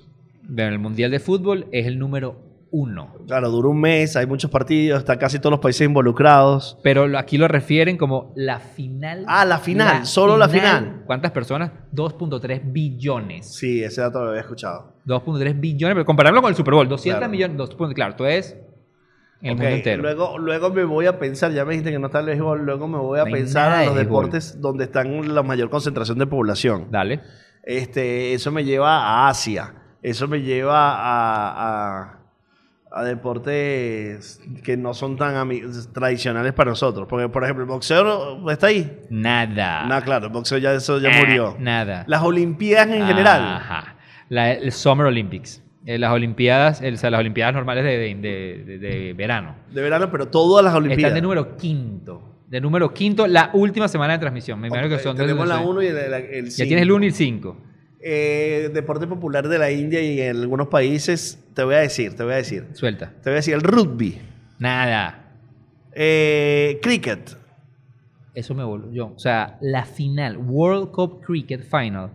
Bueno, 0.49 0.71
el 0.73 0.79
Mundial 0.79 1.11
de 1.11 1.19
Fútbol 1.19 1.67
es 1.73 1.87
el 1.87 1.99
número 1.99 2.45
uno. 2.71 3.15
Claro, 3.27 3.51
dura 3.51 3.69
un 3.69 3.81
mes, 3.81 4.15
hay 4.15 4.27
muchos 4.27 4.51
partidos, 4.51 5.01
están 5.01 5.19
casi 5.19 5.39
todos 5.39 5.51
los 5.53 5.61
países 5.61 5.87
involucrados. 5.87 6.79
Pero 6.83 7.19
aquí 7.19 7.39
lo 7.39 7.49
refieren 7.49 7.97
como 7.97 8.33
la 8.37 8.61
final. 8.61 9.25
Ah, 9.27 9.45
la 9.45 9.59
final, 9.59 10.07
solo 10.07 10.37
la 10.37 10.49
final. 10.49 11.03
¿Cuántas 11.07 11.33
personas? 11.33 11.73
2.3 11.95 12.61
billones. 12.65 13.53
Sí, 13.55 13.83
ese 13.83 14.01
dato 14.03 14.23
lo 14.23 14.31
había 14.31 14.43
escuchado. 14.43 14.98
2.3 15.09 15.59
billones, 15.59 15.95
pero 15.95 16.05
compararlo 16.05 16.41
con 16.43 16.51
el 16.51 16.57
Super 16.57 16.75
Bowl, 16.75 16.89
200 16.89 17.19
Claro. 17.19 17.31
millones. 17.33 17.57
dos 17.57 17.75
punto- 17.75 17.95
claro, 17.95 18.15
tú 18.15 18.25
es 18.27 18.57
en 19.41 19.51
el 19.51 19.55
mundo 19.57 19.69
entero. 19.71 20.03
Luego, 20.03 20.39
luego 20.39 20.71
me 20.71 20.85
voy 20.85 21.07
a 21.07 21.19
pensar, 21.19 21.51
ya 21.53 21.65
me 21.65 21.73
dijiste 21.73 21.91
que 21.91 21.99
no 21.99 22.07
está 22.07 22.21
el 22.21 22.27
béisbol, 22.27 22.65
luego 22.65 22.87
me 22.89 22.99
voy 22.99 23.19
a 23.21 23.25
No 23.25 23.31
pensar 23.33 23.73
a 23.73 23.85
los 23.85 23.95
de 23.95 24.01
béisbol. 24.03 24.25
deportes 24.27 24.61
donde 24.61 24.85
están 24.85 25.35
la 25.35 25.43
mayor 25.43 25.71
concentración 25.71 26.19
de 26.19 26.27
población. 26.27 26.89
Dale. 26.91 27.21
Este, 27.65 28.35
eso 28.35 28.53
me 28.53 28.65
lleva 28.65 28.99
a 28.99 29.29
Asia. 29.29 29.75
Eso 30.03 30.29
me 30.29 30.43
lleva 30.43 30.93
a, 30.93 32.03
a- 32.03 32.15
a 32.91 33.05
deportes 33.05 34.41
que 34.65 34.77
no 34.79 34.95
son 34.95 35.17
tan 35.17 35.35
tradicionales 35.93 36.53
para 36.55 36.71
nosotros. 36.71 37.07
Porque, 37.09 37.29
por 37.29 37.45
ejemplo, 37.45 37.65
el 37.65 37.69
boxeo 37.69 38.49
está 38.51 38.69
ahí. 38.69 39.01
Nada. 39.11 39.85
No, 39.87 40.01
claro, 40.03 40.27
el 40.29 40.33
boxeo 40.33 40.57
ya, 40.59 40.73
eso 40.73 40.99
ya 40.99 41.11
murió. 41.11 41.57
Nada. 41.59 42.05
Las 42.07 42.23
Olimpiadas 42.23 42.89
en 42.89 43.07
general. 43.07 43.63
La- 44.29 44.53
el 44.53 44.73
Summer 44.73 45.07
Olympics. 45.07 45.63
Eh, 45.87 45.99
las 45.99 46.13
Olimpiadas, 46.13 46.83
el- 46.83 46.95
o 46.95 46.97
sea, 46.99 47.11
las 47.11 47.21
Olimpiadas 47.21 47.55
normales 47.55 47.85
de, 47.85 47.97
de- 47.97 48.15
de- 48.15 48.65
de- 48.65 48.79
de 48.79 49.13
verano. 49.15 49.55
De 49.73 49.81
verano, 49.81 50.11
pero 50.11 50.29
todas 50.29 50.65
las 50.65 50.75
Olimpiadas. 50.75 51.05
Están 51.05 51.15
de 51.15 51.23
número 51.23 51.57
quinto. 51.57 52.23
De 52.49 52.61
número 52.61 52.93
quinto, 52.93 53.27
la 53.27 53.51
última 53.55 53.89
semana 53.89 54.15
de 54.15 54.19
transmisión. 54.19 54.59
Me 54.61 54.69
imagino 54.69 54.89
que 54.89 54.99
son 55.03 55.17
Tenemos 55.17 55.47
la 55.49 55.59
sí. 55.59 55.65
1 55.67 55.83
y 55.83 55.87
el, 55.87 55.97
el, 55.97 56.51
Ya 56.51 56.65
tienes 56.65 56.83
el 56.83 56.93
1 56.93 57.05
y 57.05 57.09
el 57.09 57.15
5. 57.15 57.57
Eh, 58.01 58.71
deporte 58.73 59.07
popular 59.07 59.49
de 59.49 59.59
la 59.59 59.71
India 59.71 60.01
y 60.01 60.21
en 60.21 60.37
algunos 60.37 60.69
países, 60.69 61.43
te 61.55 61.63
voy 61.65 61.75
a 61.75 61.79
decir, 61.79 62.15
te 62.17 62.23
voy 62.23 62.33
a 62.35 62.37
decir. 62.37 62.67
Suelta. 62.73 63.11
Te 63.23 63.31
voy 63.31 63.33
a 63.33 63.37
decir 63.37 63.55
el 63.55 63.61
rugby, 63.63 64.19
Nada. 64.59 65.33
eh, 65.95 66.79
cricket, 66.83 67.37
Eso 68.35 68.55
me 68.55 68.63
volvió. 68.65 68.93
yo. 68.93 69.07
O 69.15 69.19
sea, 69.19 69.59
la 69.61 69.85
final, 69.85 70.37
World 70.39 70.91
Cup 70.93 71.21
Cricket 71.25 71.63
Final, 71.63 72.13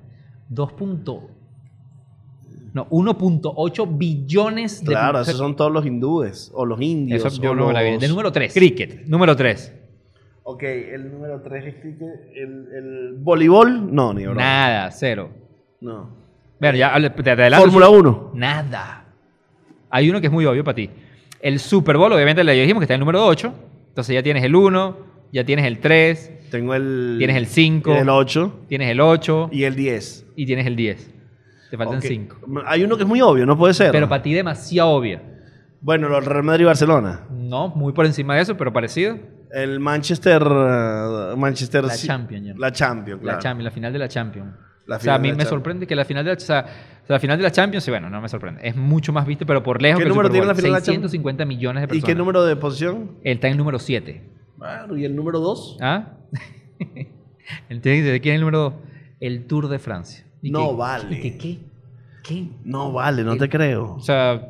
2. 0.50 0.72
No, 2.74 2.88
1.8 2.90 3.98
billones 3.98 4.82
de 4.82 4.88
claro, 4.88 5.22
esos 5.22 5.38
son 5.38 5.56
todos 5.56 5.72
los 5.72 5.86
hindúes 5.86 6.52
o 6.56 6.66
los 6.66 6.82
indios. 6.82 7.24
Eso 7.24 7.42
yo 7.42 7.54
no 7.54 7.68
me 7.68 7.74
la 7.74 7.82
vi. 7.84 7.92
los- 7.92 8.02
De 8.02 8.08
número 8.08 8.32
3. 8.32 8.54
Cricket, 8.54 9.06
número 9.06 9.36
3. 9.36 9.74
Ok, 10.44 10.64
el 10.64 11.12
número 11.12 11.40
3 11.42 11.66
es 11.68 11.76
cricket. 11.76 12.10
El, 12.36 12.68
el 12.76 13.14
voleibol, 13.20 13.94
no, 13.94 14.14
ni 14.14 14.24
broma. 14.24 14.42
Nada, 14.42 14.92
cero. 14.92 15.30
No. 15.82 16.10
Bueno, 16.60 16.78
ya 16.78 16.94
te 17.14 17.30
adelanto. 17.32 17.66
Fórmula 17.66 17.90
1. 17.90 18.32
Nada. 18.34 19.06
Hay 19.90 20.10
uno 20.10 20.20
que 20.20 20.28
es 20.28 20.34
muy 20.34 20.46
obvio 20.46 20.64
para 20.64 20.76
ti. 20.76 20.90
El 21.40 21.60
Super 21.60 21.98
Bowl, 21.98 22.12
obviamente, 22.12 22.44
le 22.44 22.54
dijimos 22.54 22.82
que 22.82 22.86
está 22.86 22.94
en 22.96 23.02
el 23.02 23.06
número 23.06 23.24
8. 23.26 23.54
Entonces 23.90 24.14
ya 24.16 24.24
tienes 24.24 24.44
el 24.44 24.56
1, 24.56 24.98
ya 25.32 25.44
tienes 25.46 25.66
el 25.66 25.80
3, 25.80 26.32
Tengo 26.50 26.74
el. 26.74 27.16
Tienes 27.20 27.36
el 27.36 27.46
cinco. 27.46 27.94
El 27.96 28.10
8 28.10 28.62
tienes 28.68 28.90
el 28.90 29.00
8 29.00 29.50
y 29.52 29.64
el 29.64 29.76
10. 29.76 30.26
y 30.36 30.46
tienes 30.46 30.66
el 30.66 30.76
10. 30.76 31.12
Te 31.74 31.78
faltan. 31.78 32.02
5. 32.04 32.36
Hay 32.68 32.84
uno 32.84 32.98
que 32.98 33.02
es 33.02 33.10
muy 33.10 33.20
obvio, 33.20 33.48
no 33.48 33.58
puede 33.58 33.74
ser. 33.74 33.92
Pero 33.92 34.08
para 34.08 34.22
ti 34.22 34.32
demasiado 34.32 34.92
obvia. 34.92 35.24
Bueno, 35.82 36.16
el 36.16 36.24
Real 36.24 36.44
Madrid 36.44 36.62
y 36.62 36.66
Barcelona. 36.66 37.22
No, 37.32 37.70
muy 37.70 37.94
por 37.94 38.06
encima 38.06 38.36
de 38.36 38.44
eso, 38.44 38.56
pero 38.56 38.72
parecido. 38.72 39.18
El 39.52 39.80
Manchester. 39.80 40.44
eh, 40.44 41.34
Manchester 41.36 41.84
La 41.84 41.96
Champions, 41.98 42.46
ya. 42.46 42.54
La 42.56 42.72
Champions, 42.72 43.22
claro. 43.22 43.38
La 43.38 43.42
Champions, 43.42 43.64
la 43.66 43.72
final 43.72 43.92
de 43.94 43.98
la 44.00 44.08
Champions. 44.08 44.54
La 44.86 44.98
o 44.98 45.00
sea, 45.00 45.16
a 45.16 45.18
mí 45.18 45.30
de 45.30 45.34
me 45.34 45.38
Champions. 45.38 45.50
sorprende 45.50 45.88
que 45.88 45.96
la 45.96 46.06
final 46.06 46.24
de 46.26 46.30
la, 46.32 46.38
o 46.38 46.40
sea, 46.40 46.66
la 47.08 47.20
final 47.20 47.38
de 47.38 47.44
la 47.44 47.52
Champions, 47.52 47.84
sí, 47.84 47.90
bueno, 47.90 48.08
no 48.08 48.22
me 48.22 48.30
sorprende. 48.30 48.62
Es 48.68 48.76
mucho 48.76 49.12
más 49.12 49.26
visto, 49.26 49.48
pero 49.48 49.64
por 49.64 49.82
lejos 49.82 49.98
¿Qué 49.98 50.04
que 50.04 50.10
el 50.10 50.10
número 50.16 50.30
tiene 50.30 50.46
la 50.46 50.54
final 50.54 50.74
de 50.74 50.80
la 50.80 50.86
Champions? 50.86 51.12
650 51.12 51.46
millones 51.46 51.82
de 51.82 51.86
¿Y 51.86 51.88
personas. 51.88 52.06
qué 52.06 52.16
número 52.16 52.46
de 52.46 52.56
posición? 52.56 53.12
Él 53.24 53.34
está 53.34 53.48
en 53.48 53.54
el 53.54 53.58
número 53.58 53.80
7. 53.80 54.30
Claro, 54.60 54.96
¿y 54.96 55.06
el 55.06 55.16
número 55.16 55.40
2? 55.40 55.78
¿Ah? 55.82 56.14
Decir, 57.70 58.22
¿Quién 58.22 58.36
es 58.36 58.36
el 58.36 58.42
número 58.42 58.60
2? 58.60 58.74
El 59.20 59.48
Tour 59.48 59.68
de 59.70 59.80
Francia. 59.80 60.26
¿Y 60.44 60.52
No 60.52 60.70
qué? 60.70 60.76
vale. 60.76 61.18
¿Y 61.18 61.22
qué? 61.22 61.38
¿Qué? 61.40 61.60
¿Qué? 62.22 62.46
No 62.64 62.92
vale, 62.94 63.24
no 63.24 63.36
te 63.38 63.50
creo. 63.50 63.96
O 63.96 64.00
sea, 64.00 64.50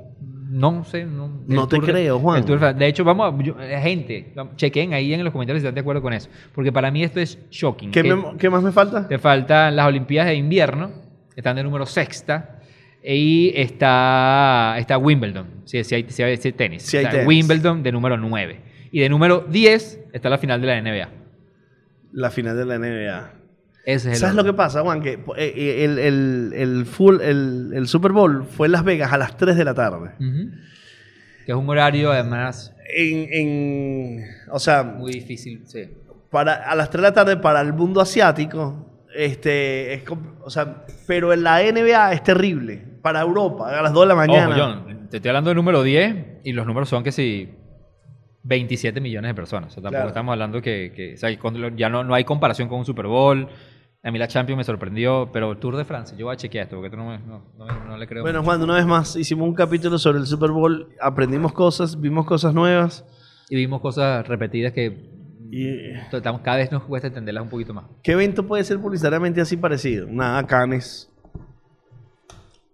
no 0.49 0.83
sé. 0.83 1.05
No, 1.05 1.29
No 1.47 1.67
te 1.67 1.79
de- 1.79 1.81
creo, 1.83 2.19
Juan. 2.19 2.43
Tour 2.45 2.75
de 2.75 2.85
hecho, 2.87 3.03
vamos 3.05 3.33
a. 3.33 3.43
yo- 3.43 3.55
eh, 3.59 3.79
gente, 3.81 4.33
chequen 4.57 4.93
ahí 4.93 5.13
en 5.13 5.23
los 5.23 5.31
comentarios 5.31 5.61
si 5.61 5.65
están 5.67 5.75
de 5.75 5.81
acuerdo 5.81 6.01
con 6.01 6.11
eso. 6.13 6.29
Porque 6.53 6.71
para 6.71 6.91
mí 6.91 7.03
esto 7.03 7.19
es 7.21 7.39
shocking. 7.49 7.91
¿Qué, 7.91 8.03
Que 8.03 8.13
me- 8.15 8.37
qué 8.37 8.49
más 8.49 8.61
me 8.61 8.71
falta? 8.71 9.07
Te 9.07 9.17
faltan 9.17 9.75
las 9.75 9.87
Olimpiadas 9.87 10.29
de 10.31 10.35
invierno, 10.35 10.91
están 11.35 11.55
de 11.55 11.63
número 11.63 11.85
sexta. 11.85 12.59
Y 13.05 13.51
está, 13.55 14.75
está 14.77 14.97
Wimbledon, 14.97 15.45
si 15.65 15.83
sí, 15.83 15.95
hay, 15.95 16.05
sí 16.07 16.23
hay- 16.23 16.37
sí 16.37 16.47
hay 16.49 16.53
tenis. 16.53 16.83
Sí 16.83 16.97
hay 16.97 17.03
Está 17.05 17.17
tenis. 17.17 17.27
Wimbledon 17.27 17.83
de 17.83 17.91
número 17.91 18.17
9. 18.17 18.61
Y 18.91 18.99
de 18.99 19.09
número 19.09 19.41
10 19.49 19.99
está 20.13 20.29
la 20.29 20.37
final 20.37 20.61
de 20.61 20.67
la 20.67 20.77
NBA. 20.77 21.09
La 22.13 22.29
final 22.31 22.55
de 22.55 22.65
la 22.65 22.75
NBA. 22.75 23.31
Ese 23.85 24.09
es 24.09 24.15
el 24.15 24.19
¿Sabes 24.21 24.35
lo 24.35 24.43
que 24.45 24.53
pasa, 24.53 24.81
Juan? 24.81 25.01
Que 25.01 25.19
eh, 25.37 25.83
el, 25.85 25.99
el- 25.99 26.53
el 26.55 26.85
full, 26.85 27.19
el, 27.21 27.71
el 27.75 27.87
Super 27.87 28.11
Bowl 28.13 28.45
fue 28.45 28.67
en 28.67 28.71
Las 28.71 28.83
Vegas 28.85 29.11
a 29.11 29.17
las 29.17 29.35
3 29.35 29.57
de 29.57 29.65
la 29.65 29.73
tarde. 29.73 30.11
Que 31.45 31.51
es 31.51 31.57
un 31.57 31.67
horario 31.69 32.11
además 32.11 32.73
En, 32.95 33.27
en- 33.31 34.25
o 34.51 34.59
sea, 34.59 34.83
muy 34.83 35.11
difícil. 35.11 35.63
Sí. 35.65 35.89
para, 36.31 36.53
a 36.69 36.75
las 36.75 36.89
3 36.89 37.01
de 37.01 37.09
la 37.09 37.13
tarde 37.13 37.37
para 37.37 37.59
el 37.61 37.73
mundo 37.73 37.99
asiático, 38.01 39.03
este, 39.15 39.93
es, 39.95 40.03
o 40.41 40.49
sea, 40.49 40.85
pero 41.05 41.33
en 41.33 41.43
la 41.43 41.59
NBA 41.61 42.13
es 42.13 42.23
terrible. 42.23 42.81
Para 43.01 43.19
Europa, 43.19 43.77
a 43.77 43.81
las 43.81 43.91
2 43.91 44.03
de 44.03 44.07
la 44.07 44.15
mañana. 44.15 44.55
Ojo, 44.55 44.57
John, 44.85 45.09
te 45.09 45.17
estoy 45.17 45.27
hablando 45.29 45.49
del 45.49 45.57
número 45.57 45.83
10 45.83 46.15
y 46.45 46.53
los 46.53 46.65
números 46.65 46.87
son 46.87 47.03
que 47.03 47.11
si 47.11 47.49
27 48.43 49.01
millones 49.01 49.29
de 49.29 49.35
personas. 49.35 49.67
O 49.67 49.73
sea, 49.73 49.83
tampoco 49.83 49.91
Claro. 49.97 50.07
estamos 50.07 50.31
hablando 50.33 50.61
que, 50.61 50.93
que- 50.95 51.13
o 51.15 51.17
sea, 51.17 51.37
cuando 51.39 51.59
lo- 51.59 51.75
ya 51.75 51.89
no, 51.89 52.03
no 52.05 52.13
hay 52.15 52.23
comparación 52.23 52.69
con 52.69 52.79
un 52.79 52.85
Super 52.85 53.07
Bowl. 53.07 53.49
A 54.05 54.11
mí 54.11 54.19
la 54.19 54.27
Champions 54.27 54.57
me 54.57 54.63
sorprendió, 54.65 55.29
pero 55.31 55.51
el 55.53 55.57
Tour 55.59 55.77
de 55.77 55.85
Francia, 55.85 56.17
yo 56.17 56.25
voy 56.25 56.33
a 56.33 56.37
chequear 56.37 56.65
esto 56.65 56.75
porque 56.75 56.89
tú 56.89 56.97
no, 56.97 57.07
me- 57.07 57.19
no, 57.19 57.41
no- 57.57 57.85
no 57.85 57.97
le 57.97 58.05
creo. 58.05 58.21
Bueno, 58.21 58.43
Juan, 58.43 58.61
una 58.61 58.75
vez 58.75 58.85
más, 58.85 59.15
hicimos 59.15 59.47
un 59.47 59.55
capítulo 59.55 59.97
sobre 59.97 60.19
el 60.19 60.25
Super 60.27 60.51
Bowl, 60.51 60.89
aprendimos 60.99 61.53
cosas, 61.53 61.99
vimos 61.99 62.25
cosas 62.25 62.53
nuevas. 62.53 63.05
y 63.49 63.55
vimos 63.57 63.81
cosas 63.81 64.27
repetidas 64.27 64.73
que 64.73 65.09
¿Y 65.51 65.67
estamos- 66.11 66.41
cada 66.41 66.57
vez 66.57 66.71
nos 66.71 66.83
cuesta 66.83 67.07
entenderlas 67.07 67.43
un 67.43 67.49
poquito 67.49 67.73
más. 67.73 67.85
qué 68.01 68.13
evento 68.13 68.45
puede 68.47 68.63
ser 68.63 68.79
publicitariamente 68.79 69.39
así 69.41 69.55
parecido? 69.57 70.07
Nada, 70.09 70.45
Canes. 70.47 71.09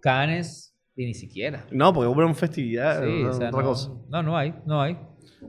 Canes 0.00 0.74
y 0.96 1.06
ni 1.06 1.14
siquiera. 1.14 1.66
No, 1.70 1.92
porque 1.92 2.08
hubo 2.08 2.24
una 2.24 2.34
festividad, 2.34 3.02
Sí, 3.04 3.18
otra 3.20 3.30
o 3.30 3.32
sea, 3.34 3.48
otra 3.48 3.62
no, 3.62 3.68
cosa. 3.68 3.90
no, 4.08 4.22
no 4.22 4.36
hay, 4.36 4.54
no 4.66 4.80
hay. 4.80 4.98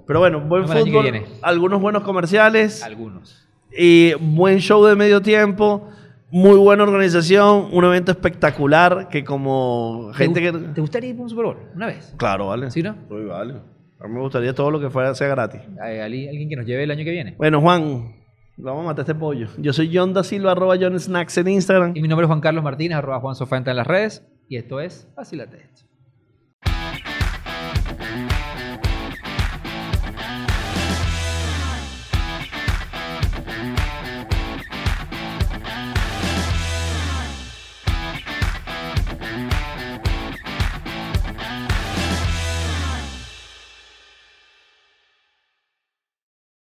Pero 0.08 0.20
bueno, 0.20 0.42
buen 0.42 0.68
fútbol, 0.68 1.24
algunos 1.42 1.82
buenos 1.82 2.04
comerciales 2.04 2.84
Algunos. 2.84 3.48
Y 3.78 4.14
buen 4.20 4.60
show 4.60 4.84
de 4.86 4.96
medio 4.96 5.22
tiempo, 5.22 5.90
muy 6.30 6.58
buena 6.58 6.84
organización, 6.84 7.70
un 7.72 7.84
evento 7.86 8.12
espectacular 8.12 9.10
que 9.10 9.24
como 9.24 10.12
gente 10.14 10.42
¿Te, 10.42 10.52
que... 10.52 10.58
¿Te 10.74 10.82
gustaría 10.82 11.10
ir 11.10 11.20
a 11.20 11.22
un 11.22 11.30
Super 11.30 11.46
Bowl? 11.46 11.58
Una 11.76 11.88
vez. 11.88 12.14
Claro, 12.18 12.48
vale. 12.48 12.72
¿Sí, 12.72 12.82
no? 12.82 12.96
Uy, 13.10 13.26
vale. 13.26 13.56
A 14.00 14.08
mí 14.08 14.14
me 14.14 14.22
gustaría 14.22 14.54
todo 14.54 14.72
lo 14.72 14.80
que 14.80 14.90
fuera 14.90 15.14
sea 15.14 15.28
gratis. 15.28 15.62
¿Hay 15.82 16.00
alguien 16.00 16.50
que 16.50 16.56
nos 16.56 16.66
lleve 16.66 16.84
el 16.84 16.92
año 16.92 17.04
que 17.04 17.12
viene? 17.12 17.36
Bueno, 17.38 17.62
Juan, 17.62 18.16
vamos 18.58 18.84
a 18.84 18.88
matar 18.88 19.04
este 19.04 19.16
pollo. 19.16 19.48
Yo 19.58 19.74
soy 19.74 19.92
John 19.94 20.14
da 20.14 20.24
Silva, 20.24 20.54
arroba 20.54 20.76
John 20.80 21.00
Snacks 21.00 21.38
en 21.38 21.50
Instagram. 21.50 21.92
Y 21.96 22.02
mi 22.02 22.08
nombre 22.08 22.26
es 22.26 22.28
Juan 22.28 22.42
Carlos 22.42 22.64
Martínez, 22.64 22.98
arroba 22.98 23.20
Juan 23.20 23.36
Sofanta 23.36 23.72
en 23.72 23.78
las 23.78 23.88
redes. 23.88 24.26
Y 24.48 24.58
esto 24.58 24.80
es 24.80 25.08
Vacilate 25.16 25.58
esto. 25.58 25.91